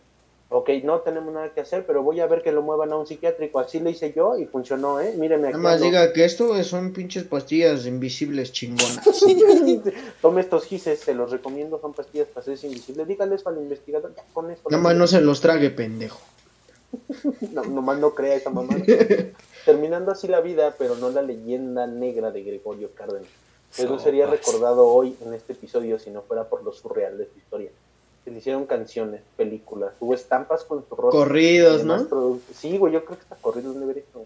Ok, 0.53 0.69
no 0.83 0.99
tenemos 1.01 1.33
nada 1.33 1.51
que 1.55 1.61
hacer, 1.61 1.87
pero 1.87 2.03
voy 2.03 2.19
a 2.19 2.27
ver 2.27 2.43
que 2.43 2.51
lo 2.51 2.61
muevan 2.63 2.91
a 2.91 2.97
un 2.97 3.07
psiquiátrico. 3.07 3.61
Así 3.61 3.79
le 3.79 3.91
hice 3.91 4.13
yo 4.17 4.37
y 4.37 4.47
funcionó, 4.47 4.99
¿eh? 5.01 5.15
Míreme 5.17 5.47
aquí. 5.49 5.53
Nada 5.57 5.63
más 5.63 5.75
ando. 5.75 5.85
diga 5.87 6.13
que 6.13 6.25
esto 6.25 6.61
son 6.65 6.93
pinches 6.93 7.23
pastillas 7.23 7.87
invisibles 7.87 8.51
chingonas. 8.51 8.99
Tome 10.23 10.41
estos 10.41 10.65
gises, 10.65 10.99
se 10.99 11.15
los 11.15 11.31
recomiendo, 11.31 11.81
son 11.81 11.93
pastillas 11.93 12.27
para 12.29 12.41
hacerse 12.41 12.67
invisible. 12.67 13.05
Dígales 13.05 13.47
al 13.47 13.59
investigador, 13.59 14.13
ya 14.17 14.25
con 14.33 14.51
esto. 14.51 14.69
Nada 14.71 14.83
más 14.83 14.97
no 14.97 15.07
se 15.07 15.21
los 15.21 15.41
trague, 15.41 15.71
pendejo. 15.71 16.21
No, 17.53 17.63
nomás 17.65 17.99
no 17.99 18.15
crea 18.15 18.35
esa 18.35 18.51
mamá. 18.51 18.75
Terminando 19.65 20.13
así 20.13 20.29
la 20.29 20.41
vida, 20.41 20.75
pero 20.79 20.97
no 20.97 21.11
la 21.11 21.23
leyenda 21.23 21.87
negra 21.87 22.31
de 22.31 22.43
Gregorio 22.43 22.91
Cárdenas. 22.95 23.29
Pues 23.77 23.89
no 23.89 23.99
sería 23.99 24.27
Sopas. 24.27 24.41
recordado 24.41 24.87
hoy 24.89 25.17
en 25.25 25.35
este 25.35 25.53
episodio 25.53 25.99
si 25.99 26.11
no 26.11 26.23
fuera 26.23 26.45
por 26.45 26.65
lo 26.65 26.73
surreal 26.73 27.19
de 27.19 27.27
su 27.27 27.39
historia. 27.39 27.71
Se 28.25 28.31
le 28.31 28.39
hicieron 28.39 28.67
canciones, 28.67 29.23
películas, 29.37 29.93
hubo 30.01 30.15
estampas 30.15 30.65
con 30.65 30.85
su 30.89 30.97
rostro. 30.97 31.21
Corridos, 31.21 31.85
¿no? 31.85 32.07
productos. 32.07 32.57
Sí, 32.57 32.77
güey, 32.77 32.93
yo 32.93 33.05
creo 33.05 33.17
que 33.17 33.23
está 33.23 33.37
corrido 33.37 33.71
un 33.73 33.81
deber 33.81 33.99
esto. 33.99 34.25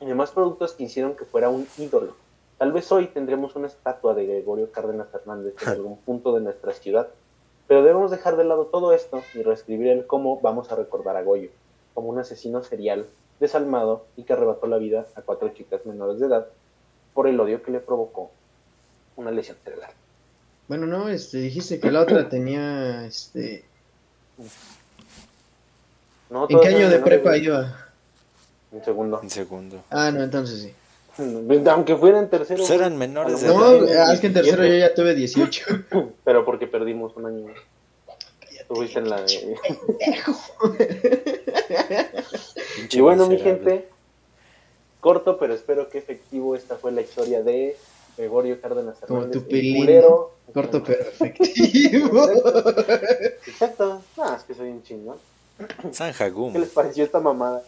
Y 0.00 0.06
demás 0.06 0.30
productos 0.30 0.72
que 0.72 0.84
hicieron 0.84 1.16
que 1.16 1.24
fuera 1.24 1.50
un 1.50 1.66
ídolo. 1.78 2.14
Tal 2.58 2.72
vez 2.72 2.90
hoy 2.92 3.08
tendremos 3.08 3.56
una 3.56 3.66
estatua 3.66 4.14
de 4.14 4.26
Gregorio 4.26 4.70
Cárdenas 4.70 5.08
Fernández 5.10 5.54
en 5.62 5.68
algún 5.72 5.98
punto 5.98 6.34
de 6.34 6.40
nuestra 6.40 6.72
ciudad. 6.72 7.08
Pero 7.66 7.82
debemos 7.82 8.10
dejar 8.10 8.36
de 8.36 8.44
lado 8.44 8.66
todo 8.66 8.92
esto 8.92 9.22
y 9.34 9.42
reescribir 9.42 9.88
el 9.88 10.06
cómo 10.06 10.40
vamos 10.40 10.70
a 10.70 10.76
recordar 10.76 11.16
a 11.16 11.22
Goyo, 11.22 11.48
como 11.94 12.08
un 12.08 12.18
asesino 12.18 12.62
serial, 12.62 13.06
desalmado 13.40 14.04
y 14.16 14.24
que 14.24 14.32
arrebató 14.32 14.66
la 14.66 14.78
vida 14.78 15.06
a 15.14 15.22
cuatro 15.22 15.48
chicas 15.50 15.84
menores 15.86 16.20
de 16.20 16.26
edad 16.26 16.46
por 17.14 17.26
el 17.26 17.40
odio 17.40 17.62
que 17.62 17.70
le 17.70 17.80
provocó 17.80 18.30
una 19.16 19.30
lesión 19.30 19.56
cerebral. 19.64 19.90
Bueno, 20.68 20.86
no, 20.86 21.08
este, 21.08 21.38
dijiste 21.38 21.80
que 21.80 21.90
la 21.90 22.02
otra 22.02 22.28
tenía, 22.28 23.06
este, 23.06 23.64
No, 26.30 26.46
¿En 26.48 26.60
qué 26.60 26.68
año 26.68 26.90
de 26.90 26.98
prepa 26.98 27.36
iba? 27.36 27.90
En 28.72 28.84
segundo. 28.84 29.20
En 29.22 29.30
segundo. 29.30 29.84
Ah, 29.90 30.10
no, 30.10 30.22
entonces 30.22 30.62
sí. 30.62 30.74
Aunque 31.70 31.96
fuera 31.96 32.18
en 32.18 32.28
tercero. 32.28 32.58
Pues 32.58 32.70
eran 32.70 32.96
menores 32.96 33.40
de 33.40 33.48
No, 33.48 33.74
edad. 33.86 34.12
es 34.12 34.20
que 34.20 34.26
en 34.28 34.34
tercero 34.34 34.64
yo 34.64 34.74
ya 34.74 34.92
tuve 34.94 35.14
18. 35.14 35.64
Pero 36.24 36.44
porque 36.44 36.66
perdimos 36.66 37.16
un 37.16 37.26
año. 37.26 37.46
Tú 38.68 38.76
fuiste 38.76 38.98
en 38.98 39.10
la 39.10 39.20
de... 39.20 39.56
Y 42.90 43.00
bueno, 43.00 43.26
mi 43.26 43.38
gente, 43.38 43.88
corto 45.00 45.36
pero 45.38 45.52
espero 45.54 45.88
que 45.90 45.98
efectivo, 45.98 46.56
esta 46.56 46.76
fue 46.76 46.90
la 46.92 47.02
historia 47.02 47.42
de 47.42 47.76
Gregorio 48.16 48.60
Cárdenas 48.60 48.96
Como 49.06 49.20
Hernández. 49.20 49.32
tu 49.32 49.38
el 49.40 49.44
pilín, 49.60 49.76
culero. 49.84 50.30
Corto 50.52 50.82
pero 50.82 51.02
efectivo. 51.02 52.26
Exacto. 53.46 54.00
No, 54.16 54.34
es 54.36 54.42
que 54.44 54.54
soy 54.54 54.68
un 54.70 54.82
chingón. 54.82 55.16
San 55.92 56.12
Jagum. 56.12 56.52
¿Qué 56.52 56.58
les 56.60 56.70
pareció 56.70 57.04
esta 57.04 57.20
mamada? 57.20 57.62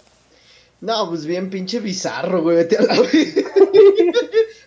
No, 0.80 1.08
pues 1.08 1.26
bien 1.26 1.50
pinche 1.50 1.80
bizarro, 1.80 2.42
güey, 2.42 2.56
vete 2.56 2.76
a 2.76 2.82
la. 2.82 2.96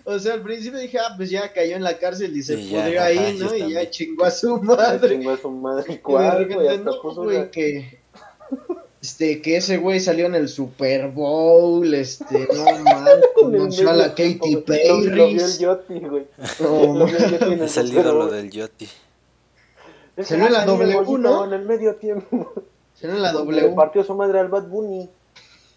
O 0.06 0.18
sea, 0.18 0.34
al 0.34 0.42
principio 0.42 0.80
dije, 0.80 0.98
ah, 0.98 1.14
pues 1.16 1.30
ya 1.30 1.54
cayó 1.54 1.76
en 1.76 1.84
la 1.84 2.00
cárcel 2.00 2.36
y 2.36 2.42
se 2.42 2.58
pudrió 2.58 3.04
ahí, 3.04 3.38
¿no? 3.40 3.56
Y 3.56 3.74
ya 3.74 3.88
chingó 3.92 4.26
a 4.26 4.32
su 4.32 4.58
madre. 4.58 5.10
Chingó 5.20 5.32
a 5.32 5.38
su 5.38 5.52
madre. 5.52 6.02
¿Cuál, 6.02 6.52
güey? 6.52 6.68
Hasta 6.68 6.84
no, 6.84 7.00
puso 7.00 7.24
güey, 7.24 7.38
una... 7.38 7.52
que... 7.52 8.00
Este, 9.02 9.42
que 9.42 9.58
ese 9.58 9.78
güey 9.78 10.00
salió 10.00 10.26
en 10.26 10.36
el 10.36 10.50
Super 10.50 11.10
Bowl, 11.10 11.94
este, 11.94 12.50
no 12.54 12.84
mal, 12.84 13.22
conoció 13.36 13.90
a 13.90 13.94
la 13.94 14.10
Katy 14.10 14.40
Lo, 14.52 14.60
lo 14.60 14.66
vio 14.66 14.96
el 14.98 15.12
Perry. 15.12 15.38
Yoti, 15.60 16.00
güey. 16.00 16.28
No, 16.60 17.06
Es 17.64 17.78
el 17.78 17.94
ídolo 17.94 18.28
del 18.28 18.50
Yoti. 18.50 18.90
Salió 20.22 20.48
en 20.48 20.54
la 20.54 20.66
W, 20.66 21.18
¿no? 21.20 21.46
En 21.46 21.54
el 21.54 21.66
medio 21.66 21.96
tiempo. 21.96 22.52
Salió 22.94 23.16
en 23.16 23.22
la 23.22 23.32
W. 23.32 23.74
partió 23.74 24.04
su 24.04 24.16
madre 24.16 24.40
al 24.40 24.50
Bad 24.50 24.68
Bunny. 24.68 25.10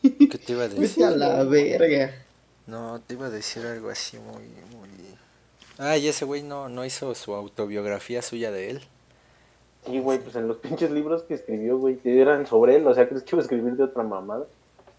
¿Qué 0.02 0.38
te 0.38 0.52
iba 0.52 0.64
a 0.64 0.68
Vete 0.68 0.80
decir? 0.80 1.04
a 1.04 1.10
la 1.10 1.44
verga. 1.44 2.12
No, 2.66 3.00
te 3.06 3.14
iba 3.14 3.26
a 3.26 3.30
decir 3.30 3.64
algo 3.66 3.90
así 3.90 4.18
muy, 4.18 4.42
muy... 4.76 4.88
Ah, 5.78 5.96
y 5.96 6.08
ese 6.08 6.24
güey 6.24 6.42
no, 6.42 6.68
no 6.68 6.84
hizo 6.84 7.14
su 7.14 7.34
autobiografía 7.34 8.22
suya 8.22 8.50
de 8.50 8.70
él. 8.70 8.80
Sí, 9.86 9.98
güey, 9.98 10.18
pues 10.20 10.36
en 10.36 10.46
los 10.46 10.58
pinches 10.58 10.90
libros 10.92 11.22
que 11.24 11.34
escribió, 11.34 11.76
güey, 11.78 11.98
eran 12.04 12.46
sobre 12.46 12.76
él, 12.76 12.86
o 12.86 12.94
sea, 12.94 13.08
¿crees 13.08 13.24
que 13.24 13.34
iba 13.34 13.40
a 13.40 13.42
escribir 13.42 13.74
de 13.74 13.84
otra 13.84 14.04
mamada? 14.04 14.44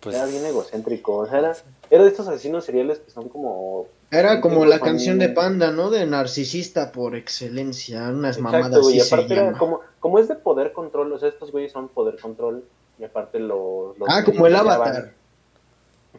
Pues, 0.02 0.16
Era 0.18 0.26
bien 0.26 0.46
egocéntrico, 0.46 1.16
o 1.16 1.26
sea, 1.26 1.40
era, 1.40 1.56
era 1.90 2.04
de 2.04 2.10
estos 2.10 2.28
asesinos 2.28 2.66
seriales 2.66 3.00
que 3.00 3.10
son 3.12 3.30
como... 3.30 3.88
Era 4.12 4.42
como 4.42 4.66
la 4.66 4.80
canción 4.82 5.18
de 5.20 5.30
Panda, 5.30 5.72
¿no? 5.72 5.90
De 5.90 6.06
narcisista 6.06 6.92
por 6.92 7.16
excelencia, 7.16 8.10
unas 8.10 8.38
Exacto, 8.38 8.58
mamadas 8.58 8.82
güey, 8.82 8.98
y 8.98 9.00
así 9.00 9.10
se 9.10 9.16
aparte 9.16 9.34
era 9.34 9.46
llama. 9.46 9.58
como, 9.58 9.80
como 10.02 10.20
es 10.20 10.28
de 10.28 10.36
poder 10.36 10.74
control, 10.74 11.14
o 11.14 11.18
sea, 11.20 11.30
estos 11.30 11.52
güeyes 11.54 11.72
son 11.72 11.88
poder 11.88 12.20
control, 12.20 12.66
y 13.00 13.04
aparte 13.04 13.40
los... 13.40 13.98
los 13.98 14.10
Ah, 14.10 14.24
como 14.24 14.48
el 14.48 14.56
avatar. 14.56 15.14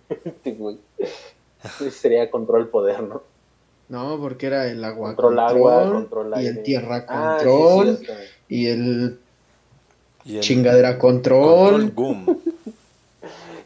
Sería 1.91 2.31
control 2.31 2.69
poder, 2.69 3.03
¿no? 3.03 3.23
No, 3.89 4.19
porque 4.19 4.47
era 4.47 4.67
el 4.67 4.83
agua 4.83 5.15
Control 5.15 5.37
control, 5.37 5.57
agua, 5.57 5.93
control 5.93 6.33
y 6.35 6.39
aire. 6.39 6.49
el 6.51 6.63
tierra 6.63 7.05
Ah, 7.09 7.37
sí, 7.39 7.47
control 7.47 7.99
sí, 7.99 8.07
y 8.49 8.67
el 8.69 9.19
y 10.25 10.37
el 10.37 10.43
chingadera 10.43 10.99
Control 10.99 11.91
control. 11.91 11.91
Boom. 11.91 12.41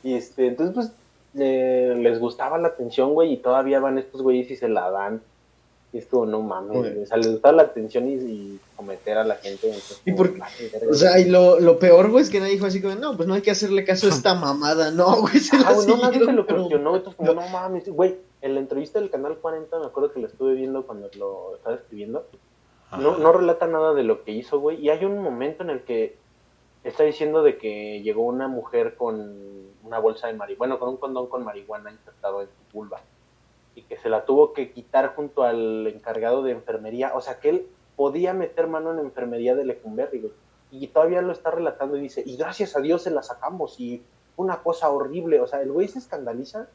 Y 0.04 0.14
este, 0.14 0.46
entonces 0.46 0.74
pues 0.74 0.92
eh, 1.44 1.94
les 1.98 2.18
gustaba 2.20 2.56
la 2.56 2.68
atención, 2.68 3.14
güey, 3.14 3.32
y 3.32 3.36
todavía 3.38 3.80
van 3.80 3.98
estos 3.98 4.22
güeyes 4.22 4.50
y 4.50 4.56
se 4.56 4.68
la 4.68 4.90
dan. 4.90 5.20
Y 5.92 5.98
es 5.98 6.06
como, 6.06 6.26
no 6.26 6.42
mames, 6.42 6.76
güey, 6.76 6.98
o 7.02 7.06
sea, 7.06 7.16
les 7.16 7.28
gustaba 7.32 7.56
la 7.56 7.62
atención 7.62 8.08
y, 8.08 8.12
y 8.14 8.60
cometer 8.76 9.16
a 9.16 9.24
la 9.24 9.36
gente. 9.36 9.68
entonces, 9.68 10.02
¿Y 10.04 10.12
por 10.12 10.34
qué? 10.34 10.42
O 10.90 10.92
sea, 10.92 11.18
y 11.18 11.30
lo, 11.30 11.58
lo 11.60 11.78
peor, 11.78 12.10
güey, 12.10 12.22
es 12.24 12.28
que 12.30 12.40
nadie 12.40 12.52
dijo 12.52 12.66
así 12.66 12.82
como, 12.82 12.94
no, 12.96 13.16
pues 13.16 13.26
no 13.26 13.32
hay 13.34 13.40
que 13.40 13.50
hacerle 13.50 13.84
caso 13.84 14.06
a 14.06 14.10
esta 14.10 14.34
mamada. 14.34 14.90
No, 14.90 15.22
güey, 15.22 15.38
se 15.38 15.56
la 15.58 15.68
Ah, 15.68 15.72
güey, 15.72 15.86
no, 15.86 15.96
nadie 15.96 16.18
se 16.24 16.32
lo 16.32 16.46
pero- 16.46 16.58
cuestionó, 16.58 16.96
entonces 16.96 17.16
como, 17.16 17.32
no 17.32 17.48
mames, 17.48 17.88
güey, 17.88 18.16
en 18.42 18.54
la 18.54 18.60
entrevista 18.60 19.00
del 19.00 19.08
Canal 19.10 19.38
40 19.38 19.78
me 19.80 19.86
acuerdo 19.86 20.12
que 20.12 20.20
la 20.20 20.26
estuve 20.26 20.54
viendo 20.54 20.86
cuando 20.86 21.08
lo 21.18 21.56
estaba 21.56 21.76
escribiendo, 21.76 22.26
no, 22.92 23.10
Ajá. 23.10 23.18
no 23.18 23.32
relata 23.32 23.66
nada 23.66 23.94
de 23.94 24.02
lo 24.02 24.24
que 24.24 24.32
hizo, 24.32 24.60
güey, 24.60 24.78
y 24.84 24.90
hay 24.90 25.04
un 25.06 25.18
momento 25.22 25.62
en 25.62 25.70
el 25.70 25.82
que 25.84 26.16
está 26.84 27.02
diciendo 27.02 27.42
de 27.42 27.56
que 27.56 28.02
llegó 28.02 28.24
una 28.26 28.46
mujer 28.46 28.94
con 28.96 29.36
una 29.84 29.98
bolsa 29.98 30.26
de 30.26 30.34
marihuana, 30.34 30.58
bueno, 30.74 30.78
con 30.78 30.88
un 30.90 30.96
condón 30.98 31.28
con 31.28 31.44
marihuana 31.44 31.90
insertado 31.90 32.42
en 32.42 32.48
su 32.48 32.76
vulva, 32.76 33.00
y 33.78 33.82
que 33.82 33.96
se 33.96 34.08
la 34.08 34.24
tuvo 34.24 34.52
que 34.52 34.72
quitar 34.72 35.14
junto 35.14 35.44
al 35.44 35.86
encargado 35.86 36.42
de 36.42 36.52
enfermería, 36.52 37.14
o 37.14 37.20
sea, 37.20 37.38
que 37.38 37.50
él 37.50 37.66
podía 37.96 38.34
meter 38.34 38.66
mano 38.66 38.92
en 38.92 38.98
enfermería 38.98 39.54
de 39.54 39.64
Lecumberri, 39.64 40.20
güey, 40.20 40.32
y 40.70 40.86
todavía 40.88 41.22
lo 41.22 41.32
está 41.32 41.50
relatando 41.50 41.96
y 41.96 42.00
dice, 42.00 42.22
y 42.24 42.36
gracias 42.36 42.76
a 42.76 42.80
Dios 42.80 43.02
se 43.02 43.10
la 43.10 43.22
sacamos, 43.22 43.78
y 43.80 44.02
una 44.36 44.62
cosa 44.62 44.90
horrible, 44.90 45.40
o 45.40 45.46
sea, 45.46 45.62
el 45.62 45.72
güey 45.72 45.88
se 45.88 45.98
escandaliza 45.98 46.68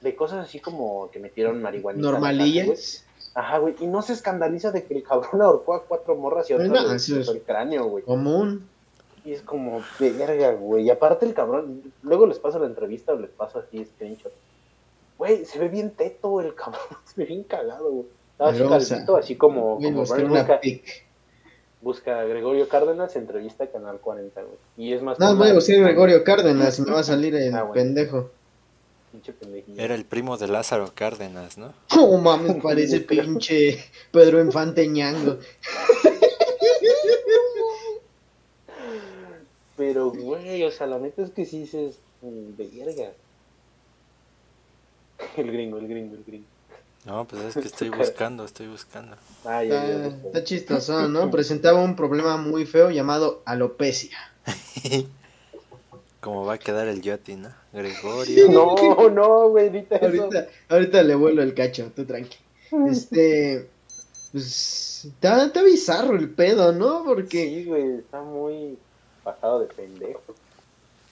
de 0.00 0.14
cosas 0.14 0.46
así 0.46 0.60
como 0.60 1.10
que 1.10 1.18
metieron 1.18 1.62
marihuana. 1.62 2.00
Normalillas. 2.00 3.04
Ajá, 3.34 3.58
güey. 3.58 3.74
Y 3.80 3.86
no 3.86 4.02
se 4.02 4.12
escandaliza 4.12 4.70
de 4.70 4.84
que 4.84 4.94
el 4.94 5.02
cabrón 5.02 5.42
ahorcó 5.42 5.74
a 5.74 5.84
cuatro 5.84 6.16
morras 6.16 6.48
y 6.50 6.54
otras 6.54 6.70
no, 6.70 7.32
el 7.32 7.42
cráneo, 7.42 7.86
güey. 7.86 8.04
Común. 8.04 8.68
Y 9.24 9.32
es 9.32 9.42
como, 9.42 9.82
verga, 9.98 10.52
güey. 10.52 10.84
Y 10.84 10.90
aparte 10.90 11.26
el 11.26 11.34
cabrón, 11.34 11.92
luego 12.02 12.26
les 12.26 12.38
paso 12.38 12.58
la 12.58 12.66
entrevista 12.66 13.12
o 13.12 13.16
les 13.16 13.30
paso 13.30 13.58
así 13.58 13.84
screenshot. 13.84 14.32
Güey, 15.18 15.44
se 15.44 15.58
ve 15.58 15.68
bien 15.68 15.90
teto 15.92 16.40
el 16.40 16.54
cabrón, 16.54 16.80
se 17.04 17.14
ve 17.20 17.26
bien 17.26 17.42
cagado, 17.44 17.90
güey. 17.90 18.06
Estaba 18.32 18.50
así 18.50 18.90
calvito, 18.90 19.16
así 19.16 19.36
como, 19.36 19.76
como 19.76 19.90
busca, 20.00 20.60
busca 21.80 22.20
a 22.20 22.24
Gregorio 22.24 22.68
Cárdenas, 22.68 23.16
entrevista 23.16 23.64
a 23.64 23.66
Canal 23.68 23.98
40, 23.98 24.42
güey. 24.42 24.56
Y 24.76 24.92
es 24.92 25.00
más... 25.02 25.18
No, 25.18 25.34
voy 25.36 25.48
a 25.48 25.54
buscar 25.54 25.76
Gregorio 25.80 26.22
Cárdenas 26.22 26.78
me 26.80 26.92
va 26.92 27.00
a 27.00 27.04
salir 27.04 27.34
el 27.34 27.54
Ah, 27.54 27.62
bueno. 27.62 27.72
pendejo. 27.74 28.30
Pinche 29.12 29.32
pendejillo. 29.32 29.80
Era 29.80 29.94
el 29.94 30.04
primo 30.04 30.36
de 30.36 30.48
Lázaro 30.48 30.92
Cárdenas, 30.94 31.56
¿no? 31.56 31.72
Oh, 31.98 32.18
mames, 32.18 32.56
parece 32.62 33.00
pinche 33.00 33.78
Pedro 34.12 34.40
Infante 34.42 34.86
Ñango. 34.86 35.38
Pero, 39.76 40.10
güey, 40.10 40.62
o 40.64 40.70
sea, 40.70 40.86
la 40.86 40.98
neta 40.98 41.22
es 41.22 41.30
que 41.30 41.44
sí 41.44 41.60
dices, 41.60 41.98
verga. 42.22 43.12
El 45.36 45.50
gringo, 45.52 45.78
el 45.78 45.88
gringo, 45.88 46.14
el 46.14 46.24
gringo. 46.24 46.46
No, 47.04 47.24
pues 47.24 47.42
es 47.44 47.54
que 47.54 47.68
estoy 47.68 47.88
buscando, 47.96 48.44
estoy 48.44 48.66
buscando. 48.66 49.16
Ah, 49.44 49.62
ya, 49.62 49.86
ya, 49.86 50.06
Está, 50.06 50.08
ya. 50.08 50.26
está 50.26 50.44
chistoso, 50.44 51.08
¿no? 51.08 51.30
Presentaba 51.30 51.82
un 51.82 51.94
problema 51.96 52.36
muy 52.36 52.66
feo 52.66 52.90
llamado 52.90 53.42
alopecia. 53.44 54.16
¿Cómo 56.20 56.44
va 56.44 56.54
a 56.54 56.58
quedar 56.58 56.88
el 56.88 57.02
Yoti, 57.02 57.36
no? 57.36 57.50
Gregorio. 57.72 58.48
No, 58.50 59.08
no, 59.10 59.48
güey, 59.50 59.66
ahorita 59.68 59.96
eso. 59.96 60.06
Ahorita, 60.06 60.46
ahorita 60.68 61.02
le 61.04 61.14
vuelo 61.14 61.42
el 61.42 61.54
cacho, 61.54 61.92
tú 61.94 62.04
tranqui. 62.04 62.36
Este, 62.88 63.68
pues, 64.32 65.04
está, 65.04 65.46
está 65.46 65.62
bizarro 65.62 66.16
el 66.16 66.30
pedo, 66.30 66.72
¿no? 66.72 67.04
Porque 67.04 67.46
Sí, 67.48 67.64
güey, 67.64 67.98
está 67.98 68.22
muy 68.22 68.76
pasado 69.22 69.60
de 69.60 69.66
pendejo. 69.66 70.20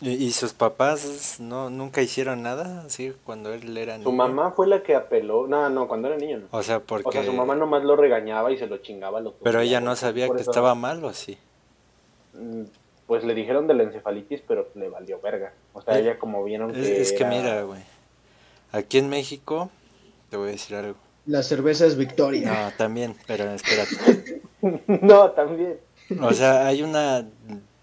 ¿Y, 0.05 0.31
sus 0.33 0.53
papás 0.53 1.37
no 1.41 1.71
nunca 1.71 2.03
hicieron 2.03 2.43
nada? 2.43 2.83
Así 2.87 3.13
cuando 3.25 3.53
él 3.55 3.77
era 3.77 3.95
niño. 3.97 4.05
Su 4.11 4.13
mamá 4.13 4.51
fue 4.53 4.67
la 4.67 4.83
que 4.83 4.95
apeló. 4.95 5.47
No, 5.47 5.69
no, 5.71 5.89
cuando 5.89 6.09
era 6.09 6.17
niño 6.17 6.39
no. 6.39 6.47
O 6.51 6.63
sea, 6.63 6.81
porque. 6.81 7.09
O 7.09 7.13
sea, 7.13 7.25
su 7.25 7.33
mamá 7.33 7.55
nomás 7.55 7.85
lo 7.85 7.97
regañaba 7.97 8.53
y 8.53 8.59
se 8.59 8.67
lo 8.67 8.79
chingaba. 8.79 9.21
Lo 9.21 9.33
Pero 9.35 9.61
ella 9.61 9.81
no 9.81 9.97
sabía 9.97 10.29
que 10.29 10.41
eso, 10.41 10.51
estaba 10.51 10.75
mal, 10.75 11.03
¿o 11.05 11.13
sí? 11.13 11.39
mm, 12.35 12.63
Pues 13.07 13.25
le 13.25 13.35
dijeron 13.35 13.67
de 13.67 13.75
la 13.75 13.83
encefalitis, 13.85 14.43
pero 14.47 14.69
le 14.75 14.89
valió 14.89 15.21
verga. 15.21 15.53
O 15.73 15.83
sea, 15.83 15.97
Eh, 15.97 16.01
ella 16.03 16.19
como 16.19 16.43
vieron 16.45 16.71
Es, 16.75 16.77
que. 16.87 17.01
es 17.01 17.13
que 17.13 17.23
era- 17.25 17.31
mira, 17.31 17.63
güey. 17.63 17.83
Aquí 18.73 18.99
en 18.99 19.09
México, 19.09 19.71
te 20.31 20.37
voy 20.37 20.49
a 20.49 20.53
decir 20.53 20.77
algo. 20.77 20.97
la 21.27 21.43
cerveza 21.43 21.87
es 21.87 21.97
Victoria. 21.97 22.51
No, 22.71 22.77
también, 22.77 23.15
pero 23.27 23.45
espérate. 23.53 24.43
no, 25.03 25.31
también. 25.31 25.79
O 26.21 26.33
sea, 26.33 26.67
hay 26.67 26.83
una 26.83 27.27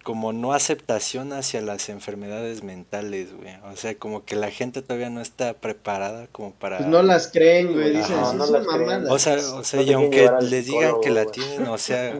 como 0.04 0.34
no 0.34 0.54
aceptación 0.54 1.32
hacia 1.34 1.62
las 1.62 1.88
enfermedades 1.89 2.64
mentales, 2.64 3.34
güey. 3.36 3.56
O 3.72 3.76
sea, 3.76 3.93
como 3.95 4.26
que 4.26 4.36
la 4.36 4.49
gente 4.49 4.82
todavía 4.82 5.10
no 5.10 5.22
está 5.22 5.54
preparada 5.54 6.28
como 6.32 6.52
para... 6.54 6.78
Pues 6.78 6.89
no 6.89 7.04
las 7.04 7.28
creen, 7.28 7.74
güey, 7.74 7.95
dicen, 7.95 8.16
Ajá. 8.18 8.32
"Sí, 8.32 8.38
No 8.38 8.45
son 8.47 8.54
las 8.54 8.68
creen. 8.68 8.82
mamadas". 8.82 9.12
O 9.12 9.20
sea, 9.20 9.36
o 9.56 9.64
sea, 9.64 9.80
No 9.82 9.86
y 9.86 9.93
aunque 9.93 10.30
les 10.41 10.66
digan 10.66 10.95
que 11.04 11.10
la 11.12 11.26
tienen, 11.26 11.68
o 11.68 11.78
sea, 11.78 12.16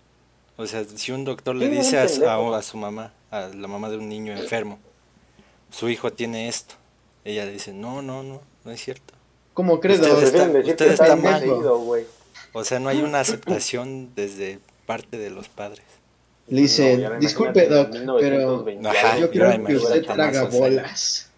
o 0.56 0.66
sea, 0.66 0.84
si 0.84 1.12
un 1.12 1.24
doctor 1.24 1.56
le 1.56 1.68
dice 1.68 1.98
a, 1.98 2.02
a- 2.02 2.58
a 2.58 2.62
su 2.62 2.76
mamá, 2.76 3.12
a 3.30 3.48
la 3.48 3.66
mamá 3.68 3.88
de 3.88 3.96
un 3.96 4.08
niño 4.08 4.32
enfermo, 4.36 4.78
su 5.70 5.88
hijo 5.88 6.12
tiene 6.12 6.48
esto, 6.48 6.74
ella 7.24 7.46
le 7.46 7.52
dice, 7.52 7.72
no, 7.72 8.02
no, 8.02 8.22
no, 8.22 8.40
no 8.64 8.70
es 8.70 8.82
cierto. 8.84 9.14
¿Cómo 9.54 9.80
crees? 9.80 10.00
Ustedes 10.00 10.32
Doc? 10.32 10.44
está- 10.50 10.70
usted 10.70 10.92
está 10.92 11.16
mal. 11.16 11.44
O 12.52 12.64
sea, 12.64 12.78
no 12.78 12.90
hay 12.90 13.00
una 13.00 13.20
aceptación 13.20 14.10
desde 14.14 14.58
parte 14.84 15.16
de 15.16 15.30
los 15.30 15.48
padres. 15.48 15.84
Le 16.48 16.60
dice, 16.62 16.98
No, 16.98 17.16
y 17.16 17.18
disculpe, 17.20 17.66
Doc, 17.68 17.88
pero 17.90 18.62
1920 18.64 18.88
Ajá, 18.88 19.18
yo 19.18 19.26
y 19.26 19.28
creo 19.28 19.64
que 19.64 19.76
usted 19.76 20.04
traga 20.04 20.44
bolas. 20.44 21.28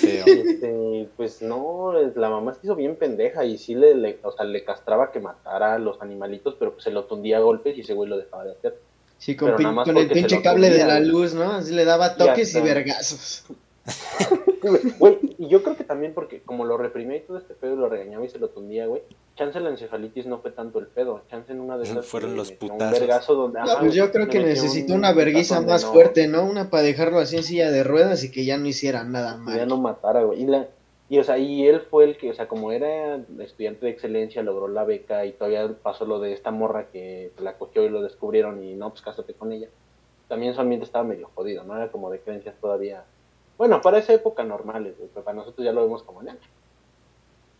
Feo. 0.00 0.24
Este, 0.26 1.08
pues 1.16 1.42
no, 1.42 1.92
la 2.14 2.30
mamá 2.30 2.54
se 2.54 2.60
hizo 2.64 2.74
bien 2.74 2.96
pendeja 2.96 3.44
y 3.44 3.58
sí 3.58 3.74
le, 3.74 3.94
le- 3.94 4.18
o 4.22 4.32
sea, 4.32 4.44
le 4.46 4.64
castraba 4.64 5.12
que 5.12 5.20
matara 5.20 5.74
a 5.74 5.78
los 5.78 6.00
animalitos, 6.00 6.54
pero 6.58 6.72
pues 6.72 6.84
se 6.84 6.90
lo 6.90 7.04
tundía 7.04 7.36
a 7.38 7.40
golpes 7.40 7.76
y 7.76 7.82
ese 7.82 7.92
güey 7.92 8.08
lo 8.08 8.16
dejaba 8.16 8.44
de 8.44 8.52
hacer. 8.52 8.78
Sí, 9.18 9.36
con, 9.36 9.54
pin- 9.56 9.96
el 9.98 10.08
pinche 10.10 10.40
cable 10.42 10.70
de 10.70 10.84
la 10.84 11.00
luz, 11.00 11.34
¿no? 11.34 11.52
Así 11.52 11.74
le 11.74 11.84
daba 11.84 12.16
toques 12.16 12.54
y 12.54 12.58
hasta- 12.58 12.62
vergazos. 12.74 13.44
Güey, 14.98 15.18
y 15.38 15.48
yo 15.48 15.62
creo 15.62 15.76
que 15.76 15.84
también 15.84 16.12
porque 16.12 16.40
como 16.42 16.64
lo 16.64 16.76
reprimía 16.76 17.18
y 17.18 17.20
todo 17.20 17.38
este 17.38 17.54
pedo 17.54 17.74
y 17.74 17.76
lo 17.76 17.88
regañaba 17.88 18.24
y 18.24 18.28
se 18.28 18.38
lo 18.38 18.48
tundía, 18.48 18.86
güey. 18.86 19.02
Chance 19.36 19.60
la 19.60 19.68
encefalitis 19.70 20.26
no 20.26 20.38
fue 20.38 20.50
tanto 20.50 20.78
el 20.78 20.86
pedo. 20.86 21.20
Chance 21.30 21.52
en 21.52 21.60
una 21.60 21.76
de 21.76 21.84
esas. 21.84 22.06
Fueron 22.06 22.30
que 22.30 22.36
los 22.36 22.50
Un 22.50 22.56
putazos. 22.56 22.98
vergazo 23.00 23.34
donde. 23.34 23.58
No, 23.60 23.64
ajá, 23.66 23.80
pues 23.80 23.94
yo 23.94 24.10
creo 24.10 24.28
que 24.28 24.38
necesitó 24.40 24.94
un 24.94 25.00
una 25.00 25.12
verguiza 25.12 25.60
más 25.60 25.84
no- 25.84 25.92
fuerte, 25.92 26.26
¿no? 26.26 26.44
Una 26.44 26.70
para 26.70 26.82
dejarlo 26.82 27.18
así 27.18 27.36
en 27.36 27.42
silla 27.42 27.70
de 27.70 27.84
ruedas 27.84 28.24
y 28.24 28.30
que 28.30 28.44
ya 28.46 28.56
no 28.56 28.66
hiciera 28.66 29.04
nada 29.04 29.34
que 29.34 29.40
mal. 29.42 29.56
ya 29.58 29.66
no 29.66 29.76
matara, 29.76 30.22
güey. 30.22 30.42
Y, 30.42 30.46
la, 30.46 30.66
y, 31.10 31.18
o 31.18 31.24
sea, 31.24 31.36
y 31.36 31.66
él 31.66 31.82
fue 31.82 32.04
el 32.04 32.16
que, 32.16 32.30
o 32.30 32.34
sea, 32.34 32.48
como 32.48 32.72
era 32.72 33.20
estudiante 33.40 33.84
de 33.84 33.92
excelencia, 33.92 34.42
logró 34.42 34.68
la 34.68 34.84
beca 34.84 35.26
y 35.26 35.32
todavía 35.32 35.68
pasó 35.82 36.06
lo 36.06 36.18
de 36.18 36.32
esta 36.32 36.50
morra 36.50 36.86
que 36.90 37.30
la 37.38 37.58
cogió 37.58 37.84
y 37.84 37.90
lo 37.90 38.00
descubrieron 38.02 38.62
y 38.64 38.74
no, 38.74 38.88
pues 38.90 39.02
cásate 39.02 39.34
con 39.34 39.52
ella. 39.52 39.68
También 40.28 40.54
su 40.54 40.60
ambiente 40.62 40.86
estaba 40.86 41.04
medio 41.04 41.28
jodido, 41.34 41.62
¿no? 41.62 41.76
Era 41.76 41.92
como 41.92 42.10
de 42.10 42.20
creencias 42.20 42.54
todavía. 42.60 43.04
Bueno, 43.58 43.80
para 43.82 43.98
esa 43.98 44.12
época 44.14 44.42
normales, 44.44 44.96
güey, 44.96 45.08
pero 45.12 45.24
para 45.24 45.36
nosotros 45.36 45.64
ya 45.64 45.72
lo 45.72 45.82
vemos 45.82 46.02
como, 46.02 46.22
"Nah, 46.22 46.34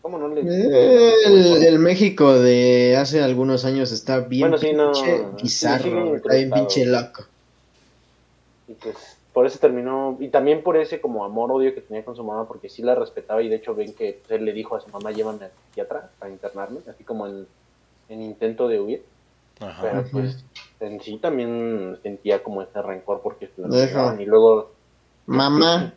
¿cómo 0.07 0.17
no 0.17 0.33
le.? 0.33 0.41
Eh, 0.41 1.13
El, 1.25 1.63
el 1.63 1.79
México 1.79 2.33
de 2.33 2.95
hace 2.95 3.21
algunos 3.21 3.65
años 3.65 3.91
está 3.91 4.19
bien 4.21 4.49
Bueno, 4.49 4.57
pinche 4.57 5.17
sí, 5.17 5.23
sí, 5.39 5.43
bizarro, 5.43 5.83
bien 5.91 6.15
está 6.15 6.33
bien 6.33 6.47
incrustado. 6.47 6.67
pinche 6.67 6.85
loco. 6.85 7.25
Y 8.69 8.73
pues 8.73 8.95
por 9.33 9.45
eso 9.45 9.59
terminó, 9.59 10.17
y 10.19 10.29
también 10.29 10.63
por 10.63 10.77
ese 10.77 10.99
como 10.99 11.23
amor-odio 11.23 11.75
que 11.75 11.81
tenía 11.81 12.03
con 12.03 12.15
su 12.15 12.23
mamá, 12.23 12.47
porque 12.47 12.69
sí 12.69 12.81
la 12.81 12.95
respetaba 12.95 13.41
y 13.43 13.49
de 13.49 13.57
hecho 13.57 13.75
ven 13.75 13.93
que 13.93 14.19
pues, 14.25 14.39
él 14.39 14.45
le 14.45 14.53
dijo 14.53 14.75
a 14.75 14.81
su 14.81 14.89
mamá, 14.89 15.11
llévame 15.11 15.45
al 15.45 15.51
psiquiatra 15.67 16.09
para 16.17 16.31
internarme, 16.31 16.79
así 16.89 17.03
como 17.03 17.27
en, 17.27 17.45
en 18.09 18.21
intento 18.23 18.67
de 18.67 18.79
huir, 18.79 19.03
Ajá. 19.59 19.81
pero 19.81 20.03
pues 20.11 20.43
en 20.79 21.01
sí 21.01 21.17
también 21.17 21.97
sentía 22.01 22.41
como 22.41 22.61
ese 22.61 22.81
rencor 22.81 23.21
porque 23.21 23.49
y 23.57 24.25
luego 24.25 24.71
Mamá, 25.27 25.93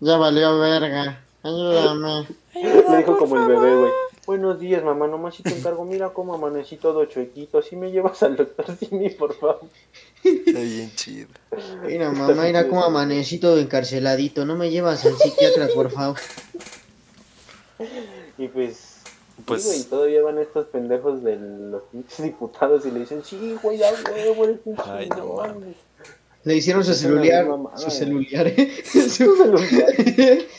ya 0.00 0.16
valió 0.18 0.58
verga, 0.58 1.24
ayúdame. 1.48 2.26
le 2.54 2.96
dijo 2.98 3.16
como 3.18 3.36
el 3.36 3.46
bebé, 3.48 3.76
güey. 3.76 3.92
Buenos 4.26 4.60
días, 4.60 4.84
mamá, 4.84 5.06
nomás 5.06 5.36
si 5.36 5.42
te 5.42 5.56
encargo, 5.56 5.84
mira 5.86 6.10
cómo 6.10 6.34
amanecí 6.34 6.76
todo 6.76 7.04
chuequito, 7.06 7.58
así 7.58 7.76
me 7.76 7.90
llevas 7.90 8.22
al 8.22 8.36
doctor 8.36 8.66
Simi, 8.78 9.08
por 9.10 9.32
favor. 9.34 9.60
Está 10.22 10.60
bien 10.60 10.92
chido. 10.94 11.28
Mira, 11.86 12.10
mamá, 12.12 12.34
mira 12.42 12.68
cómo 12.68 12.84
amanecí 12.84 13.38
todo 13.38 13.58
encarceladito, 13.58 14.44
no 14.44 14.54
me 14.56 14.70
llevas 14.70 15.06
al 15.06 15.16
psiquiatra, 15.16 15.68
por 15.74 15.90
favor. 15.90 16.18
Y 18.36 18.48
pues, 18.48 18.96
Pues- 19.46 19.62
sí, 19.62 19.68
güey, 19.68 19.84
todavía 19.84 20.22
van 20.22 20.38
estos 20.38 20.66
pendejos 20.66 21.22
de 21.22 21.36
los 21.36 21.82
diputados 22.18 22.84
y 22.84 22.90
le 22.90 23.00
dicen, 23.00 23.24
sí, 23.24 23.56
güey, 23.62 23.78
da 23.78 23.88
huevo, 24.12 24.44
eres 24.44 24.58
un 24.64 24.76
Ay, 24.84 25.08
no 25.08 25.16
chingón". 25.16 25.36
mames. 25.48 25.76
Le 26.44 26.54
hicieron 26.56 26.84
su 26.84 26.94
celular, 26.94 27.46
mamada, 27.46 27.76
su 27.78 27.90
celular, 27.90 28.46
¿eh? 28.46 28.72
su, 28.84 29.58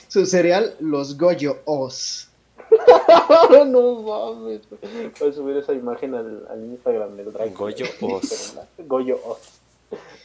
su 0.08 0.26
cereal, 0.26 0.76
los 0.80 1.18
Goyo 1.18 1.60
Os. 1.66 2.28
no 3.68 4.02
mames. 4.04 4.62
Voy 5.20 5.30
a 5.30 5.34
subir 5.34 5.58
esa 5.58 5.74
imagen 5.74 6.14
al, 6.14 6.48
al 6.50 6.64
Instagram 6.66 7.18
del 7.18 7.34
Drake. 7.34 7.54
Goyo 7.56 7.86
Oz. 8.02 8.56
Goyo 8.86 9.20
Oz. 9.26 9.40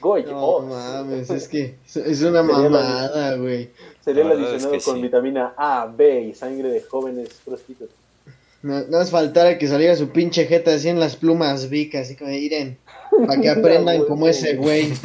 Goyo 0.01 0.31
No 0.33 0.47
Oz. 0.47 0.65
mames, 0.67 1.31
es 1.31 1.49
que 1.49 1.77
es- 1.95 2.23
una 2.23 2.43
mamada, 2.43 3.37
güey. 3.37 3.71
Cereal 4.05 4.29
verdad 4.29 4.43
es 4.45 4.51
adicionado 4.65 4.79
que 4.79 4.85
con 4.85 4.97
sí. 4.97 5.03
vitamina 5.03 5.55
A, 5.57 5.87
B 5.87 6.21
y 6.25 6.35
sangre 6.35 6.69
de 6.69 6.83
jóvenes 6.83 7.31
prostitutas. 7.45 7.97
No, 8.63 8.81
no 8.83 8.99
nos 8.99 9.11
faltara 9.11 9.57
que 9.59 9.67
saliera 9.69 9.97
su 9.97 10.09
pinche 10.11 10.45
jeta 10.47 10.75
así 10.75 10.89
en 10.91 11.01
las 11.01 11.17
plumas 11.17 11.69
Vic, 11.71 11.95
así 11.95 12.17
como 12.17 12.31
miren, 12.31 12.77
para 13.27 13.41
que 13.41 13.49
aprendan 13.51 14.05
como 14.05 14.29
ese 14.29 14.57
güey. 14.57 14.93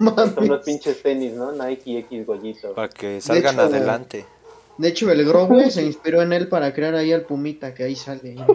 No 0.00 0.14
Son 0.16 0.48
los 0.48 0.64
pinches 0.64 1.02
tenis, 1.02 1.34
¿no? 1.34 1.52
Nike 1.52 1.98
X 1.98 2.26
Goyito. 2.26 2.74
Para 2.74 2.88
que 2.88 3.20
salgan 3.20 3.54
hecho, 3.54 3.62
adelante. 3.62 4.24
De 4.76 4.88
hecho, 4.88 5.10
el 5.10 5.24
Grogu 5.24 5.70
se 5.70 5.82
inspiró 5.82 6.22
en 6.22 6.32
él 6.32 6.48
para 6.48 6.72
crear 6.72 6.94
ahí 6.94 7.12
al 7.12 7.22
Pumita, 7.22 7.74
que 7.74 7.84
ahí 7.84 7.96
sale. 7.96 8.36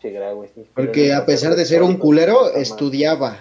Che, 0.00 0.20
Porque 0.74 1.14
a 1.14 1.24
pesar 1.24 1.56
de 1.56 1.64
ser 1.64 1.82
un 1.82 1.96
culero, 1.96 2.52
estudiaba. 2.52 3.38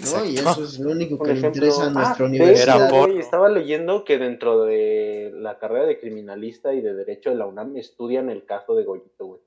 ¿no? 0.00 0.24
Y 0.24 0.36
eso 0.36 0.64
es 0.64 0.78
lo 0.78 0.92
único 0.92 1.18
que 1.18 1.32
le 1.32 1.38
ejemplo, 1.38 1.66
interesa 1.66 1.86
a 1.86 1.90
nuestra 1.90 2.24
ah, 2.24 2.28
universidad. 2.28 2.90
Por- 2.90 3.10
estaba 3.10 3.48
leyendo 3.48 4.04
que 4.04 4.18
dentro 4.18 4.64
de 4.64 5.32
la 5.34 5.58
carrera 5.58 5.86
de 5.86 5.98
criminalista 5.98 6.72
y 6.72 6.80
de 6.80 6.94
derecho 6.94 7.30
de 7.30 7.36
la 7.36 7.46
UNAM 7.46 7.76
estudian 7.76 8.30
el 8.30 8.44
caso 8.44 8.74
de 8.76 8.84
Goyito, 8.84 9.26
güey. 9.26 9.40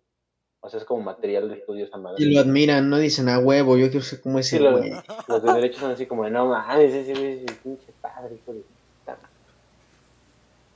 O 0.60 0.70
sea, 0.70 0.80
es 0.80 0.86
como 0.86 1.02
material 1.04 1.50
de 1.50 1.56
estudio 1.56 1.86
esa 1.86 1.98
madre. 1.98 2.24
Y 2.24 2.34
lo 2.34 2.42
admiran, 2.42 2.90
no 2.90 2.98
dicen 2.98 3.30
a 3.30 3.40
huevo, 3.40 3.78
yo 3.78 3.90
quiero 3.90 4.04
ser 4.04 4.22
como 4.22 4.40
ese 4.40 4.58
Sí, 4.58 4.64
los, 4.64 4.82
de 4.82 5.54
derecho 5.54 5.80
son 5.80 5.92
así 5.92 6.06
como 6.06 6.24
de, 6.24 6.32
no 6.32 6.48
mames, 6.48 6.94
ese 6.94 7.14
güey 7.14 7.46
es 7.46 7.52
pinche 7.64 7.94
padre, 8.02 8.36
hijo 8.36 8.54
de 8.54 8.60
puta 8.62 8.70
madre". 8.70 8.77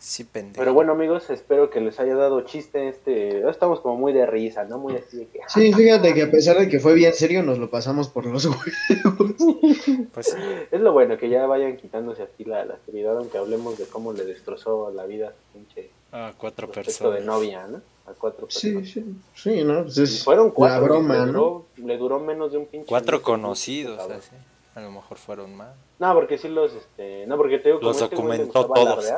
Sí, 0.03 0.23
pendejo. 0.23 0.57
Pero 0.57 0.73
bueno, 0.73 0.93
amigos, 0.93 1.29
espero 1.29 1.69
que 1.69 1.79
les 1.79 1.99
haya 1.99 2.15
dado 2.15 2.41
chiste 2.41 2.87
este... 2.87 3.47
Estamos 3.47 3.81
como 3.81 3.97
muy 3.97 4.13
de 4.13 4.25
risa, 4.25 4.63
¿no? 4.63 4.79
Muy 4.79 4.95
así 4.95 5.17
de 5.17 5.27
que... 5.27 5.41
Sí, 5.47 5.71
fíjate 5.71 6.15
que 6.15 6.23
a 6.23 6.31
pesar 6.31 6.57
de 6.57 6.67
que 6.67 6.79
fue 6.79 6.95
bien 6.95 7.13
serio, 7.13 7.43
nos 7.43 7.59
lo 7.59 7.69
pasamos 7.69 8.09
por 8.09 8.25
los 8.25 8.45
huevos. 8.45 9.35
Pues 10.11 10.25
sí. 10.25 10.37
Es 10.71 10.81
lo 10.81 10.91
bueno, 10.93 11.17
que 11.19 11.29
ya 11.29 11.45
vayan 11.45 11.77
quitándose 11.77 12.23
así 12.23 12.45
la, 12.45 12.65
la 12.65 12.77
seriedad, 12.83 13.15
aunque 13.15 13.37
hablemos 13.37 13.77
de 13.77 13.85
cómo 13.85 14.11
le 14.11 14.25
destrozó 14.25 14.91
la 14.91 15.05
vida 15.05 15.27
a 15.27 15.31
su 15.31 15.53
pinche 15.53 15.91
A 16.11 16.33
cuatro 16.35 16.67
prospecto 16.71 17.11
de 17.11 17.17
personas. 17.17 17.35
novia, 17.35 17.67
¿no? 17.67 17.77
A 18.07 18.13
cuatro 18.17 18.47
personas. 18.47 18.89
Sí, 18.89 19.01
sí, 19.03 19.15
sí, 19.35 19.63
¿no? 19.63 19.83
Pues 19.83 19.97
Y 19.99 20.23
fueron 20.23 20.49
cuatro. 20.49 20.79
la 20.79 20.83
broma, 20.83 21.25
le 21.27 21.31
¿no? 21.31 21.65
le 21.77 21.97
duró 21.97 22.19
menos 22.19 22.51
de 22.51 22.57
un 22.57 22.65
pinche. 22.65 22.87
Cuatro 22.87 23.17
mes, 23.17 23.23
conocidos. 23.23 24.01
A 24.73 24.81
lo 24.81 24.89
mejor 24.91 25.17
fueron 25.19 25.55
más. 25.55 25.75
No, 25.99 26.13
porque 26.15 26.39
sí 26.39 26.47
los, 26.47 26.73
este, 26.73 27.27
no, 27.27 27.37
porque 27.37 27.59
te 27.59 27.69
digo, 27.69 27.81
Los 27.81 28.01
este 28.01 28.15
documentó 28.15 28.63
gustaba 28.67 28.73
todos. 28.73 29.13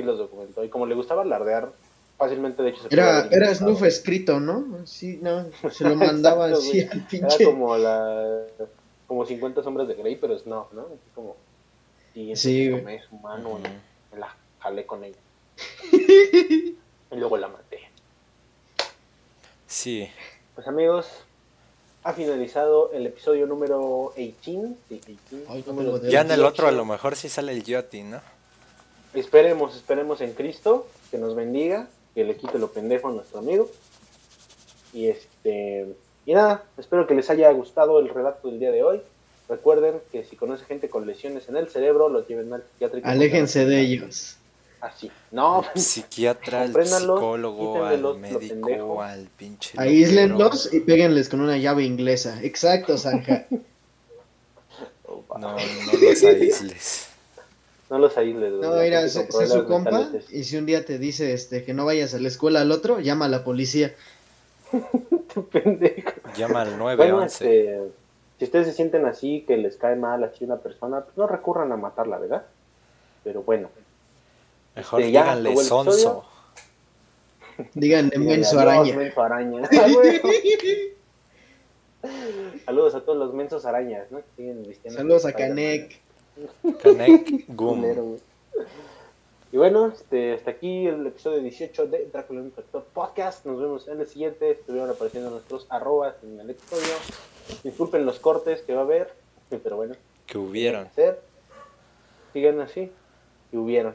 Sí 0.00 0.02
los 0.02 0.18
documentó, 0.18 0.62
y 0.64 0.68
como 0.68 0.86
le 0.86 0.94
gustaba 0.94 1.22
alardear, 1.22 1.72
fácilmente 2.18 2.62
de 2.62 2.70
hecho 2.70 2.82
se 2.82 2.88
Era, 2.94 3.28
era. 3.30 3.54
Snuff 3.54 3.82
escrito, 3.82 4.40
¿no? 4.40 4.86
Sí, 4.86 5.18
no, 5.22 5.46
se 5.70 5.84
lo 5.84 5.96
mandaba 5.96 6.48
Exacto, 6.50 6.68
así 6.68 6.80
al 6.82 6.86
Era 6.98 7.08
pinche. 7.08 7.44
como 7.44 7.76
la, 7.76 8.42
como 9.06 9.24
50 9.24 9.62
sombras 9.62 9.88
de 9.88 9.94
Grey, 9.94 10.16
pero 10.16 10.38
Snuff, 10.38 10.72
¿no? 10.72 10.82
Así 10.82 11.10
como, 11.14 11.36
sí, 12.14 12.36
Sí, 12.36 12.70
tomé 12.70 13.02
su 13.08 13.16
mano, 13.16 13.58
y 13.58 14.14
me 14.14 14.20
la 14.20 14.34
jalé 14.60 14.84
con 14.86 15.02
ella. 15.04 15.16
y 15.92 17.16
luego 17.16 17.36
la 17.38 17.48
maté. 17.48 17.80
Sí. 19.66 20.08
Pues 20.54 20.66
amigos, 20.68 21.06
ha 22.04 22.12
finalizado 22.12 22.90
el 22.92 23.06
episodio 23.06 23.46
número 23.46 24.12
18. 24.16 24.74
sí, 24.88 25.00
18, 25.06 25.46
Ay, 25.48 25.64
no 25.66 25.72
número 25.72 25.90
tengo 25.92 25.98
dedos. 25.98 26.12
Ya 26.12 26.20
en 26.20 26.30
el 26.30 26.36
18. 26.40 26.48
otro 26.48 26.68
a 26.68 26.72
lo 26.72 26.84
mejor 26.84 27.16
sí 27.16 27.28
sale 27.28 27.52
el 27.52 27.64
Yoti, 27.64 28.02
¿no? 28.02 28.20
Esperemos, 29.20 29.74
esperemos 29.74 30.20
en 30.20 30.32
Cristo, 30.32 30.86
que 31.10 31.18
nos 31.18 31.34
bendiga, 31.34 31.88
que 32.14 32.24
le 32.24 32.36
quite 32.36 32.58
lo 32.58 32.68
pendejo 32.70 33.08
a 33.08 33.12
nuestro 33.12 33.38
amigo. 33.40 33.70
Y 34.92 35.08
este 35.08 35.86
y 36.24 36.34
nada, 36.34 36.64
espero 36.76 37.06
que 37.06 37.14
les 37.14 37.30
haya 37.30 37.50
gustado 37.52 37.98
el 38.00 38.08
relato 38.08 38.48
del 38.48 38.58
día 38.58 38.70
de 38.72 38.82
hoy. 38.82 39.00
Recuerden 39.48 40.00
que 40.10 40.24
si 40.24 40.34
conoce 40.34 40.64
gente 40.64 40.88
con 40.88 41.06
lesiones 41.06 41.48
en 41.48 41.56
el 41.56 41.68
cerebro, 41.68 42.08
los 42.08 42.26
lleven 42.26 42.52
al 42.52 42.62
psiquiátrico. 42.64 43.06
Aléjense 43.08 43.64
de 43.64 43.80
ellos. 43.80 44.36
Así. 44.80 45.10
No, 45.30 45.64
Al 45.74 45.80
psiquiatra, 45.80 46.62
al 46.62 46.74
psicólogo, 46.86 47.84
al 47.84 48.02
los- 48.02 48.18
médico, 48.18 49.00
al 49.02 49.28
pinche. 49.36 49.72
Aíslenlos 49.78 50.72
y 50.74 50.80
péguenles 50.80 51.28
con 51.28 51.40
una 51.40 51.56
llave 51.56 51.84
inglesa. 51.84 52.40
Exacto, 52.42 52.98
Zanja. 52.98 53.46
va. 55.30 55.38
No, 55.38 55.52
no 55.56 55.58
los 56.00 56.22
aísles. 56.24 57.05
No 57.90 57.98
los 57.98 58.16
aísles. 58.18 58.54
güey, 58.54 58.68
No, 58.68 58.76
mira, 58.76 59.08
sé, 59.08 59.26
su 59.46 59.64
compa 59.66 59.90
mentales 59.90 60.30
y 60.32 60.44
si 60.44 60.56
un 60.56 60.66
día 60.66 60.84
te 60.84 60.98
dice 60.98 61.32
este 61.32 61.64
que 61.64 61.72
no 61.74 61.84
vayas 61.84 62.14
a 62.14 62.18
la 62.18 62.28
escuela 62.28 62.60
al 62.60 62.72
otro, 62.72 63.00
llama 63.00 63.26
a 63.26 63.28
la 63.28 63.44
policía. 63.44 63.94
pendejo. 65.52 66.12
Llama 66.36 66.62
al 66.62 66.70
Bueno, 66.78 67.18
911. 67.20 67.44
este, 67.44 67.82
si 68.38 68.44
ustedes 68.44 68.66
se 68.66 68.72
sienten 68.72 69.06
así, 69.06 69.44
que 69.46 69.56
les 69.56 69.76
cae 69.76 69.96
mal 69.96 70.24
así 70.24 70.44
una 70.44 70.56
persona, 70.56 71.02
pues 71.02 71.16
no 71.16 71.26
recurran 71.26 71.70
a 71.72 71.76
matarla, 71.76 72.18
¿verdad? 72.18 72.44
Pero 73.24 73.42
bueno. 73.42 73.70
Mejor 74.74 75.00
este, 75.00 75.12
ya, 75.12 75.22
díganle 75.22 75.52
el 75.52 75.58
sonso. 75.58 76.24
Díganle 77.74 78.18
menso 78.18 78.60
araña. 78.60 78.96
menso 78.96 79.22
araña. 79.22 79.62
Ah. 82.02 82.08
Saludos 82.66 82.94
a 82.94 83.00
todos 83.00 83.18
los 83.18 83.34
mensos 83.34 83.64
arañas, 83.66 84.06
¿no? 84.12 84.20
Saludos 84.88 85.24
a. 85.24 85.32
Canek. 85.32 86.00
Canek 86.82 87.44
Gum. 87.48 87.84
Y 89.52 89.56
bueno, 89.56 89.86
este, 89.86 90.34
hasta 90.34 90.50
aquí 90.50 90.86
el 90.86 91.06
episodio 91.06 91.40
18 91.40 91.86
de 91.86 92.08
Drácula 92.12 92.40
el 92.40 92.46
Infector 92.46 92.84
Podcast. 92.92 93.46
Nos 93.46 93.60
vemos 93.60 93.88
en 93.88 94.00
el 94.00 94.06
siguiente. 94.06 94.50
Estuvieron 94.50 94.90
apareciendo 94.90 95.30
nuestros 95.30 95.66
arrobas 95.70 96.16
en 96.22 96.38
el 96.40 96.50
episodio. 96.50 96.94
Disculpen 97.62 98.04
los 98.04 98.18
cortes 98.18 98.62
que 98.62 98.74
va 98.74 98.80
a 98.80 98.84
haber, 98.84 99.12
pero 99.62 99.76
bueno, 99.76 99.94
Que 100.26 100.36
hubieron. 100.38 100.88
Sigan 102.32 102.60
así 102.60 102.90
y 103.52 103.56
hubieron. 103.56 103.94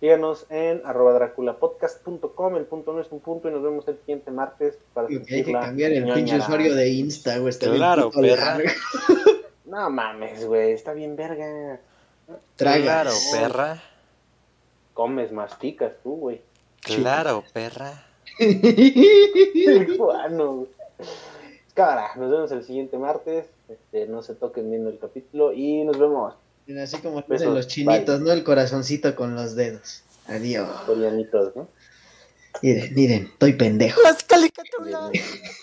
Síganos 0.00 0.46
en 0.50 0.80
arroba 0.84 1.12
draculapodcast.com, 1.12 2.56
el 2.56 2.64
punto 2.64 2.92
no 2.92 3.00
es 3.00 3.12
un 3.12 3.20
punto 3.20 3.48
y 3.48 3.52
nos 3.52 3.62
vemos 3.62 3.86
el 3.86 3.98
siguiente 3.98 4.30
martes 4.32 4.76
para 4.94 5.06
Hay 5.06 5.18
que 5.18 5.24
sentir 5.24 5.54
la 5.54 5.60
cambiar 5.60 5.92
el 5.92 6.12
pinche 6.12 6.38
usuario 6.38 6.74
de 6.74 6.88
Insta, 6.88 7.38
güey. 7.38 7.50
Está 7.50 7.66
bien 7.66 7.76
Claro, 7.76 8.10
largo. 8.14 8.68
No 9.72 9.88
mames, 9.88 10.44
güey, 10.44 10.72
está 10.72 10.92
bien 10.92 11.16
verga. 11.16 11.80
Tragas. 12.56 12.82
Claro, 12.82 13.10
perra. 13.32 13.82
Comes, 14.92 15.32
masticas 15.32 15.94
tú, 16.02 16.16
güey. 16.16 16.42
Claro, 16.82 17.42
perra. 17.54 18.04
Bueno, 19.96 20.52
güey. 20.56 20.68
Cámara, 21.72 22.10
nos 22.16 22.30
vemos 22.30 22.52
el 22.52 22.64
siguiente 22.64 22.98
martes. 22.98 23.46
Este, 23.66 24.06
no 24.06 24.22
se 24.22 24.34
toquen 24.34 24.68
viendo 24.68 24.90
el 24.90 24.98
capítulo 24.98 25.54
y 25.54 25.84
nos 25.84 25.98
vemos. 25.98 26.34
Así 26.78 26.98
como 26.98 27.24
Besos. 27.26 27.54
los 27.54 27.66
chinitos, 27.66 28.20
¿no? 28.20 28.30
El 28.30 28.44
corazoncito 28.44 29.16
con 29.16 29.34
los 29.34 29.56
dedos. 29.56 30.02
Adiós. 30.26 30.68
¿no? 31.56 31.68
Miren, 32.60 32.94
miren, 32.94 33.24
estoy 33.32 33.54
pendejo. 33.54 34.02
Las 34.02 34.22
caricaturas. 34.22 35.12